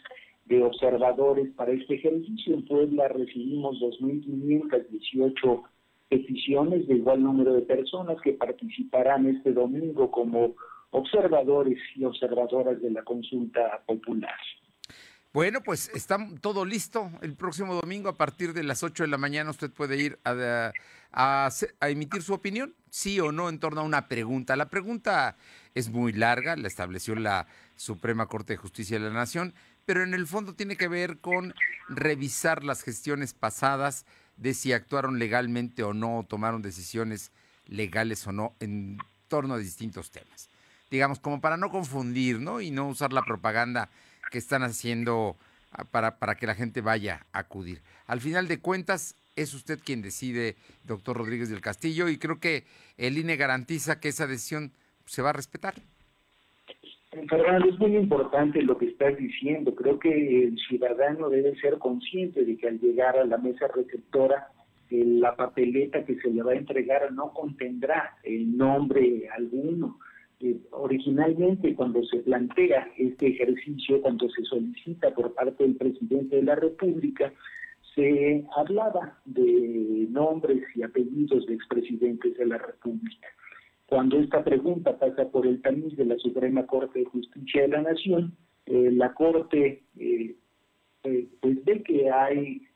de 0.45 0.63
observadores 0.63 1.51
para 1.55 1.71
este 1.71 1.95
ejercicio. 1.95 2.55
En 2.55 2.65
Puebla 2.65 3.07
recibimos 3.09 3.79
2.518 3.81 5.63
peticiones 6.09 6.87
de 6.87 6.95
igual 6.95 7.23
número 7.23 7.53
de 7.53 7.61
personas 7.63 8.21
que 8.21 8.33
participarán 8.33 9.25
este 9.27 9.51
domingo 9.51 10.11
como 10.11 10.55
observadores 10.91 11.79
y 11.95 12.05
observadoras 12.05 12.81
de 12.81 12.91
la 12.91 13.03
consulta 13.03 13.81
popular. 13.85 14.39
Bueno, 15.35 15.59
pues 15.59 15.91
está 15.93 16.17
todo 16.39 16.63
listo. 16.63 17.11
El 17.21 17.35
próximo 17.35 17.73
domingo 17.75 18.07
a 18.07 18.15
partir 18.15 18.53
de 18.53 18.63
las 18.63 18.83
8 18.83 19.03
de 19.03 19.09
la 19.09 19.17
mañana 19.17 19.49
usted 19.49 19.69
puede 19.69 19.97
ir 19.97 20.17
a, 20.23 20.71
emitir 21.81 22.21
su 22.21 22.33
opinión, 22.33 22.73
sí 22.89 23.19
o 23.19 23.33
no, 23.33 23.49
en 23.49 23.59
torno 23.59 23.81
a 23.81 23.83
una 23.83 24.07
pregunta. 24.07 24.55
La 24.55 24.69
pregunta 24.69 25.35
es 25.73 25.89
muy 25.89 26.13
larga, 26.13 26.55
la 26.55 26.69
estableció 26.69 27.15
la 27.15 27.47
Suprema 27.75 28.27
Corte 28.27 28.53
de 28.53 28.57
Justicia 28.57 28.97
de 28.97 29.09
la 29.09 29.13
Nación, 29.13 29.53
pero 29.83 30.03
en 30.03 30.13
el 30.13 30.25
fondo 30.25 30.55
tiene 30.55 30.77
que 30.77 30.87
ver 30.87 31.19
con 31.19 31.53
revisar 31.89 32.63
las 32.63 32.81
gestiones 32.81 33.33
pasadas 33.33 34.05
de 34.37 34.53
si 34.53 34.71
actuaron 34.71 35.19
legalmente 35.19 35.83
o 35.83 35.93
no, 35.93 36.25
tomaron 36.29 36.61
decisiones 36.61 37.33
legales 37.65 38.25
o 38.25 38.31
no 38.31 38.55
en 38.61 38.99
torno 39.27 39.55
a 39.55 39.57
distintos 39.57 40.11
temas. 40.11 40.49
Digamos, 40.89 41.19
como 41.19 41.41
para 41.41 41.57
no 41.57 41.71
confundir, 41.71 42.39
¿no? 42.39 42.61
Y 42.61 42.71
no 42.71 42.87
usar 42.87 43.11
la 43.11 43.23
propaganda 43.23 43.89
que 44.31 44.37
están 44.37 44.63
haciendo 44.63 45.35
ah, 45.71 45.83
para, 45.85 46.17
para 46.17 46.35
que 46.35 46.47
la 46.47 46.55
gente 46.55 46.81
vaya 46.81 47.25
a 47.31 47.39
acudir. 47.39 47.81
Al 48.07 48.21
final 48.21 48.47
de 48.47 48.59
cuentas, 48.59 49.15
es 49.35 49.53
usted 49.53 49.79
quien 49.83 50.01
decide, 50.01 50.55
doctor 50.85 51.17
Rodríguez 51.17 51.49
del 51.49 51.61
Castillo, 51.61 52.09
y 52.09 52.17
creo 52.17 52.39
que 52.39 52.63
el 52.97 53.17
INE 53.17 53.35
garantiza 53.35 53.99
que 53.99 54.09
esa 54.09 54.27
decisión 54.27 54.71
se 55.05 55.21
va 55.21 55.31
a 55.31 55.33
respetar. 55.33 55.75
Fernando, 57.29 57.69
es 57.69 57.79
muy 57.79 57.95
importante 57.95 58.61
lo 58.61 58.77
que 58.77 58.87
estás 58.87 59.17
diciendo. 59.17 59.73
Creo 59.73 59.99
que 59.99 60.43
el 60.43 60.57
ciudadano 60.67 61.29
debe 61.29 61.55
ser 61.59 61.77
consciente 61.77 62.43
de 62.43 62.57
que 62.57 62.67
al 62.67 62.79
llegar 62.79 63.17
a 63.17 63.25
la 63.25 63.37
mesa 63.37 63.67
receptora, 63.73 64.49
la 64.89 65.35
papeleta 65.35 66.05
que 66.05 66.15
se 66.15 66.29
le 66.29 66.43
va 66.43 66.51
a 66.51 66.55
entregar 66.55 67.11
no 67.11 67.33
contendrá 67.33 68.17
el 68.23 68.57
nombre 68.57 69.27
alguno. 69.35 69.99
Eh, 70.45 70.57
originalmente, 70.71 71.73
cuando 71.73 72.03
se 72.03 72.19
plantea 72.19 72.87
este 72.97 73.29
ejercicio, 73.29 73.99
cuando 74.01 74.29
se 74.29 74.43
solicita 74.43 75.11
por 75.15 75.33
parte 75.33 75.63
del 75.63 75.75
presidente 75.75 76.35
de 76.35 76.43
la 76.43 76.55
República, 76.55 77.33
se 77.95 78.45
hablaba 78.55 79.17
de 79.25 80.05
nombres 80.09 80.63
y 80.75 80.83
apellidos 80.83 81.47
de 81.47 81.55
expresidentes 81.55 82.37
de 82.37 82.45
la 82.45 82.59
República. 82.59 83.27
Cuando 83.87 84.19
esta 84.19 84.43
pregunta 84.43 84.99
pasa 84.99 85.29
por 85.31 85.47
el 85.47 85.61
tamiz 85.61 85.95
de 85.95 86.05
la 86.05 86.17
Suprema 86.17 86.67
Corte 86.67 86.99
de 86.99 87.05
Justicia 87.05 87.63
de 87.63 87.67
la 87.69 87.81
Nación, 87.81 88.35
eh, 88.67 88.91
la 88.91 89.13
Corte 89.13 89.83
eh, 89.97 90.35
eh, 91.03 91.27
pues 91.39 91.65
ve 91.65 91.81
que 91.83 92.11
hay 92.11 92.67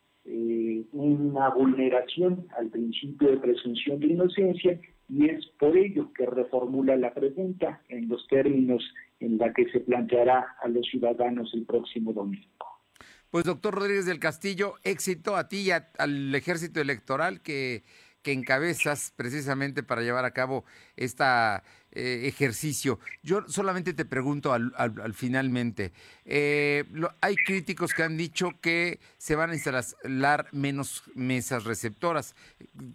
una 0.93 1.49
vulneración 1.49 2.45
al 2.55 2.69
principio 2.69 3.31
de 3.31 3.37
presunción 3.37 3.99
de 3.99 4.07
inocencia 4.07 4.79
y 5.09 5.29
es 5.29 5.45
por 5.59 5.75
ello 5.75 6.13
que 6.13 6.25
reformula 6.25 6.95
la 6.95 7.13
pregunta 7.13 7.81
en 7.89 8.07
los 8.07 8.27
términos 8.27 8.83
en 9.19 9.37
la 9.37 9.51
que 9.53 9.69
se 9.71 9.79
planteará 9.81 10.55
a 10.61 10.67
los 10.67 10.87
ciudadanos 10.87 11.51
el 11.53 11.65
próximo 11.65 12.13
domingo. 12.13 12.45
Pues 13.29 13.43
doctor 13.43 13.75
Rodríguez 13.75 14.05
del 14.05 14.19
Castillo, 14.19 14.75
éxito 14.83 15.35
a 15.35 15.47
ti 15.47 15.67
y 15.67 15.71
al 15.71 16.33
ejército 16.33 16.79
electoral 16.81 17.41
que 17.41 17.83
que 18.21 18.33
encabezas 18.33 19.13
precisamente 19.15 19.83
para 19.83 20.01
llevar 20.01 20.25
a 20.25 20.31
cabo 20.31 20.65
este 21.91 22.27
ejercicio. 22.27 22.99
Yo 23.23 23.41
solamente 23.47 23.93
te 23.93 24.05
pregunto 24.05 24.53
al, 24.53 24.71
finalmente, 25.13 25.91
eh, 26.25 26.83
hay 27.21 27.35
críticos 27.35 27.93
que 27.93 28.03
han 28.03 28.17
dicho 28.17 28.51
que 28.61 28.99
se 29.17 29.35
van 29.35 29.51
a 29.51 29.53
instalar 29.53 30.47
menos 30.51 31.03
mesas 31.15 31.65
receptoras. 31.65 32.35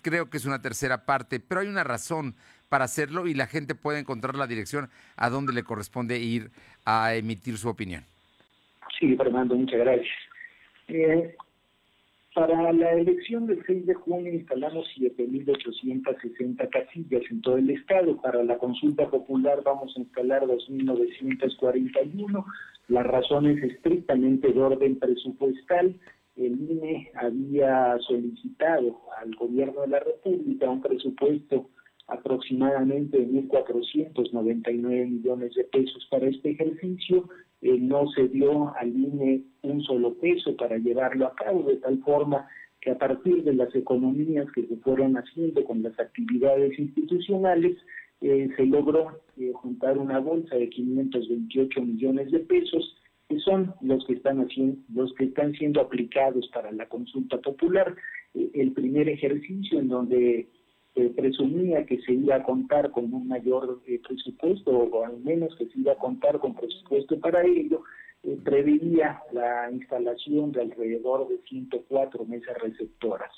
Creo 0.03 0.31
que 0.31 0.37
es 0.37 0.45
una 0.45 0.63
tercera 0.63 1.05
parte, 1.05 1.41
pero 1.41 1.61
hay 1.61 1.69
una 1.69 1.85
razón 1.85 2.35
para 2.69 2.85
hacerlo 2.85 3.27
y 3.27 3.35
la 3.35 3.47
gente 3.47 3.75
puede 3.75 4.01
encontrar 4.01 4.37
la 4.37 4.47
dirección 4.47 4.91
a 5.17 5.31
donde 5.31 5.53
le 5.53 5.63
corresponde 5.63 6.19
ir 6.19 6.51
a 6.85 7.15
emitir 7.15 7.59
su 7.59 7.69
opinión. 7.69 8.05
Sí, 8.99 9.17
Fernando, 9.17 9.55
muchas 9.55 9.81
gracias. 9.81 10.15
Eh, 10.89 11.37
para 12.35 12.73
la 12.73 12.93
elección 12.93 13.47
del 13.47 13.65
6 13.65 13.87
de 13.87 13.95
junio 13.95 14.33
instalamos 14.33 14.89
7.860 14.99 16.69
casillas 16.69 17.23
en 17.31 17.41
todo 17.41 17.59
el 17.59 17.71
estado. 17.71 18.21
Para 18.21 18.43
la 18.43 18.59
consulta 18.59 19.09
popular 19.09 19.63
vamos 19.65 19.97
a 19.97 20.01
instalar 20.01 20.43
2.941. 20.43 22.45
La 22.89 23.05
razón 23.05 23.47
es 23.47 23.63
estrictamente 23.63 24.53
de 24.53 24.61
orden 24.61 24.99
presupuestal. 24.99 25.95
El 26.37 26.71
INE 26.71 27.13
había 27.15 27.97
solicitado 28.01 29.01
al 29.17 29.33
gobierno 29.37 29.83
de 29.83 29.89
la 29.89 30.01
República 30.01 30.69
un 30.69 30.83
presupuesto 30.83 31.71
aproximadamente 32.07 33.19
de 33.19 33.27
1.499 33.27 35.09
millones 35.09 35.55
de 35.55 35.65
pesos 35.65 36.07
para 36.11 36.29
este 36.29 36.51
ejercicio 36.51 37.29
eh, 37.63 37.79
no 37.79 38.07
se 38.11 38.29
dio 38.29 38.75
al 38.77 38.89
INE 38.89 39.43
un 39.63 39.83
solo 39.83 40.15
peso 40.15 40.55
para 40.57 40.77
llevarlo 40.77 41.27
a 41.27 41.35
cabo, 41.35 41.63
de 41.63 41.77
tal 41.77 41.99
forma 42.03 42.47
que 42.81 42.91
a 42.91 42.99
partir 42.99 43.43
de 43.43 43.55
las 43.55 43.75
economías 43.75 44.47
que 44.55 44.67
se 44.67 44.77
fueron 44.77 45.17
haciendo 45.17 45.65
con 45.65 45.83
las 45.83 45.99
actividades 45.99 46.79
institucionales, 46.79 47.79
eh, 48.21 48.51
se 48.55 48.67
logró 48.67 49.19
eh, 49.39 49.53
juntar 49.55 49.97
una 49.97 50.19
bolsa 50.19 50.57
de 50.57 50.69
528 50.69 51.81
millones 51.81 52.31
de 52.31 52.41
pesos, 52.41 52.97
que 53.31 53.39
son 53.39 53.73
los 53.81 54.05
que 54.07 54.13
están 54.13 54.41
haciendo, 54.41 54.77
los 54.93 55.15
que 55.15 55.25
están 55.25 55.55
siendo 55.55 55.81
aplicados 55.81 56.47
para 56.53 56.71
la 56.71 56.87
consulta 56.87 57.39
popular. 57.39 57.97
el 58.35 58.73
primer 58.73 59.09
ejercicio 59.09 59.79
en 59.79 59.89
donde 59.89 60.49
presumía 61.17 61.85
que 61.87 62.01
se 62.03 62.13
iba 62.13 62.37
a 62.37 62.43
contar 62.45 62.91
con 62.93 63.13
un 63.13 63.27
mayor 63.27 63.81
eh, 63.87 64.01
presupuesto, 64.07 64.71
o 64.71 65.05
al 65.05 65.19
menos 65.19 65.55
que 65.57 65.67
se 65.67 65.81
iba 65.81 65.93
a 65.93 65.97
contar 65.97 66.39
con 66.39 66.55
presupuesto 66.55 67.19
para 67.19 67.43
ello, 67.43 67.83
eh, 68.23 68.39
preveía 68.43 69.21
la 69.33 69.71
instalación 69.71 70.53
de 70.53 70.63
alrededor 70.63 71.29
de 71.29 71.39
104 71.49 72.25
mesas 72.25 72.57
receptoras. 72.63 73.31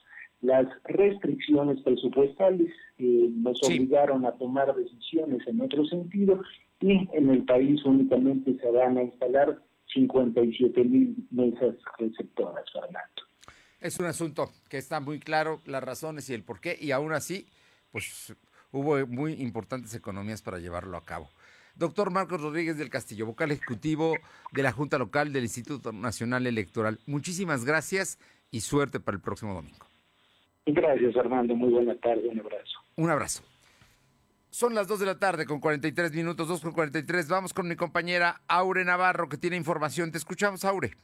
Las 0.42 0.66
restricciones 0.84 1.80
presupuestales 1.82 2.70
eh, 2.98 3.30
nos 3.34 3.62
obligaron 3.62 4.26
a 4.26 4.32
tomar 4.32 4.74
decisiones 4.76 5.46
en 5.48 5.60
otro 5.62 5.84
sentido 5.86 6.42
y 6.80 7.08
en 7.12 7.30
el 7.30 7.44
país 7.44 7.82
únicamente 7.84 8.56
se 8.58 8.70
van 8.70 8.98
a 8.98 9.02
instalar 9.02 9.58
57 9.94 10.84
mil 10.84 11.16
mesas 11.30 11.74
receptoras, 11.98 12.70
Fernando. 12.70 13.22
Es 13.80 13.98
un 13.98 14.06
asunto 14.06 14.50
que 14.68 14.78
está 14.78 15.00
muy 15.00 15.20
claro, 15.20 15.60
las 15.66 15.82
razones 15.82 16.28
y 16.30 16.34
el 16.34 16.42
por 16.42 16.60
qué, 16.60 16.76
y 16.80 16.92
aún 16.92 17.12
así, 17.12 17.46
pues 17.92 18.34
hubo 18.72 19.06
muy 19.06 19.34
importantes 19.34 19.94
economías 19.94 20.42
para 20.42 20.58
llevarlo 20.58 20.96
a 20.96 21.04
cabo. 21.04 21.28
Doctor 21.74 22.10
Marcos 22.10 22.40
Rodríguez 22.40 22.78
del 22.78 22.88
Castillo, 22.88 23.26
vocal 23.26 23.50
ejecutivo 23.50 24.14
de 24.52 24.62
la 24.62 24.72
Junta 24.72 24.96
Local 24.96 25.32
del 25.32 25.44
Instituto 25.44 25.92
Nacional 25.92 26.46
Electoral. 26.46 26.98
Muchísimas 27.06 27.66
gracias 27.66 28.18
y 28.50 28.60
suerte 28.60 28.98
para 28.98 29.16
el 29.16 29.22
próximo 29.22 29.52
domingo. 29.52 29.86
Gracias, 30.64 31.14
Armando. 31.16 31.54
Muy 31.54 31.70
buena 31.70 31.94
tarde. 31.96 32.28
Un 32.28 32.40
abrazo. 32.40 32.78
Un 32.96 33.10
abrazo. 33.10 33.42
Son 34.48 34.74
las 34.74 34.88
2 34.88 35.00
de 35.00 35.06
la 35.06 35.18
tarde 35.18 35.44
con 35.44 35.60
43 35.60 36.12
minutos, 36.12 36.48
2 36.48 36.62
con 36.62 36.72
43. 36.72 37.28
Vamos 37.28 37.52
con 37.52 37.68
mi 37.68 37.76
compañera 37.76 38.40
Aure 38.48 38.82
Navarro 38.86 39.28
que 39.28 39.36
tiene 39.36 39.56
información. 39.56 40.10
Te 40.10 40.16
escuchamos, 40.16 40.64
Aure 40.64 40.96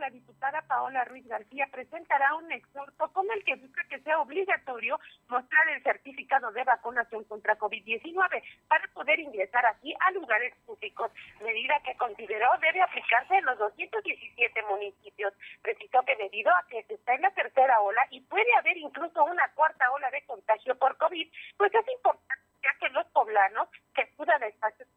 la 0.00 0.10
diputada 0.10 0.62
Paola 0.62 1.04
Ruiz 1.04 1.26
García 1.28 1.68
presentará 1.70 2.34
un 2.34 2.50
exhorto 2.50 3.12
con 3.12 3.30
el 3.30 3.44
que 3.44 3.54
busca 3.56 3.84
que 3.84 4.00
sea 4.00 4.18
obligatorio 4.20 4.98
mostrar 5.28 5.68
el 5.68 5.82
certificado 5.82 6.50
de 6.52 6.64
vacunación 6.64 7.22
contra 7.24 7.58
COVID-19 7.58 8.42
para 8.66 8.88
poder 8.94 9.20
ingresar 9.20 9.64
así 9.66 9.94
a 10.00 10.10
lugares 10.12 10.54
públicos, 10.64 11.12
medida 11.42 11.78
que 11.84 11.94
consideró 11.96 12.48
debe 12.60 12.80
aplicarse 12.80 13.36
en 13.36 13.44
los 13.44 13.58
217 13.58 14.62
municipios. 14.70 15.34
Precisó 15.62 16.02
que 16.02 16.16
debido 16.16 16.50
a 16.50 16.66
que 16.68 16.82
se 16.84 16.94
está 16.94 17.14
en 17.14 17.22
la 17.22 17.30
tercera 17.32 17.80
ola 17.80 18.06
y 18.10 18.22
puede 18.22 18.52
haber 18.58 18.78
incluso 18.78 19.22
una 19.24 19.48
cuarta 19.52 19.90
ola 19.92 20.10
de 20.10 20.24
contagio 20.24 20.76
por 20.78 20.96
COVID, 20.96 21.30
pues 21.58 21.74
es 21.74 21.88
importante 21.94 22.44
que 22.80 22.88
los 22.88 23.06
poblanos 23.08 23.68
que 23.94 24.02
acudan 24.02 24.42
a 24.42 24.46
espacios 24.46 24.88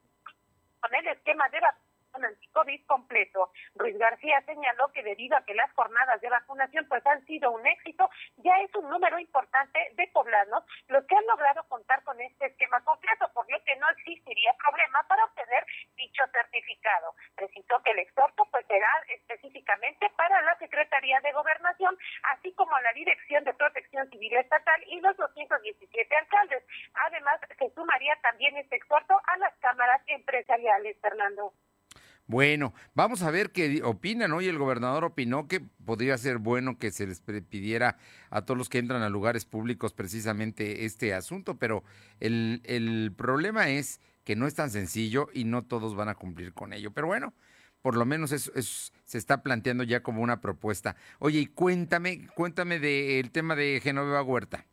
con 0.80 0.95
el 0.95 1.08
esquema 1.08 1.49
de 1.49 1.60
vacunación 1.60 1.83
un 1.83 1.83
anticovid 2.22 2.86
completo. 2.86 3.51
Ruiz 3.76 3.97
García 3.97 4.41
señaló 4.45 4.91
que 4.93 5.03
debido 5.03 5.38
a 5.38 5.45
que 5.45 5.55
las 5.55 5.72
jornadas 5.74 6.20
de 6.22 6.30
vacunación 6.30 6.86
pues 6.88 7.05
han 7.05 7.26
sido 7.26 7.51
un 7.51 7.66
éxito, 7.66 8.09
ya 8.38 8.59
es 8.61 8.74
un 8.76 8.89
número 8.89 9.18
importante 9.20 9.80
de 9.95 10.07
poblanos 10.14 10.64
los 10.88 11.05
que 11.05 11.16
han 11.16 11.26
logrado 11.26 11.64
contar 11.68 12.03
con 12.03 12.20
este 12.22 12.47
esquema 12.47 12.82
completo, 12.84 13.30
por 13.34 13.49
lo 13.51 13.64
que 13.64 13.76
no 13.78 13.89
existiría 13.89 14.53
problema 14.57 15.03
para 15.07 15.26
obtener 15.26 15.66
dicho 15.95 16.24
certificado. 16.32 17.16
Precisó 17.36 17.82
que 17.84 17.91
el 17.91 17.99
exhorto 17.99 18.45
pues 18.51 18.66
será 18.68 18.89
específicamente 19.09 20.09
para 20.16 20.41
la 20.41 20.57
Secretaría 20.57 21.20
de 21.22 21.32
Gobernación, 21.32 21.97
así 22.36 22.53
como 22.53 22.78
la 22.80 22.93
Dirección 22.93 23.43
de 23.43 23.53
Protección 23.53 24.09
Civil 24.09 24.36
Estatal 24.38 24.84
y 24.88 24.99
los 25.01 25.16
217 25.18 26.16
alcaldes. 26.16 26.64
Además, 26.93 27.39
se 27.57 27.70
sumaría 27.72 28.16
también 28.22 28.57
este 28.57 28.76
exhorto 28.76 29.20
a 29.26 29.38
las 29.38 29.53
cámaras 29.59 30.01
empresariales, 30.07 30.99
Fernando. 31.01 31.53
Bueno, 32.34 32.74
vamos 32.96 33.22
a 33.22 33.30
ver 33.30 33.52
qué 33.52 33.84
opinan. 33.84 34.32
Hoy 34.32 34.48
el 34.48 34.58
gobernador 34.58 35.04
opinó 35.04 35.48
que 35.48 35.62
podría 35.86 36.18
ser 36.18 36.40
bueno 36.40 36.80
que 36.80 36.90
se 36.90 37.06
les 37.06 37.22
pidiera 37.22 37.98
a 38.32 38.42
todos 38.42 38.58
los 38.58 38.70
que 38.70 38.80
entran 38.80 39.04
a 39.04 39.10
lugares 39.10 39.46
públicos 39.46 39.94
precisamente 39.94 40.84
este 40.84 41.14
asunto, 41.14 41.60
pero 41.60 41.84
el, 42.20 42.64
el 42.64 43.14
problema 43.16 43.70
es 43.70 44.02
que 44.24 44.36
no 44.36 44.48
es 44.48 44.56
tan 44.56 44.72
sencillo 44.72 45.28
y 45.32 45.44
no 45.44 45.64
todos 45.64 45.96
van 45.96 46.10
a 46.10 46.16
cumplir 46.16 46.54
con 46.54 46.74
ello. 46.74 46.90
Pero 46.90 47.06
bueno, 47.06 47.36
por 47.84 47.96
lo 47.96 48.04
menos 48.04 48.32
es, 48.32 48.92
se 49.04 49.18
está 49.20 49.44
planteando 49.44 49.84
ya 49.84 50.02
como 50.02 50.24
una 50.24 50.42
propuesta. 50.42 50.96
Oye, 51.20 51.38
y 51.38 51.46
cuéntame, 51.46 52.30
cuéntame 52.34 52.80
del 52.80 53.30
tema 53.30 53.56
de 53.56 53.80
Genoveva 53.80 54.24
Huerta. 54.24 54.66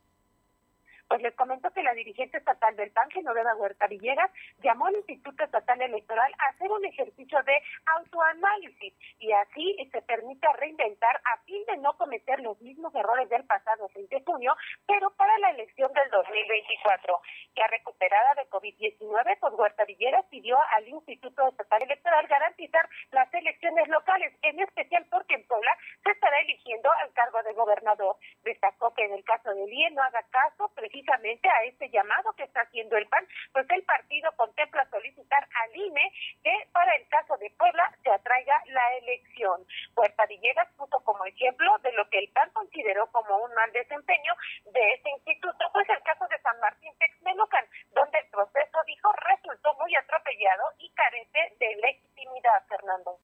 Pues 1.08 1.20
les 1.20 1.36
comento 1.36 1.69
que 1.80 1.84
la 1.84 1.94
dirigente 1.94 2.36
estatal 2.36 2.76
del 2.76 2.90
PAN, 2.90 3.10
Genoveva 3.10 3.54
Huerta 3.54 3.86
Villegas, 3.86 4.30
llamó 4.62 4.86
al 4.86 4.96
Instituto 4.96 5.44
Estatal 5.44 5.80
Electoral 5.80 6.30
a 6.38 6.50
hacer 6.50 6.70
un 6.70 6.84
ejercicio 6.84 7.42
de 7.42 7.54
autoanálisis 7.96 8.92
y 9.18 9.32
así 9.32 9.76
se 9.90 10.02
permite 10.02 10.46
reinventar 10.58 11.20
a 11.24 11.38
fin 11.44 11.64
de 11.66 11.78
no 11.78 11.96
cometer 11.96 12.38
los 12.40 12.60
mismos 12.60 12.94
errores 12.94 13.30
del 13.30 13.44
pasado 13.44 13.88
6 13.94 14.10
de 14.10 14.22
junio, 14.24 14.54
pero 14.86 15.10
para 15.12 15.38
la 15.38 15.50
elección 15.52 15.90
del 15.94 16.10
2024. 16.10 17.20
Ya 17.56 17.66
recuperada 17.68 18.34
de 18.34 18.50
COVID-19, 18.50 19.38
pues 19.40 19.54
Huerta 19.54 19.84
Villegas 19.86 20.26
pidió 20.26 20.58
al 20.76 20.86
Instituto 20.86 21.48
Estatal 21.48 21.82
Electoral 21.82 22.26
garantizar 22.26 22.86
las 23.10 23.32
elecciones 23.32 23.88
locales, 23.88 24.34
en 24.42 24.60
especial 24.60 25.06
porque 25.10 25.34
en 25.34 25.46
Puebla 25.46 25.74
se 26.04 26.10
estará 26.10 26.40
eligiendo 26.40 26.90
al 27.02 27.10
cargo 27.14 27.42
de 27.42 27.54
gobernador. 27.54 28.16
Destacó 28.44 28.92
que 28.92 29.04
en 29.04 29.14
el 29.14 29.24
caso 29.24 29.54
de 29.54 29.64
IE 29.64 29.90
no 29.92 30.02
haga 30.02 30.22
caso 30.30 30.68
precisamente 30.74 31.48
a 31.48 31.69
este 31.70 31.88
llamado 31.90 32.32
que 32.34 32.44
está 32.44 32.60
haciendo 32.62 32.96
el 32.96 33.06
PAN, 33.06 33.26
pues 33.52 33.66
el 33.70 33.82
partido 33.82 34.30
contempla 34.36 34.88
solicitar 34.90 35.48
al 35.62 35.76
INE 35.76 36.12
que 36.42 36.52
para 36.72 36.94
el 36.96 37.08
caso 37.08 37.36
de 37.38 37.50
Puebla 37.58 37.90
se 38.02 38.10
atraiga 38.10 38.62
la 38.66 38.96
elección. 38.98 39.64
Puerta 39.94 40.26
Villegas 40.26 40.68
puso 40.76 41.00
como 41.00 41.24
ejemplo 41.24 41.78
de 41.82 41.92
lo 41.92 42.08
que 42.10 42.18
el 42.18 42.28
PAN 42.30 42.50
consideró 42.52 43.06
como 43.12 43.38
un 43.38 43.54
mal 43.54 43.70
desempeño 43.72 44.34
de 44.66 44.92
este 44.94 45.10
instituto, 45.10 45.64
pues 45.72 45.88
el 45.88 46.02
caso 46.02 46.26
de 46.28 46.38
San 46.42 46.58
Martín 46.60 46.92
Texmelucan, 46.98 47.64
donde 47.92 48.18
el 48.18 48.26
proceso, 48.30 48.78
dijo, 48.86 49.12
resultó 49.12 49.74
muy 49.74 49.94
atropellado 49.96 50.64
y 50.78 50.90
carece 50.90 51.56
de 51.58 51.76
legitimidad, 51.76 52.66
Fernando. 52.68 53.18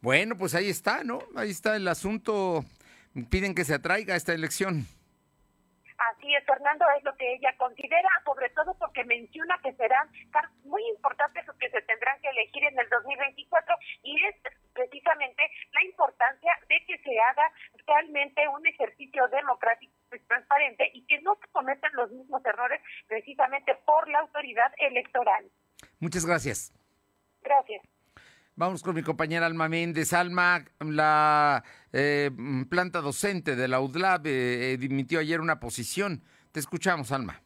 Bueno, 0.00 0.36
pues 0.36 0.54
ahí 0.54 0.68
está, 0.68 1.04
¿no? 1.04 1.20
Ahí 1.36 1.50
está 1.50 1.76
el 1.76 1.86
asunto. 1.86 2.64
Piden 3.30 3.54
que 3.54 3.64
se 3.64 3.74
atraiga 3.74 4.16
esta 4.16 4.32
elección. 4.32 4.86
Así 6.10 6.34
es, 6.34 6.44
Fernando, 6.44 6.84
es 6.96 7.04
lo 7.04 7.14
que 7.16 7.34
ella 7.34 7.54
considera, 7.58 8.08
sobre 8.24 8.48
todo 8.50 8.74
porque 8.78 9.04
menciona 9.04 9.58
que 9.62 9.72
serán 9.74 10.08
muy 10.64 10.82
importantes 10.88 11.46
los 11.46 11.56
que 11.56 11.70
se 11.70 11.82
tendrán 11.82 12.20
que 12.20 12.28
elegir 12.28 12.64
en 12.64 12.78
el 12.78 12.88
2024 12.88 13.76
y 14.02 14.24
es 14.24 14.34
precisamente 14.72 15.42
la 15.72 15.84
importancia 15.84 16.52
de 16.68 16.84
que 16.86 16.98
se 16.98 17.20
haga 17.20 17.52
realmente 17.86 18.48
un 18.48 18.66
ejercicio 18.66 19.28
democrático 19.28 19.92
y 20.12 20.18
transparente 20.20 20.90
y 20.92 21.06
que 21.06 21.20
no 21.20 21.36
se 21.36 21.46
cometan 21.52 21.92
los 21.94 22.10
mismos 22.10 22.44
errores 22.44 22.80
precisamente 23.06 23.74
por 23.84 24.08
la 24.08 24.20
autoridad 24.20 24.72
electoral. 24.78 25.50
Muchas 26.00 26.26
gracias. 26.26 26.72
Gracias. 27.42 27.82
Vamos 28.62 28.84
con 28.84 28.94
mi 28.94 29.02
compañera 29.02 29.46
Alma 29.46 29.68
Méndez. 29.68 30.12
Alma, 30.12 30.64
la 30.78 31.64
eh, 31.92 32.30
planta 32.70 33.00
docente 33.00 33.56
de 33.56 33.66
la 33.66 33.80
UDLAB 33.80 34.22
eh, 34.26 34.76
dimitió 34.78 35.18
ayer 35.18 35.40
una 35.40 35.58
posición. 35.58 36.22
Te 36.52 36.60
escuchamos, 36.60 37.10
Alma. 37.10 37.41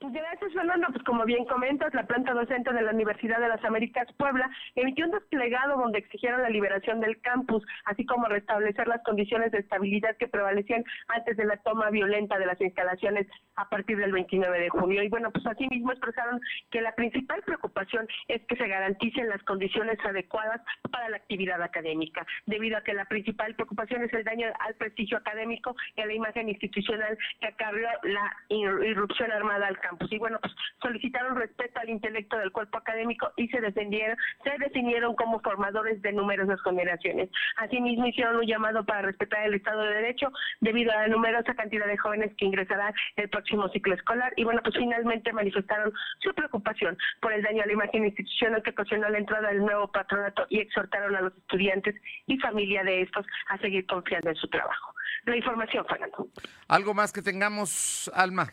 Pues 0.00 0.12
gracias, 0.12 0.52
Fernando. 0.52 0.86
Pues 0.92 1.02
como 1.02 1.24
bien 1.24 1.44
comentas, 1.44 1.92
la 1.92 2.06
planta 2.06 2.32
docente 2.32 2.72
de 2.72 2.82
la 2.82 2.92
Universidad 2.92 3.40
de 3.40 3.48
las 3.48 3.64
Américas 3.64 4.06
Puebla 4.16 4.48
emitió 4.76 5.06
un 5.06 5.10
desplegado 5.10 5.76
donde 5.76 5.98
exigieron 5.98 6.40
la 6.40 6.50
liberación 6.50 7.00
del 7.00 7.20
campus, 7.20 7.64
así 7.84 8.06
como 8.06 8.26
restablecer 8.26 8.86
las 8.86 9.02
condiciones 9.02 9.50
de 9.50 9.58
estabilidad 9.58 10.16
que 10.16 10.28
prevalecían 10.28 10.84
antes 11.08 11.36
de 11.36 11.44
la 11.44 11.56
toma 11.56 11.90
violenta 11.90 12.38
de 12.38 12.46
las 12.46 12.60
instalaciones 12.60 13.26
a 13.56 13.68
partir 13.68 13.96
del 13.96 14.12
29 14.12 14.60
de 14.60 14.68
junio. 14.68 15.02
Y 15.02 15.08
bueno, 15.08 15.32
pues 15.32 15.44
asimismo 15.46 15.90
expresaron 15.90 16.40
que 16.70 16.80
la 16.80 16.94
principal 16.94 17.42
preocupación 17.42 18.06
es 18.28 18.40
que 18.46 18.54
se 18.54 18.68
garanticen 18.68 19.28
las 19.28 19.42
condiciones 19.42 19.98
adecuadas 20.04 20.60
para 20.92 21.08
la 21.08 21.16
actividad 21.16 21.60
académica, 21.60 22.24
debido 22.46 22.78
a 22.78 22.82
que 22.82 22.94
la 22.94 23.06
principal 23.06 23.52
preocupación 23.56 24.04
es 24.04 24.12
el 24.12 24.22
daño 24.22 24.46
al 24.60 24.76
prestigio 24.76 25.16
académico 25.16 25.74
y 25.96 26.02
a 26.02 26.06
la 26.06 26.14
imagen 26.14 26.48
institucional 26.48 27.18
que 27.40 27.48
acarreó 27.48 27.88
la 28.04 28.36
irrupción 28.48 29.32
armada 29.32 29.66
al 29.66 29.74
campus 29.80 29.87
y 30.10 30.18
bueno, 30.18 30.38
pues 30.40 30.52
solicitaron 30.82 31.36
respeto 31.36 31.80
al 31.80 31.88
intelecto 31.88 32.36
del 32.38 32.52
cuerpo 32.52 32.78
académico 32.78 33.32
y 33.36 33.48
se 33.48 33.60
defendieron, 33.60 34.16
se 34.44 34.58
definieron 34.58 35.14
como 35.14 35.40
formadores 35.40 36.00
de 36.02 36.12
numerosas 36.12 36.60
generaciones. 36.62 37.30
Asimismo 37.56 38.06
hicieron 38.06 38.36
un 38.36 38.46
llamado 38.46 38.84
para 38.84 39.02
respetar 39.02 39.46
el 39.46 39.54
Estado 39.54 39.82
de 39.82 39.94
Derecho 39.94 40.30
debido 40.60 40.92
a 40.92 41.02
la 41.02 41.08
numerosa 41.08 41.54
cantidad 41.54 41.86
de 41.86 41.96
jóvenes 41.96 42.32
que 42.36 42.46
ingresarán 42.46 42.92
el 43.16 43.28
próximo 43.28 43.68
ciclo 43.68 43.94
escolar 43.94 44.32
y 44.36 44.44
bueno, 44.44 44.60
pues 44.62 44.76
finalmente 44.76 45.32
manifestaron 45.32 45.92
su 46.20 46.34
preocupación 46.34 46.96
por 47.20 47.32
el 47.32 47.42
daño 47.42 47.62
a 47.62 47.66
la 47.66 47.72
imagen 47.72 48.04
institucional 48.04 48.62
que 48.62 48.70
ocasionó 48.70 49.08
la 49.08 49.18
entrada 49.18 49.48
del 49.48 49.58
nuevo 49.58 49.88
patronato 49.90 50.46
y 50.48 50.60
exhortaron 50.60 51.14
a 51.16 51.20
los 51.22 51.36
estudiantes 51.36 51.94
y 52.26 52.38
familia 52.38 52.82
de 52.84 53.02
estos 53.02 53.26
a 53.48 53.58
seguir 53.58 53.86
confiando 53.86 54.30
en 54.30 54.36
su 54.36 54.48
trabajo. 54.48 54.94
La 55.24 55.36
información, 55.36 55.84
Fernando. 55.86 56.28
¿Algo 56.68 56.94
más 56.94 57.12
que 57.12 57.22
tengamos, 57.22 58.10
Alma? 58.14 58.48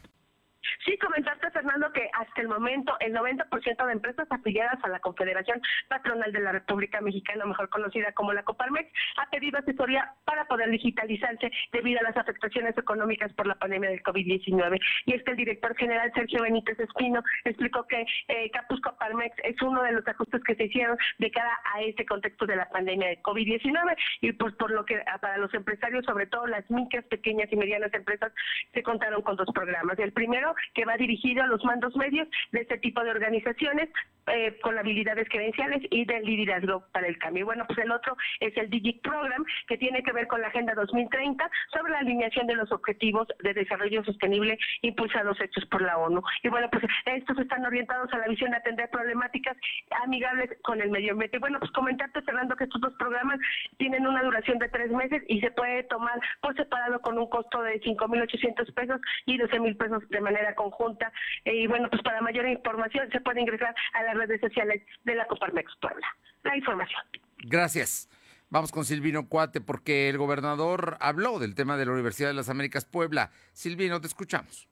Sí, 0.86 0.95
comentaste, 0.99 1.49
Fernando, 1.49 1.91
que 1.91 2.07
hasta 2.13 2.41
el 2.41 2.47
momento 2.47 2.95
el 2.99 3.11
90% 3.11 3.86
de 3.86 3.91
empresas 3.91 4.27
afiliadas 4.29 4.77
a 4.83 4.88
la 4.88 4.99
Confederación 4.99 5.59
Patronal 5.88 6.31
de 6.31 6.39
la 6.39 6.51
República 6.51 7.01
Mexicana, 7.01 7.43
mejor 7.45 7.69
conocida 7.69 8.11
como 8.11 8.33
la 8.33 8.43
Coparmex, 8.43 8.88
ha 9.17 9.27
pedido 9.31 9.57
asesoría 9.57 10.13
para 10.25 10.45
poder 10.45 10.69
digitalizarse 10.69 11.51
debido 11.71 12.01
a 12.01 12.03
las 12.03 12.17
afectaciones 12.17 12.77
económicas 12.77 13.33
por 13.33 13.47
la 13.47 13.55
pandemia 13.55 13.89
del 13.89 14.03
COVID-19. 14.03 14.79
Y 15.07 15.13
es 15.13 15.23
que 15.23 15.31
el 15.31 15.38
director 15.38 15.75
general 15.75 16.11
Sergio 16.13 16.43
Benítez 16.43 16.79
Espino 16.79 17.23
explicó 17.45 17.88
que 17.88 18.05
eh, 18.27 18.51
Capus 18.51 18.79
Coparmex 18.81 19.36
es 19.43 19.59
uno 19.63 19.81
de 19.81 19.93
los 19.93 20.07
ajustes 20.07 20.43
que 20.43 20.53
se 20.53 20.65
hicieron 20.65 20.97
de 21.17 21.31
cara 21.31 21.59
a 21.73 21.81
este 21.81 22.05
contexto 22.05 22.45
de 22.45 22.57
la 22.57 22.69
pandemia 22.69 23.07
del 23.07 23.23
COVID-19 23.23 23.95
y 24.21 24.33
pues 24.33 24.53
por 24.53 24.69
lo 24.69 24.86
que 24.86 25.01
para 25.19 25.38
los 25.38 25.51
empresarios, 25.55 26.05
sobre 26.05 26.27
todo 26.27 26.45
las 26.45 26.69
micas, 26.69 27.03
pequeñas 27.05 27.51
y 27.51 27.55
medianas 27.55 27.91
empresas, 27.91 28.31
se 28.71 28.83
contaron 28.83 29.23
con 29.23 29.36
dos 29.36 29.47
programas. 29.51 29.97
El 29.97 30.13
primero 30.13 30.53
que 30.76 30.86
va 30.86 30.97
dirigido 30.97 31.43
a 31.43 31.47
los 31.47 31.63
mandos 31.63 31.95
medios 31.95 32.28
de 32.51 32.61
este 32.61 32.78
tipo 32.78 33.03
de 33.03 33.11
organizaciones 33.11 33.89
eh, 34.28 34.57
con 34.61 34.76
habilidades 34.78 35.30
credenciales 35.30 35.84
y 35.91 36.03
del 36.05 36.23
liderazgo 36.23 36.84
para 36.91 37.07
el 37.07 37.17
cambio. 37.19 37.45
Bueno, 37.45 37.63
pues 37.67 37.78
el 37.78 37.91
otro 37.91 38.17
es 38.39 38.57
el 38.57 38.71
DIGIC 38.71 39.01
Program, 39.03 39.45
que 39.67 39.78
tiene 39.78 40.01
que 40.01 40.11
ver 40.11 40.26
con 40.28 40.41
la 40.41 40.47
Agenda 40.47 40.73
2030 40.73 41.47
sobre 41.71 41.91
la 41.91 41.99
alineación 41.99 42.47
de 42.47 42.55
los 42.55 42.71
objetivos 42.71 43.28
de 43.43 43.53
desarrollo 43.53 44.03
sostenible 44.03 44.57
impulsados 44.82 45.39
hechos 45.41 45.63
por 45.65 45.84
la 45.84 45.97
ONU. 45.99 46.23
Y 46.41 46.49
bueno, 46.49 46.67
pues 46.71 46.84
estos 47.05 47.38
están 47.38 47.65
orientados 47.65 48.11
a 48.13 48.17
la 48.17 48.28
visión 48.28 48.49
de 48.49 48.57
atender 48.57 48.89
problemáticas 48.89 49.55
amigables 50.03 50.49
con 50.63 50.82
el 50.82 50.89
medio 50.89 51.11
ambiente. 51.13 51.38
Bueno, 51.38 51.59
pues 51.59 51.71
comentarte, 51.71 52.21
Fernando, 52.23 52.55
que 52.55 52.63
estos 52.63 52.82
dos 52.82 52.93
programas 52.93 53.39
tienen 53.78 54.07
una 54.07 54.23
duración 54.23 54.57
de 54.57 54.69
tres 54.69 54.89
meses 54.89 55.21
y 55.28 55.39
se 55.39 55.51
puede 55.51 55.84
tomar 55.84 56.19
por 56.41 56.55
separado 56.55 56.99
con 57.01 57.17
un 57.19 57.30
costo 57.30 57.61
de 57.61 57.80
5.800 57.82 58.73
pesos 58.73 59.01
y 59.28 59.38
12.000 59.38 59.78
pesos 59.78 60.09
de 60.09 60.21
manera 60.21 60.55
conjunta. 60.70 61.11
y 61.45 61.68
bueno, 61.68 61.89
pues 61.89 62.01
para 62.01 62.22
mayor 62.22 62.47
información 62.47 63.09
se 63.11 63.22
puede 63.22 63.41
ingresar 63.41 63.76
a 63.93 64.03
las 64.03 64.16
redes 64.16 64.41
sociales 64.41 64.82
de 65.03 65.16
la 65.16 65.26
Coparmex 65.28 65.72
Puebla. 65.82 66.07
La 66.43 66.55
información. 66.55 67.01
Gracias. 67.39 68.09
Vamos 68.49 68.72
con 68.72 68.86
Silvino 68.86 69.28
Cuate 69.28 69.59
porque 69.59 70.09
el 70.09 70.18
gobernador 70.18 70.97
habló 70.99 71.39
del 71.39 71.55
tema 71.55 71.78
de 71.78 71.86
la 71.86 71.91
Universidad 71.91 72.30
de 72.30 72.36
las 72.36 72.49
Américas 72.49 72.86
Puebla. 72.86 73.32
Silvino, 73.53 73.99
te 73.99 74.07
escuchamos 74.07 74.70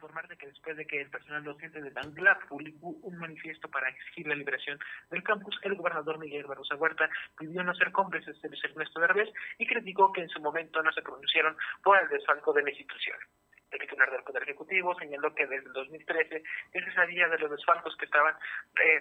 informarte 0.00 0.36
que 0.38 0.46
después 0.46 0.76
de 0.78 0.86
que 0.86 1.02
el 1.02 1.10
personal 1.10 1.44
docente 1.44 1.80
de 1.82 1.90
Banglap 1.90 2.48
publicó 2.48 2.88
un 2.88 3.18
manifiesto 3.18 3.68
para 3.68 3.90
exigir 3.90 4.26
la 4.26 4.34
liberación 4.34 4.78
del 5.10 5.22
campus, 5.22 5.58
el 5.62 5.74
gobernador 5.74 6.18
Miguel 6.18 6.46
Barrosa 6.46 6.74
Huerta 6.76 7.08
pidió 7.38 7.62
no 7.62 7.74
ser 7.74 7.92
cómplices 7.92 8.40
de 8.40 8.48
Luis 8.48 8.64
Ernesto 8.64 8.98
Derbez 8.98 9.28
y 9.58 9.66
criticó 9.66 10.10
que 10.10 10.22
en 10.22 10.30
su 10.30 10.40
momento 10.40 10.82
no 10.82 10.90
se 10.92 11.02
pronunciaron 11.02 11.54
por 11.82 12.02
el 12.02 12.08
desfalco 12.08 12.54
de 12.54 12.62
la 12.62 12.70
institución. 12.70 13.18
El 13.70 13.78
titular 13.78 14.10
del 14.10 14.22
Poder 14.24 14.42
Ejecutivo 14.42 14.98
señaló 14.98 15.32
que 15.34 15.46
desde 15.46 15.66
el 15.66 15.72
2013 15.72 16.42
es 16.72 16.86
esa 16.86 17.06
día 17.06 17.28
de 17.28 17.38
los 17.38 17.50
desfalcos 17.50 17.96
que 17.96 18.04
estaban 18.04 18.34
eh, 18.82 19.00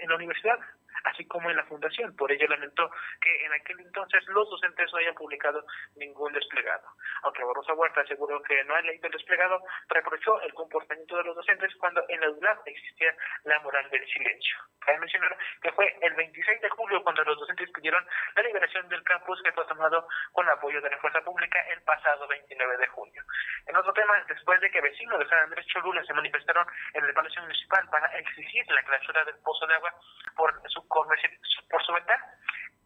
en 0.00 0.08
la 0.08 0.16
universidad. 0.16 0.58
así 1.04 1.26
como 1.26 1.50
en 1.50 1.56
la 1.56 1.64
fundación. 1.64 2.14
Por 2.16 2.30
ello 2.30 2.46
lamentó 2.48 2.90
que 3.20 3.44
en 3.44 3.52
aquel 3.52 3.80
entonces 3.80 4.24
los 4.28 4.48
docentes 4.48 4.92
no 4.92 4.98
hayan 4.98 5.14
publicado 5.14 5.64
ningún 5.96 6.32
desplegado. 6.32 6.86
Aunque 7.22 7.44
Barroso 7.44 7.74
Huerta 7.74 8.00
aseguró 8.02 8.42
que 8.42 8.62
no 8.64 8.74
ha 8.74 8.80
leído 8.82 9.06
el 9.06 9.12
desplegado, 9.12 9.60
reprochó 9.88 10.40
el 10.42 10.54
comportamiento 10.54 11.16
de 11.16 11.24
los 11.24 11.36
docentes 11.36 11.74
cuando 11.76 12.04
en 12.08 12.20
la 12.20 12.30
UDLAP 12.30 12.66
existía 12.66 13.14
la 13.44 13.58
moral 13.60 13.88
del 13.90 14.06
silencio. 14.06 14.56
Cabe 14.80 14.98
mencionar 14.98 15.36
que 15.62 15.72
fue 15.72 15.96
el 16.00 16.14
26 16.14 16.60
de 16.60 16.70
julio 16.70 17.02
cuando 17.02 17.24
los 17.24 17.38
docentes 17.38 17.70
pidieron 17.70 18.04
la 18.36 18.42
liberación 18.42 18.88
del 18.88 19.02
campus 19.04 19.40
que 19.42 19.52
fue 19.52 19.64
tomado 19.66 20.06
con 20.32 20.48
apoyo 20.48 20.80
de 20.80 20.90
la 20.90 20.98
fuerza 20.98 21.20
pública 21.22 21.60
el 21.72 21.82
pasado 21.82 22.26
29 22.26 22.76
de 22.78 22.86
junio. 22.88 23.22
En 23.66 23.76
otro 23.76 23.91
tema, 23.92 24.22
después 24.28 24.60
de 24.60 24.70
que 24.70 24.80
vecinos 24.80 25.18
de 25.18 25.28
San 25.28 25.40
Andrés 25.40 25.66
Cholula 25.66 26.04
se 26.04 26.14
manifestaron 26.14 26.66
en 26.94 27.04
el 27.04 27.14
Palacio 27.14 27.42
Municipal 27.42 27.88
para 27.90 28.06
exigir 28.18 28.64
la 28.70 28.82
clausura 28.82 29.24
del 29.24 29.36
pozo 29.44 29.66
de 29.66 29.74
agua 29.74 29.94
por 30.36 30.52
su, 30.70 30.86
por 30.88 31.84
su 31.84 31.92
ventana, 31.92 32.24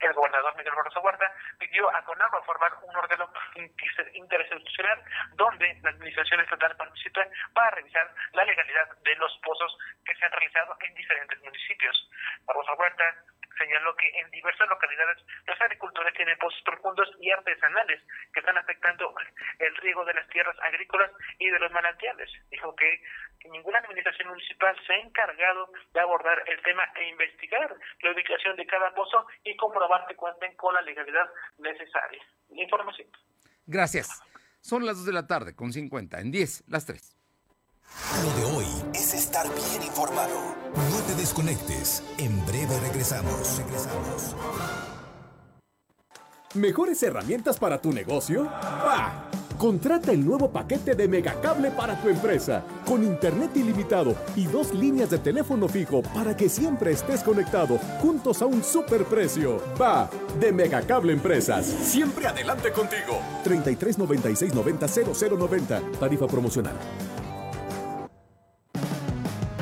el 0.00 0.12
gobernador 0.12 0.54
Miguel 0.56 0.74
Barroso 0.74 1.00
Huerta 1.00 1.32
pidió 1.58 1.88
a 1.94 2.04
CONAGUA 2.04 2.42
formar 2.42 2.72
un 2.82 2.96
órgano 2.96 3.30
interinstitucional 4.14 5.02
donde 5.34 5.78
la 5.82 5.90
administración 5.90 6.40
estatal 6.40 6.76
participe 6.76 7.30
para 7.54 7.70
revisar 7.70 8.12
la 8.32 8.44
legalidad 8.44 8.88
de 9.02 9.16
los 9.16 9.38
pozos 9.42 9.76
que 10.04 10.14
se 10.14 10.24
han 10.24 10.32
realizado 10.32 10.76
en 10.80 10.94
diferentes 10.94 11.40
municipios. 11.42 12.10
Barroso 12.44 12.74
Huerta 12.74 13.04
señaló 13.58 13.94
que 13.96 14.08
en 14.20 14.30
diversas 14.30 14.68
localidades 14.68 15.18
los 15.46 15.60
agricultores 15.60 16.14
tienen 16.14 16.38
pozos 16.38 16.60
profundos 16.64 17.08
y 17.20 17.30
artesanales 17.30 18.02
que 18.32 18.40
están 18.40 18.58
afectando 18.58 19.14
el 19.58 19.76
riego 19.76 20.04
de 20.04 20.14
las 20.14 20.28
tierras 20.28 20.56
agrícolas 20.60 21.10
y 21.38 21.48
de 21.50 21.58
los 21.58 21.72
manantiales. 21.72 22.30
Dijo 22.50 22.74
que 22.76 23.02
ninguna 23.50 23.78
administración 23.78 24.28
municipal 24.28 24.76
se 24.86 24.92
ha 24.92 24.98
encargado 24.98 25.70
de 25.92 26.00
abordar 26.00 26.42
el 26.46 26.60
tema 26.62 26.84
e 26.96 27.08
investigar 27.08 27.74
la 28.02 28.12
ubicación 28.12 28.56
de 28.56 28.66
cada 28.66 28.94
pozo 28.94 29.26
y 29.44 29.56
comprobar 29.56 30.06
que 30.06 30.16
cuenten 30.16 30.54
con 30.56 30.74
la 30.74 30.82
legalidad 30.82 31.28
necesaria. 31.58 32.22
Información. 32.50 33.08
Gracias. 33.66 34.22
Son 34.60 34.84
las 34.84 34.96
2 34.96 35.06
de 35.06 35.12
la 35.12 35.26
tarde 35.26 35.54
con 35.54 35.72
50, 35.72 36.20
en 36.20 36.30
10, 36.30 36.64
las 36.68 36.86
3. 36.86 37.16
Lo 38.22 38.30
de 38.32 38.56
hoy 38.56 38.66
es 38.94 39.14
estar 39.14 39.46
bien 39.46 39.82
informado. 39.82 40.56
No 40.74 41.06
te 41.06 41.14
desconectes. 41.14 42.02
En 42.18 42.35
¿Mejores 46.56 47.02
herramientas 47.02 47.58
para 47.58 47.78
tu 47.78 47.92
negocio? 47.92 48.44
¡Bah! 48.44 49.28
Contrata 49.58 50.12
el 50.12 50.24
nuevo 50.24 50.50
paquete 50.50 50.94
de 50.94 51.06
Megacable 51.06 51.70
para 51.70 52.00
tu 52.00 52.08
empresa, 52.08 52.62
con 52.86 53.04
internet 53.04 53.50
ilimitado 53.54 54.14
y 54.34 54.46
dos 54.46 54.74
líneas 54.74 55.10
de 55.10 55.18
teléfono 55.18 55.68
fijo 55.68 56.02
para 56.14 56.36
que 56.36 56.48
siempre 56.48 56.92
estés 56.92 57.22
conectado, 57.22 57.78
juntos 58.00 58.40
a 58.40 58.46
un 58.46 58.64
superprecio. 58.64 59.62
Va, 59.80 60.08
de 60.40 60.50
Megacable 60.52 61.12
Empresas. 61.12 61.66
Siempre 61.66 62.26
adelante 62.26 62.72
contigo. 62.72 63.20
33 63.44 63.98
96 63.98 64.54
90 64.54 64.86
0090. 64.88 65.82
Tarifa 66.00 66.26
promocional. 66.26 66.74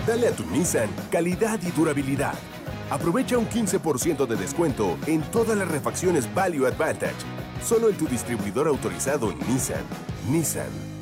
Dale 0.07 0.29
a 0.29 0.33
tu 0.33 0.45
Nissan 0.47 0.91
calidad 1.11 1.59
y 1.63 1.71
durabilidad. 1.71 2.35
Aprovecha 2.91 3.39
un 3.39 3.49
15% 3.49 4.27
de 4.27 4.37
descuento 4.37 4.99
en 5.07 5.23
todas 5.31 5.57
las 5.57 5.69
refacciones 5.69 6.33
Value 6.35 6.67
Advantage. 6.67 7.15
Solo 7.63 7.89
en 7.89 7.97
tu 7.97 8.07
distribuidor 8.07 8.69
autorizado 8.69 9.33
Nissan. 9.49 9.85
Nissan. 10.31 10.95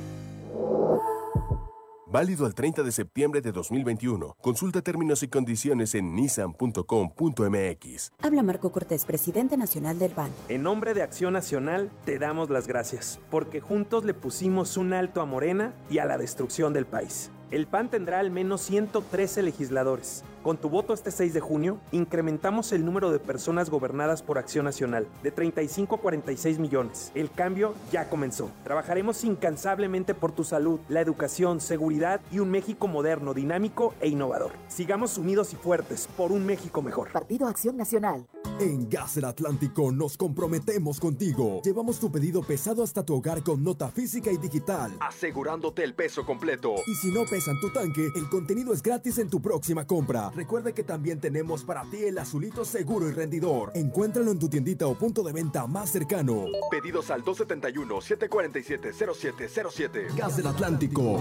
Válido 2.13 2.45
al 2.45 2.55
30 2.55 2.83
de 2.83 2.93
septiembre 2.93 3.41
de 3.41 3.53
2021. 3.53 4.37
Consulta 4.43 4.83
términos 4.83 5.23
y 5.23 5.29
condiciones 5.29 5.95
en 5.95 6.15
nissan.com.mx. 6.15 8.13
Habla 8.21 8.43
Marco 8.43 8.71
Cortés, 8.71 9.07
presidente 9.07 9.57
nacional 9.57 9.99
del 9.99 10.13
BAN. 10.13 10.31
En 10.51 10.63
nombre 10.63 10.93
de 10.93 11.01
Acción 11.03 11.33
Nacional, 11.33 11.91
te 12.05 12.19
damos 12.19 12.51
las 12.51 12.67
gracias, 12.67 13.19
porque 13.31 13.63
juntos 13.63 14.05
le 14.05 14.13
pusimos 14.13 14.77
un 14.77 14.93
alto 14.93 15.23
a 15.23 15.25
Morena 15.25 15.73
y 15.89 16.01
a 16.01 16.05
la 16.05 16.19
destrucción 16.19 16.75
del 16.75 16.85
país. 16.85 17.31
El 17.51 17.67
PAN 17.67 17.89
tendrá 17.89 18.19
al 18.19 18.31
menos 18.31 18.61
113 18.61 19.43
legisladores. 19.43 20.23
Con 20.43 20.57
tu 20.57 20.69
voto 20.69 20.93
este 20.93 21.13
6 21.13 21.35
de 21.35 21.41
junio, 21.41 21.79
incrementamos 21.93 22.73
el 22.73 22.85
número 22.85 23.13
de 23.13 23.21
personas 23.21 23.71
gobernadas 23.71 24.23
por 24.23 24.39
Acción 24.39 24.65
Nacional 24.65 25.07
de 25.23 25.31
35 25.31 25.95
a 25.95 26.01
46 26.01 26.59
millones. 26.59 27.13
El 27.15 27.31
cambio 27.31 27.75
ya 27.93 28.09
comenzó. 28.09 28.51
Trabajaremos 28.65 29.23
incansablemente 29.23 30.15
por 30.15 30.33
tu 30.33 30.43
salud, 30.43 30.81
la 30.89 31.01
educación, 31.01 31.61
seguridad 31.61 32.21
y 32.33 32.41
un 32.41 32.51
México 32.51 32.89
moderno, 32.89 33.35
dinámico 33.35 33.95
e 34.01 34.09
innovador. 34.09 34.51
Sigamos 34.67 35.17
unidos 35.17 35.53
y 35.53 35.57
fuertes 35.57 36.09
por 36.17 36.33
un 36.33 36.45
México 36.45 36.83
mejor. 36.83 37.13
Partido 37.13 37.47
Acción 37.47 37.77
Nacional. 37.77 38.27
En 38.59 38.89
Gas 38.89 39.15
del 39.15 39.27
Atlántico 39.27 39.93
nos 39.93 40.17
comprometemos 40.17 40.99
contigo. 40.99 41.63
Llevamos 41.65 42.01
tu 42.01 42.11
pedido 42.11 42.43
pesado 42.43 42.83
hasta 42.83 43.05
tu 43.05 43.15
hogar 43.15 43.45
con 43.45 43.63
nota 43.63 43.89
física 43.89 44.31
y 44.33 44.39
digital, 44.39 44.93
asegurándote 45.01 45.85
el 45.85 45.95
peso 45.95 46.27
completo. 46.27 46.75
Y 46.87 46.95
si 46.97 47.13
no 47.13 47.25
pesan 47.25 47.61
tu 47.61 47.73
tanque, 47.73 48.09
el 48.15 48.29
contenido 48.29 48.73
es 48.73 48.83
gratis 48.83 49.19
en 49.19 49.31
tu 49.31 49.41
próxima 49.41 49.87
compra. 49.87 50.32
Recuerda 50.35 50.73
que 50.73 50.83
también 50.83 51.21
tenemos 51.21 51.63
para 51.65 51.85
ti 51.85 52.05
el 52.05 52.19
azulito 52.19 52.65
seguro 52.65 53.09
y 53.09 53.13
rendidor. 53.13 53.71
Encuéntralo 53.75 54.31
en 54.31 54.39
tu 54.39 54.49
tiendita 54.49 54.87
o 54.87 54.95
punto 54.95 55.23
de 55.23 55.33
venta 55.33 55.67
más 55.67 55.91
cercano. 55.91 56.47
Pedidos 56.71 57.11
al 57.11 57.23
271-747-0707. 57.25 60.17
Gas 60.17 60.37
del 60.37 60.47
Atlántico. 60.47 61.21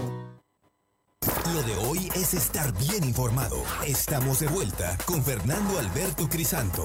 Lo 1.54 1.62
de 1.62 1.74
hoy 1.86 2.08
es 2.14 2.34
estar 2.34 2.72
bien 2.78 3.04
informado. 3.04 3.62
Estamos 3.86 4.40
de 4.40 4.48
vuelta 4.48 4.96
con 5.04 5.22
Fernando 5.22 5.78
Alberto 5.78 6.28
Crisanto. 6.28 6.84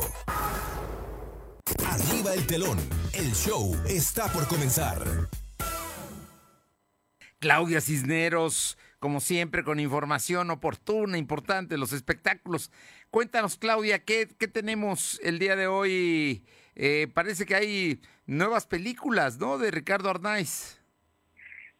Arriba 1.86 2.34
el 2.34 2.46
telón. 2.46 2.78
El 3.14 3.34
show 3.34 3.74
está 3.88 4.32
por 4.32 4.48
comenzar. 4.48 5.02
Claudia 7.40 7.82
Cisneros, 7.82 8.78
como 9.00 9.20
siempre, 9.20 9.64
con 9.64 9.80
información 9.80 10.50
oportuna, 10.52 11.18
importante, 11.18 11.78
los 11.78 11.94
espectáculos. 11.94 12.72
Cuéntanos, 13.12 13.58
Claudia, 13.58 14.04
¿qué, 14.04 14.28
qué 14.40 14.48
tenemos 14.48 15.20
el 15.24 15.40
día 15.40 15.56
de 15.56 15.68
hoy? 15.68 16.44
Eh, 16.76 17.08
parece 17.14 17.46
que 17.46 17.56
hay 17.56 18.02
nuevas 18.26 18.68
películas, 18.68 19.38
¿no? 19.38 19.58
De 19.58 19.72
Ricardo 19.72 20.10
Arnaiz. 20.10 20.82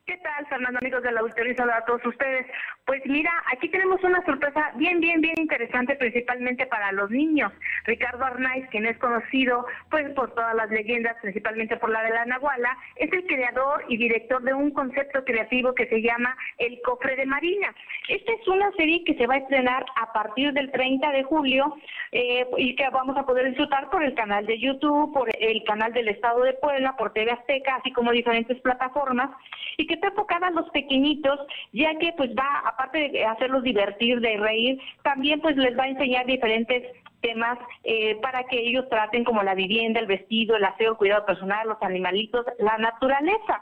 ¿Qué 0.06 0.18
tal, 0.18 0.48
Fernando, 0.48 0.80
amigos 0.80 1.04
de 1.04 1.12
la 1.12 1.20
auditoría 1.20 1.56
a 1.76 1.86
todos 1.86 2.06
ustedes? 2.06 2.48
Pues 2.88 3.02
mira, 3.06 3.30
aquí 3.52 3.68
tenemos 3.68 4.02
una 4.02 4.24
sorpresa 4.24 4.72
bien, 4.76 5.02
bien, 5.02 5.20
bien 5.20 5.36
interesante, 5.38 5.98
principalmente 5.98 6.66
para 6.68 6.94
los 6.94 7.12
niños. 7.12 7.52
Ricardo 7.84 8.24
Arnaiz, 8.24 8.66
quien 8.70 8.86
es 8.86 8.98
conocido 8.98 9.66
pues 9.90 10.10
por 10.12 10.34
todas 10.34 10.56
las 10.56 10.70
leyendas, 10.70 11.18
principalmente 11.22 11.76
por 11.76 11.90
la 11.90 12.02
de 12.04 12.12
la 12.12 12.24
Nahuala, 12.24 12.78
es 12.96 13.12
el 13.12 13.26
creador 13.26 13.84
y 13.90 13.98
director 13.98 14.42
de 14.42 14.54
un 14.54 14.72
concepto 14.72 15.26
creativo 15.26 15.76
que 15.76 15.88
se 15.88 16.02
llama 16.02 16.38
El 16.60 16.80
Cofre 16.82 17.18
de 17.18 17.26
Marina. 17.26 17.76
Esta 18.08 18.32
es 18.32 18.48
una 18.48 18.72
serie 18.78 19.04
que 19.04 19.16
se 19.16 19.28
va 19.28 19.34
a 19.34 19.40
estrenar 19.40 19.86
a 20.02 20.14
partir 20.14 20.54
del 20.54 20.72
30 20.72 21.12
de 21.12 21.24
julio 21.24 21.76
eh, 22.14 22.48
y 22.56 22.74
que 22.78 22.90
vamos 22.90 23.18
a 23.18 23.26
poder 23.26 23.50
disfrutar 23.50 23.90
por 23.90 24.02
el 24.02 24.14
canal 24.14 24.46
de 24.46 24.60
YouTube, 24.60 25.12
por 25.12 25.30
el 25.38 25.62
canal 25.66 25.92
del 25.92 26.08
Estado 26.08 26.42
de 26.44 26.54
Puebla, 26.54 26.96
por 26.96 27.12
TV 27.12 27.32
Azteca, 27.32 27.76
así 27.76 27.92
como 27.92 28.14
diferentes 28.14 28.62
plataformas, 28.62 29.30
y 29.76 29.86
que 29.88 29.96
está 29.96 30.08
enfocada 30.08 30.48
a 30.48 30.52
los 30.52 30.70
pequeñitos, 30.70 31.38
ya 31.74 31.94
que 32.00 32.14
pues 32.16 32.30
va, 32.32 32.77
aparte 32.78 33.10
de 33.10 33.26
hacerlos 33.26 33.64
divertir, 33.64 34.20
de 34.20 34.38
reír, 34.38 34.80
también 35.02 35.42
pues 35.42 35.58
les 35.58 35.78
va 35.78 35.84
a 35.84 35.90
enseñar 35.90 36.28
diferentes 36.28 36.84
temas 37.22 37.58
eh, 37.84 38.16
para 38.22 38.44
que 38.44 38.60
ellos 38.60 38.88
traten 38.90 39.24
como 39.24 39.42
la 39.42 39.56
vivienda, 39.56 40.00
el 40.00 40.06
vestido, 40.06 40.56
el 40.56 40.64
aseo, 40.64 40.92
el 40.92 40.98
cuidado 40.98 41.26
personal, 41.26 41.68
los 41.68 41.82
animalitos, 41.82 42.46
la 42.60 42.78
naturaleza. 42.78 43.62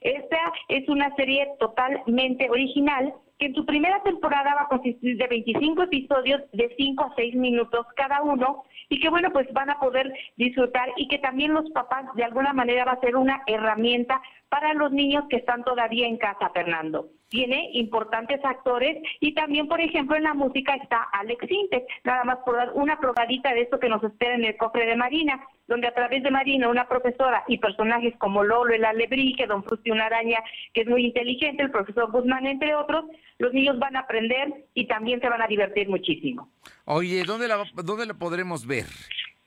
Esta 0.00 0.38
es 0.68 0.88
una 0.88 1.14
serie 1.16 1.48
totalmente 1.58 2.48
original 2.48 3.12
que 3.38 3.46
en 3.46 3.54
su 3.54 3.66
primera 3.66 4.02
temporada 4.02 4.54
va 4.54 4.62
a 4.62 4.68
consistir 4.68 5.16
de 5.18 5.26
25 5.26 5.82
episodios 5.82 6.40
de 6.52 6.74
5 6.76 7.04
a 7.04 7.14
6 7.16 7.34
minutos 7.34 7.86
cada 7.96 8.22
uno 8.22 8.64
y 8.88 9.00
que 9.00 9.08
bueno, 9.08 9.30
pues 9.32 9.52
van 9.52 9.70
a 9.70 9.80
poder 9.80 10.12
disfrutar 10.36 10.88
y 10.96 11.08
que 11.08 11.18
también 11.18 11.52
los 11.52 11.68
papás 11.70 12.04
de 12.14 12.24
alguna 12.24 12.52
manera 12.52 12.84
va 12.84 12.92
a 12.92 13.00
ser 13.00 13.16
una 13.16 13.42
herramienta 13.46 14.22
para 14.48 14.72
los 14.74 14.92
niños 14.92 15.24
que 15.28 15.36
están 15.36 15.64
todavía 15.64 16.06
en 16.06 16.16
casa, 16.16 16.50
Fernando. 16.50 17.08
Tiene 17.34 17.70
importantes 17.72 18.38
actores 18.44 19.02
y 19.18 19.34
también, 19.34 19.66
por 19.66 19.80
ejemplo, 19.80 20.14
en 20.14 20.22
la 20.22 20.34
música 20.34 20.72
está 20.76 21.02
Alex 21.12 21.48
Sintes, 21.48 21.82
nada 22.04 22.22
más 22.22 22.38
por 22.44 22.54
dar 22.54 22.70
una 22.74 23.00
probadita 23.00 23.52
de 23.52 23.62
esto 23.62 23.80
que 23.80 23.88
nos 23.88 24.04
espera 24.04 24.36
en 24.36 24.44
el 24.44 24.56
cofre 24.56 24.86
de 24.86 24.94
Marina, 24.94 25.44
donde 25.66 25.88
a 25.88 25.94
través 25.94 26.22
de 26.22 26.30
Marina, 26.30 26.68
una 26.68 26.86
profesora 26.86 27.42
y 27.48 27.58
personajes 27.58 28.14
como 28.18 28.44
Lolo, 28.44 28.72
el 28.72 28.84
alebrique, 28.84 29.48
Don 29.48 29.64
Frusti, 29.64 29.90
una 29.90 30.06
araña 30.06 30.38
que 30.72 30.82
es 30.82 30.86
muy 30.86 31.06
inteligente, 31.06 31.64
el 31.64 31.72
profesor 31.72 32.12
Guzmán, 32.12 32.46
entre 32.46 32.76
otros, 32.76 33.06
los 33.38 33.52
niños 33.52 33.80
van 33.80 33.96
a 33.96 34.02
aprender 34.02 34.66
y 34.72 34.86
también 34.86 35.20
se 35.20 35.28
van 35.28 35.42
a 35.42 35.48
divertir 35.48 35.88
muchísimo. 35.88 36.52
Oye, 36.84 37.24
¿dónde 37.26 37.48
la, 37.48 37.64
dónde 37.82 38.06
la 38.06 38.14
podremos 38.14 38.64
ver, 38.64 38.86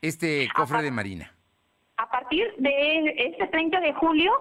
este 0.02 0.46
cofre 0.54 0.82
de 0.82 0.90
Marina? 0.90 1.37
A 1.98 2.08
partir 2.10 2.46
de 2.58 3.14
este 3.16 3.48
30 3.48 3.80
de 3.80 3.92
julio 3.92 4.32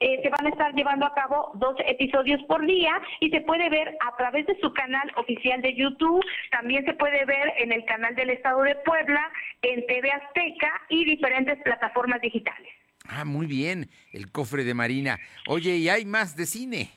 eh, 0.00 0.20
se 0.22 0.28
van 0.28 0.46
a 0.46 0.50
estar 0.50 0.74
llevando 0.74 1.06
a 1.06 1.14
cabo 1.14 1.50
dos 1.54 1.74
episodios 1.86 2.42
por 2.42 2.64
día 2.66 2.92
y 3.20 3.30
se 3.30 3.40
puede 3.40 3.70
ver 3.70 3.96
a 4.06 4.14
través 4.16 4.46
de 4.46 4.58
su 4.60 4.70
canal 4.74 5.10
oficial 5.16 5.62
de 5.62 5.74
YouTube, 5.74 6.22
también 6.50 6.84
se 6.84 6.92
puede 6.92 7.24
ver 7.24 7.54
en 7.56 7.72
el 7.72 7.86
canal 7.86 8.14
del 8.14 8.30
Estado 8.30 8.62
de 8.62 8.74
Puebla, 8.84 9.32
en 9.62 9.86
TV 9.86 10.10
Azteca 10.10 10.70
y 10.90 11.06
diferentes 11.06 11.58
plataformas 11.62 12.20
digitales. 12.20 12.68
Ah, 13.08 13.24
muy 13.24 13.46
bien, 13.46 13.88
el 14.12 14.30
cofre 14.30 14.64
de 14.64 14.74
Marina. 14.74 15.18
Oye, 15.46 15.76
¿y 15.76 15.88
hay 15.88 16.04
más 16.04 16.36
de 16.36 16.44
cine? 16.44 16.90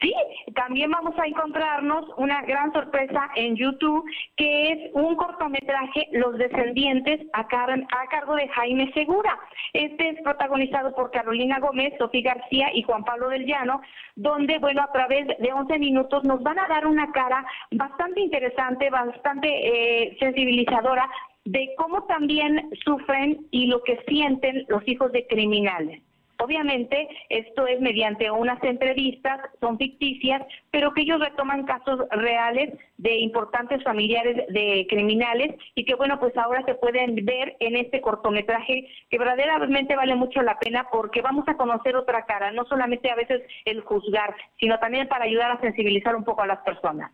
Sí, 0.00 0.14
también 0.54 0.90
vamos 0.90 1.14
a 1.18 1.26
encontrarnos 1.26 2.06
una 2.16 2.40
gran 2.42 2.72
sorpresa 2.72 3.30
en 3.34 3.54
YouTube, 3.54 4.02
que 4.36 4.72
es 4.72 4.90
un 4.94 5.14
cortometraje, 5.14 6.08
Los 6.12 6.38
Descendientes, 6.38 7.20
a, 7.34 7.40
a 7.40 8.06
cargo 8.08 8.34
de 8.34 8.48
Jaime 8.48 8.90
Segura. 8.94 9.38
Este 9.74 10.08
es 10.08 10.22
protagonizado 10.22 10.94
por 10.94 11.10
Carolina 11.10 11.58
Gómez, 11.58 11.92
Sofía 11.98 12.34
García 12.34 12.70
y 12.72 12.82
Juan 12.82 13.04
Pablo 13.04 13.28
del 13.28 13.44
Llano, 13.44 13.82
donde, 14.16 14.58
bueno, 14.58 14.82
a 14.82 14.92
través 14.92 15.26
de 15.26 15.52
11 15.52 15.78
minutos 15.78 16.24
nos 16.24 16.42
van 16.42 16.58
a 16.58 16.68
dar 16.68 16.86
una 16.86 17.12
cara 17.12 17.44
bastante 17.72 18.20
interesante, 18.20 18.88
bastante 18.88 19.48
eh, 19.48 20.16
sensibilizadora 20.18 21.10
de 21.44 21.74
cómo 21.76 22.04
también 22.04 22.70
sufren 22.84 23.46
y 23.50 23.66
lo 23.66 23.82
que 23.82 24.02
sienten 24.08 24.64
los 24.68 24.86
hijos 24.88 25.12
de 25.12 25.26
criminales. 25.26 26.02
Obviamente, 26.42 27.06
esto 27.28 27.66
es 27.66 27.80
mediante 27.82 28.30
unas 28.30 28.62
entrevistas, 28.64 29.40
son 29.60 29.76
ficticias, 29.76 30.40
pero 30.70 30.94
que 30.94 31.02
ellos 31.02 31.20
retoman 31.20 31.66
casos 31.66 32.00
reales 32.10 32.72
de 32.96 33.18
importantes 33.18 33.84
familiares 33.84 34.46
de 34.48 34.86
criminales 34.88 35.54
y 35.74 35.84
que, 35.84 35.94
bueno, 35.94 36.18
pues 36.18 36.34
ahora 36.38 36.64
se 36.64 36.74
pueden 36.74 37.14
ver 37.26 37.56
en 37.60 37.76
este 37.76 38.00
cortometraje 38.00 38.88
que 39.10 39.18
verdaderamente 39.18 39.94
vale 39.96 40.14
mucho 40.14 40.40
la 40.40 40.58
pena 40.58 40.86
porque 40.90 41.20
vamos 41.20 41.46
a 41.46 41.58
conocer 41.58 41.94
otra 41.94 42.24
cara, 42.24 42.52
no 42.52 42.64
solamente 42.64 43.10
a 43.10 43.16
veces 43.16 43.42
el 43.66 43.82
juzgar, 43.82 44.34
sino 44.58 44.78
también 44.78 45.08
para 45.08 45.26
ayudar 45.26 45.50
a 45.50 45.60
sensibilizar 45.60 46.16
un 46.16 46.24
poco 46.24 46.40
a 46.40 46.46
las 46.46 46.60
personas. 46.60 47.12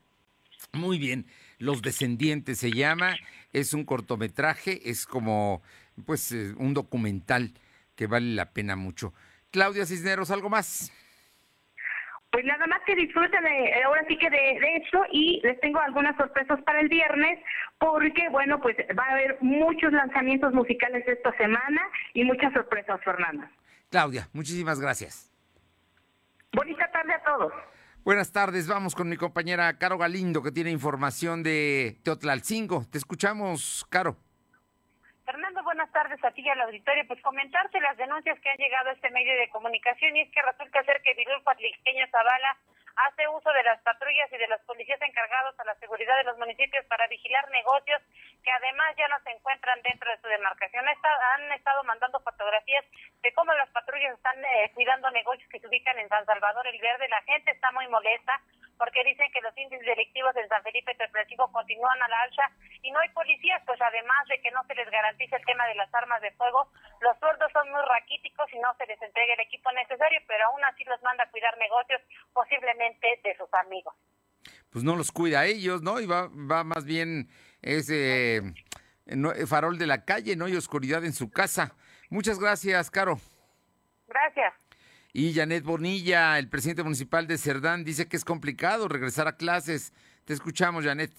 Muy 0.73 0.99
bien, 0.99 1.27
Los 1.59 1.83
Descendientes 1.83 2.59
se 2.59 2.71
llama, 2.71 3.17
es 3.53 3.75
un 3.75 3.85
cortometraje, 3.85 4.89
es 4.89 5.05
como, 5.05 5.63
pues, 6.05 6.31
eh, 6.31 6.55
un 6.59 6.75
documental 6.75 7.51
que 7.97 8.07
vale 8.07 8.35
la 8.35 8.53
pena 8.53 8.77
mucho. 8.77 9.13
Claudia 9.51 9.87
Cisneros, 9.87 10.31
¿algo 10.31 10.51
más? 10.51 10.93
Pues 12.31 12.45
nada 12.45 12.67
más 12.67 12.81
que 12.85 12.95
disfruten 12.95 13.43
de, 13.43 13.83
ahora 13.83 14.05
sí 14.07 14.19
que 14.19 14.29
de, 14.29 14.37
de, 14.37 14.77
eso 14.77 15.05
y 15.11 15.41
les 15.43 15.59
tengo 15.61 15.81
algunas 15.81 16.15
sorpresas 16.17 16.61
para 16.65 16.81
el 16.81 16.89
viernes 16.89 17.39
porque 17.79 18.29
bueno 18.29 18.61
pues 18.61 18.77
va 18.99 19.05
a 19.05 19.13
haber 19.13 19.39
muchos 19.41 19.91
lanzamientos 19.93 20.53
musicales 20.53 21.07
esta 21.09 21.35
semana 21.39 21.81
y 22.13 22.25
muchas 22.25 22.53
sorpresas 22.53 23.01
Fernanda. 23.03 23.51
Claudia, 23.91 24.29
muchísimas 24.35 24.81
gracias. 24.81 25.33
Bonita 26.53 26.91
tarde 26.91 27.15
a 27.15 27.23
todos. 27.23 27.53
Buenas 28.05 28.31
tardes, 28.33 28.69
vamos 28.69 28.95
con 28.95 29.09
mi 29.09 29.17
compañera 29.17 29.79
Caro 29.79 29.97
Galindo 29.97 30.43
que 30.43 30.53
tiene 30.53 30.71
información 30.71 31.43
de 31.43 31.99
Teotlalcingo. 32.05 32.85
Te 32.91 32.99
escuchamos, 32.99 33.87
Caro. 33.89 34.17
Buenas 35.87 36.03
tardes 36.03 36.25
a 36.25 36.35
ti 36.35 36.43
y 36.43 36.49
al 36.49 36.61
auditorio. 36.63 37.07
Pues 37.07 37.23
comentarte 37.23 37.79
las 37.79 37.97
denuncias 37.97 38.41
que 38.41 38.51
han 38.51 38.57
llegado 38.57 38.91
a 38.91 38.93
este 38.93 39.09
medio 39.11 39.39
de 39.39 39.49
comunicación 39.51 40.17
y 40.17 40.23
es 40.23 40.33
que 40.33 40.43
resulta 40.43 40.83
ser 40.83 41.01
que 41.03 41.15
Virul 41.15 41.45
Patliqueño 41.45 42.09
Zavala 42.11 42.59
hace 43.07 43.29
uso 43.29 43.53
de 43.53 43.63
las 43.63 43.81
patrullas 43.83 44.27
y 44.33 44.37
de 44.37 44.49
los 44.49 44.61
policías 44.63 45.01
encargados 45.01 45.55
a 45.61 45.65
la 45.65 45.77
seguridad 45.77 46.17
de 46.17 46.25
los 46.25 46.39
municipios 46.39 46.85
para 46.87 47.07
vigilar 47.07 47.49
negocios 47.51 48.03
que 48.43 48.51
además 48.51 48.97
ya 48.99 49.07
no 49.07 49.21
se 49.23 49.31
encuentran 49.31 49.81
dentro 49.83 50.11
de 50.11 50.19
su 50.19 50.27
demarcación. 50.27 50.89
han 50.89 51.53
estado 51.53 51.85
mandando 51.85 52.19
fotografías 52.19 52.85
de 53.23 53.33
cómo 53.35 53.55
las 53.55 53.71
patrullas 53.71 54.17
están 54.17 54.45
eh, 54.45 54.73
cuidando 54.75 55.09
negocios 55.13 55.49
que 55.51 55.61
se 55.61 55.69
ubican 55.69 56.01
en 56.01 56.09
San 56.09 56.27
Salvador 56.27 56.67
el 56.67 56.81
Verde. 56.81 57.07
La 57.09 57.23
gente 57.23 57.53
está 57.53 57.71
muy 57.71 57.87
molesta 57.87 58.41
porque 58.79 59.05
dicen 59.05 59.31
que 59.33 59.41
los 59.41 59.57
índices 59.57 59.87
delictivos 59.87 60.35
en 60.37 60.49
San 60.49 60.63
Felipe 60.63 60.95
Tepresivo 60.95 61.51
continúan 61.53 62.03
a 62.03 62.09
la 62.09 62.21
alza 62.23 62.43
y 62.83 62.91
no 62.91 63.01
hay 63.01 63.09
policías, 63.11 63.63
pues 63.67 63.81
además 63.81 64.29
de 64.29 64.41
que 64.41 64.51
no 64.51 64.65
se 64.65 64.75
les 64.75 64.91
garantiza 64.91 65.37
el 65.37 65.45
tema 65.45 65.67
de 65.67 65.75
las 65.75 65.93
armas 65.95 66.21
de 66.23 66.33
fuego, 66.33 66.71
los 67.01 67.19
sueldos 67.19 67.51
son 67.53 67.71
muy 67.71 67.83
raquíticos 67.83 68.47
y 68.53 68.59
no 68.59 68.75
se 68.77 68.87
les 68.87 69.01
entrega 69.01 69.35
el 69.35 69.41
equipo 69.41 69.71
necesario, 69.73 70.21
pero 70.27 70.47
aún 70.47 70.65
así 70.65 70.85
los 70.85 71.03
manda 71.03 71.25
a 71.25 71.31
cuidar 71.31 71.57
negocios, 71.59 72.01
posiblemente 72.33 73.21
de 73.25 73.37
sus 73.37 73.53
amigos. 73.55 73.95
Pues 74.71 74.85
no 74.85 74.97
los 74.97 75.11
cuida 75.11 75.41
a 75.41 75.47
ellos, 75.47 75.83
¿no? 75.83 76.01
Y 76.01 76.07
va, 76.07 76.29
va 76.29 76.65
más 76.65 76.85
bien 76.85 77.29
ese 77.63 78.43
farol 79.49 79.79
de 79.79 79.87
la 79.87 80.05
calle, 80.05 80.37
¿no? 80.37 80.49
Y 80.49 80.57
oscuridad 80.57 81.05
en 81.05 81.13
su 81.13 81.31
casa. 81.31 81.75
Muchas 82.11 82.39
gracias, 82.39 82.91
Caro. 82.91 83.19
Gracias. 84.07 84.55
Y 85.19 85.33
Janet 85.33 85.65
Bonilla, 85.65 86.39
el 86.39 86.51
presidente 86.51 86.83
municipal 86.83 87.27
de 87.27 87.39
Cerdán, 87.39 87.85
dice 87.85 88.07
que 88.07 88.19
es 88.19 88.25
complicado 88.27 88.87
regresar 88.87 89.27
a 89.27 89.39
clases. 89.39 89.95
Te 90.27 90.35
escuchamos, 90.35 90.85
Janet. 90.85 91.11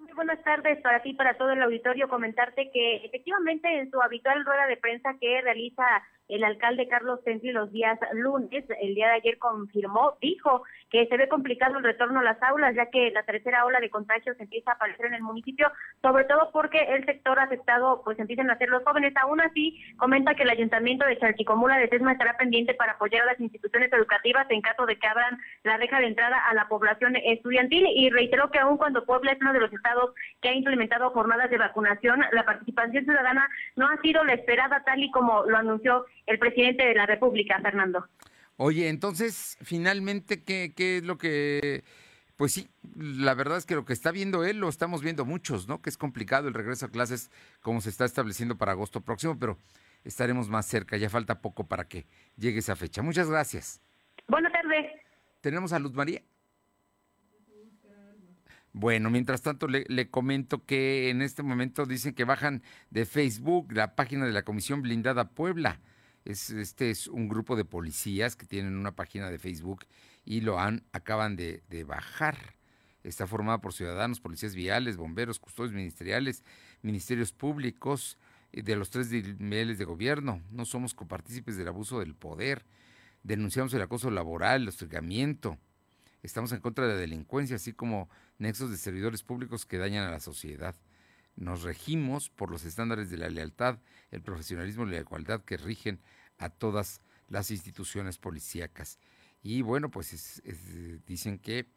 Muy 0.00 0.12
buenas 0.14 0.42
tardes 0.42 0.80
para 0.82 1.00
ti, 1.00 1.14
para 1.14 1.38
todo 1.38 1.52
el 1.52 1.62
auditorio. 1.62 2.08
Comentarte 2.08 2.68
que 2.72 2.96
efectivamente 3.06 3.78
en 3.78 3.88
su 3.92 4.02
habitual 4.02 4.44
rueda 4.44 4.66
de 4.66 4.76
prensa 4.76 5.14
que 5.20 5.40
realiza 5.40 5.84
el 6.28 6.44
alcalde 6.44 6.88
Carlos 6.88 7.22
Tensi 7.24 7.52
los 7.52 7.72
días 7.72 7.98
lunes, 8.12 8.64
el 8.80 8.94
día 8.94 9.08
de 9.08 9.14
ayer 9.14 9.38
confirmó, 9.38 10.14
dijo 10.20 10.62
que 10.90 11.06
se 11.06 11.16
ve 11.16 11.28
complicado 11.28 11.78
el 11.78 11.84
retorno 11.84 12.20
a 12.20 12.24
las 12.24 12.42
aulas, 12.42 12.74
ya 12.74 12.86
que 12.86 13.10
la 13.10 13.22
tercera 13.24 13.64
ola 13.64 13.80
de 13.80 13.90
contagios 13.90 14.38
empieza 14.38 14.72
a 14.72 14.74
aparecer 14.74 15.06
en 15.06 15.14
el 15.14 15.22
municipio, 15.22 15.70
sobre 16.02 16.24
todo 16.24 16.50
porque 16.52 16.80
el 16.80 17.04
sector 17.04 17.38
afectado 17.38 18.02
pues 18.04 18.18
empiezan 18.18 18.50
a 18.50 18.58
ser 18.58 18.68
los 18.68 18.82
jóvenes. 18.84 19.14
Aún 19.16 19.40
así, 19.40 19.80
comenta 19.96 20.34
que 20.34 20.42
el 20.42 20.50
ayuntamiento 20.50 21.04
de 21.06 21.18
Chalchicomula 21.18 21.78
de 21.78 21.88
Tesma 21.88 22.12
estará 22.12 22.36
pendiente 22.36 22.74
para 22.74 22.92
apoyar 22.92 23.22
a 23.22 23.32
las 23.32 23.40
instituciones 23.40 23.92
educativas 23.92 24.46
en 24.50 24.60
caso 24.60 24.86
de 24.86 24.98
que 24.98 25.06
abran 25.06 25.38
la 25.64 25.76
reja 25.76 26.00
de 26.00 26.06
entrada 26.06 26.38
a 26.48 26.54
la 26.54 26.68
población 26.68 27.16
estudiantil 27.16 27.86
y 27.94 28.10
reiteró 28.10 28.50
que 28.50 28.58
aún 28.58 28.76
cuando 28.76 29.04
Puebla 29.04 29.32
es 29.32 29.40
uno 29.40 29.52
de 29.52 29.60
los 29.60 29.72
estados 29.72 30.14
que 30.40 30.48
ha 30.48 30.54
implementado 30.54 31.10
jornadas 31.10 31.50
de 31.50 31.58
vacunación, 31.58 32.24
la 32.32 32.44
participación 32.44 33.04
ciudadana 33.04 33.48
no 33.76 33.88
ha 33.88 34.00
sido 34.00 34.24
la 34.24 34.34
esperada 34.34 34.82
tal 34.84 35.02
y 35.02 35.10
como 35.10 35.44
lo 35.44 35.56
anunció 35.56 36.04
el 36.28 36.38
presidente 36.38 36.84
de 36.84 36.94
la 36.94 37.06
República, 37.06 37.58
Fernando. 37.60 38.06
Oye, 38.56 38.88
entonces, 38.88 39.56
finalmente, 39.62 40.42
¿qué, 40.42 40.72
¿qué 40.76 40.98
es 40.98 41.04
lo 41.04 41.16
que... 41.16 41.84
Pues 42.36 42.52
sí, 42.52 42.68
la 42.96 43.34
verdad 43.34 43.56
es 43.56 43.66
que 43.66 43.74
lo 43.74 43.84
que 43.84 43.92
está 43.92 44.12
viendo 44.12 44.44
él 44.44 44.58
lo 44.58 44.68
estamos 44.68 45.02
viendo 45.02 45.24
muchos, 45.24 45.66
¿no? 45.66 45.82
Que 45.82 45.90
es 45.90 45.96
complicado 45.96 46.46
el 46.46 46.54
regreso 46.54 46.86
a 46.86 46.90
clases 46.90 47.32
como 47.62 47.80
se 47.80 47.88
está 47.88 48.04
estableciendo 48.04 48.56
para 48.56 48.72
agosto 48.72 49.00
próximo, 49.00 49.36
pero 49.38 49.58
estaremos 50.04 50.48
más 50.48 50.66
cerca, 50.66 50.96
ya 50.96 51.10
falta 51.10 51.40
poco 51.40 51.66
para 51.66 51.88
que 51.88 52.06
llegue 52.36 52.60
esa 52.60 52.76
fecha. 52.76 53.02
Muchas 53.02 53.28
gracias. 53.28 53.80
Buenas 54.28 54.52
tardes. 54.52 54.86
¿Tenemos 55.40 55.72
a 55.72 55.80
Luz 55.80 55.94
María? 55.94 56.22
Bueno, 58.72 59.10
mientras 59.10 59.42
tanto 59.42 59.66
le, 59.66 59.84
le, 59.88 60.08
comento 60.08 60.64
que 60.64 61.10
en 61.10 61.22
este 61.22 61.42
momento 61.42 61.86
dicen 61.86 62.14
que 62.14 62.24
bajan 62.24 62.62
de 62.90 63.06
Facebook 63.06 63.72
la 63.72 63.96
página 63.96 64.26
de 64.26 64.32
la 64.32 64.42
Comisión 64.42 64.82
Blindada 64.82 65.30
Puebla. 65.30 65.80
Es, 66.28 66.50
este 66.50 66.90
es 66.90 67.06
un 67.06 67.26
grupo 67.26 67.56
de 67.56 67.64
policías 67.64 68.36
que 68.36 68.44
tienen 68.44 68.76
una 68.76 68.94
página 68.94 69.30
de 69.30 69.38
Facebook 69.38 69.86
y 70.26 70.42
lo 70.42 70.60
han, 70.60 70.84
acaban 70.92 71.36
de, 71.36 71.62
bajar. 71.86 72.54
Está 73.02 73.26
formada 73.26 73.62
por 73.62 73.72
ciudadanos, 73.72 74.20
policías 74.20 74.54
viales, 74.54 74.98
bomberos, 74.98 75.38
custodios 75.38 75.72
ministeriales, 75.72 76.44
ministerios 76.82 77.32
públicos 77.32 78.18
eh, 78.52 78.62
de 78.62 78.76
los 78.76 78.90
tres 78.90 79.10
niveles 79.10 79.78
de 79.78 79.86
gobierno. 79.86 80.42
No 80.50 80.66
somos 80.66 80.92
copartícipes 80.92 81.56
del 81.56 81.68
abuso 81.68 82.00
del 82.00 82.14
poder. 82.14 82.66
Denunciamos 83.22 83.72
el 83.72 83.80
acoso 83.80 84.10
laboral, 84.10 84.60
el 84.60 84.68
hostigamiento. 84.68 85.56
Estamos 86.22 86.52
en 86.52 86.60
contra 86.60 86.86
de 86.86 86.92
la 86.92 87.00
delincuencia, 87.00 87.56
así 87.56 87.72
como 87.72 88.10
nexos 88.36 88.70
de 88.70 88.76
servidores 88.76 89.22
públicos 89.22 89.64
que 89.64 89.78
dañan 89.78 90.06
a 90.06 90.10
la 90.10 90.20
sociedad. 90.20 90.74
Nos 91.38 91.62
regimos 91.62 92.30
por 92.30 92.50
los 92.50 92.64
estándares 92.64 93.10
de 93.10 93.16
la 93.16 93.28
lealtad, 93.28 93.78
el 94.10 94.22
profesionalismo 94.22 94.84
y 94.84 94.90
la 94.90 94.98
igualdad 94.98 95.44
que 95.44 95.56
rigen 95.56 96.00
a 96.36 96.48
todas 96.48 97.00
las 97.28 97.52
instituciones 97.52 98.18
policíacas. 98.18 98.98
Y 99.40 99.62
bueno, 99.62 99.88
pues 99.88 100.12
es, 100.12 100.42
es, 100.44 101.06
dicen 101.06 101.38
que 101.38 101.68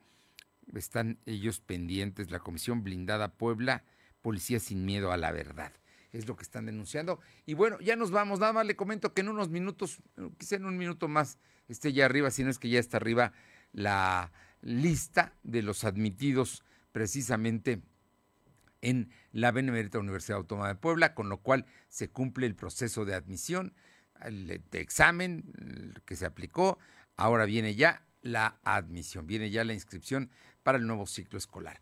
están 0.74 1.20
ellos 1.28 1.59
pendientes, 1.59 2.32
la 2.32 2.39
Comisión 2.39 2.84
Blindada 2.84 3.34
Puebla, 3.34 3.84
Policía 4.24 4.59
sin 4.59 4.84
Miedo 4.84 5.12
a 5.12 5.18
la 5.18 5.32
Verdad. 5.32 5.72
Es 6.12 6.28
lo 6.28 6.36
que 6.36 6.43
están 6.43 6.66
denunciando. 6.66 7.20
Y 7.45 7.53
bueno, 7.53 7.80
ya 7.82 7.95
nos 7.95 8.09
vamos. 8.09 8.39
Nada 8.39 8.53
más 8.53 8.66
le 8.66 8.76
comento 8.76 9.14
que 9.14 9.22
en 9.22 9.30
unos 9.30 9.49
minutos, 9.49 9.99
quizá 10.39 10.55
en 10.55 10.66
un 10.66 10.76
minuto 10.76 11.07
más, 11.07 11.38
esté 11.68 11.93
ya 11.93 12.05
arriba, 12.05 12.32
si 12.32 12.43
no 12.43 12.49
es 12.49 12.57
que 12.57 12.70
ya 12.70 12.80
está 12.80 12.97
arriba 12.97 13.32
la 13.74 14.32
lista 14.64 15.36
de 15.43 15.62
los 15.62 15.84
admitidos 15.84 16.64
precisamente 16.91 17.82
en 18.82 19.11
la 19.32 19.51
Benemérita 19.51 19.99
Universidad 19.99 20.39
Autónoma 20.39 20.67
de 20.67 20.75
Puebla, 20.75 21.13
con 21.13 21.29
lo 21.29 21.38
cual 21.38 21.65
se 21.88 22.09
cumple 22.09 22.47
el 22.47 22.55
proceso 22.55 23.05
de 23.05 23.15
admisión, 23.15 23.73
el 24.23 24.61
examen 24.71 25.93
que 26.05 26.15
se 26.15 26.25
aplicó, 26.25 26.77
ahora 27.15 27.45
viene 27.45 27.75
ya 27.75 28.05
la 28.21 28.59
admisión, 28.63 29.27
viene 29.27 29.49
ya 29.49 29.63
la 29.63 29.73
inscripción 29.73 30.29
para 30.63 30.77
el 30.77 30.86
nuevo 30.86 31.05
ciclo 31.07 31.38
escolar. 31.38 31.82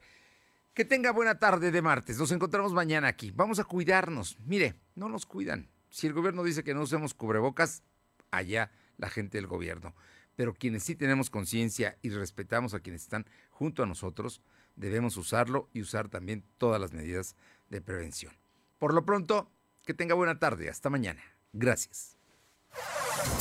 Que 0.73 0.85
tenga 0.85 1.11
buena 1.11 1.39
tarde 1.39 1.71
de 1.71 1.81
martes. 1.81 2.17
Nos 2.17 2.31
encontramos 2.31 2.71
mañana 2.71 3.07
aquí. 3.07 3.31
Vamos 3.31 3.59
a 3.59 3.65
cuidarnos. 3.65 4.37
Mire, 4.45 4.75
no 4.95 5.09
nos 5.09 5.25
cuidan. 5.25 5.69
Si 5.89 6.07
el 6.07 6.13
gobierno 6.13 6.43
dice 6.43 6.63
que 6.63 6.73
no 6.73 6.83
usemos 6.83 7.13
cubrebocas, 7.13 7.83
allá 8.31 8.71
la 8.97 9.09
gente 9.09 9.37
del 9.37 9.47
gobierno. 9.47 9.95
Pero 10.35 10.53
quienes 10.53 10.83
sí 10.83 10.95
tenemos 10.95 11.29
conciencia 11.29 11.97
y 12.01 12.11
respetamos 12.11 12.73
a 12.73 12.79
quienes 12.79 13.01
están 13.01 13.25
junto 13.49 13.83
a 13.83 13.85
nosotros, 13.85 14.41
debemos 14.75 15.17
usarlo 15.17 15.69
y 15.73 15.81
usar 15.81 16.09
también 16.09 16.43
todas 16.57 16.79
las 16.79 16.93
medidas 16.93 17.35
de 17.69 17.81
prevención. 17.81 18.33
Por 18.77 18.93
lo 18.93 19.05
pronto, 19.05 19.51
que 19.83 19.93
tenga 19.93 20.15
buena 20.15 20.39
tarde. 20.39 20.69
Hasta 20.69 20.89
mañana. 20.89 21.21
Gracias. 21.53 22.17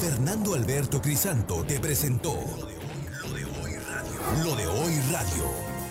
Fernando 0.00 0.54
Alberto 0.54 1.00
Crisanto 1.00 1.64
te 1.64 1.78
presentó 1.78 2.34
Lo 2.34 3.34
de 3.34 3.44
hoy 3.44 3.76
radio. 3.76 4.44
Lo 4.44 4.56
de 4.56 4.66
hoy 4.66 5.00
radio. 5.12 5.67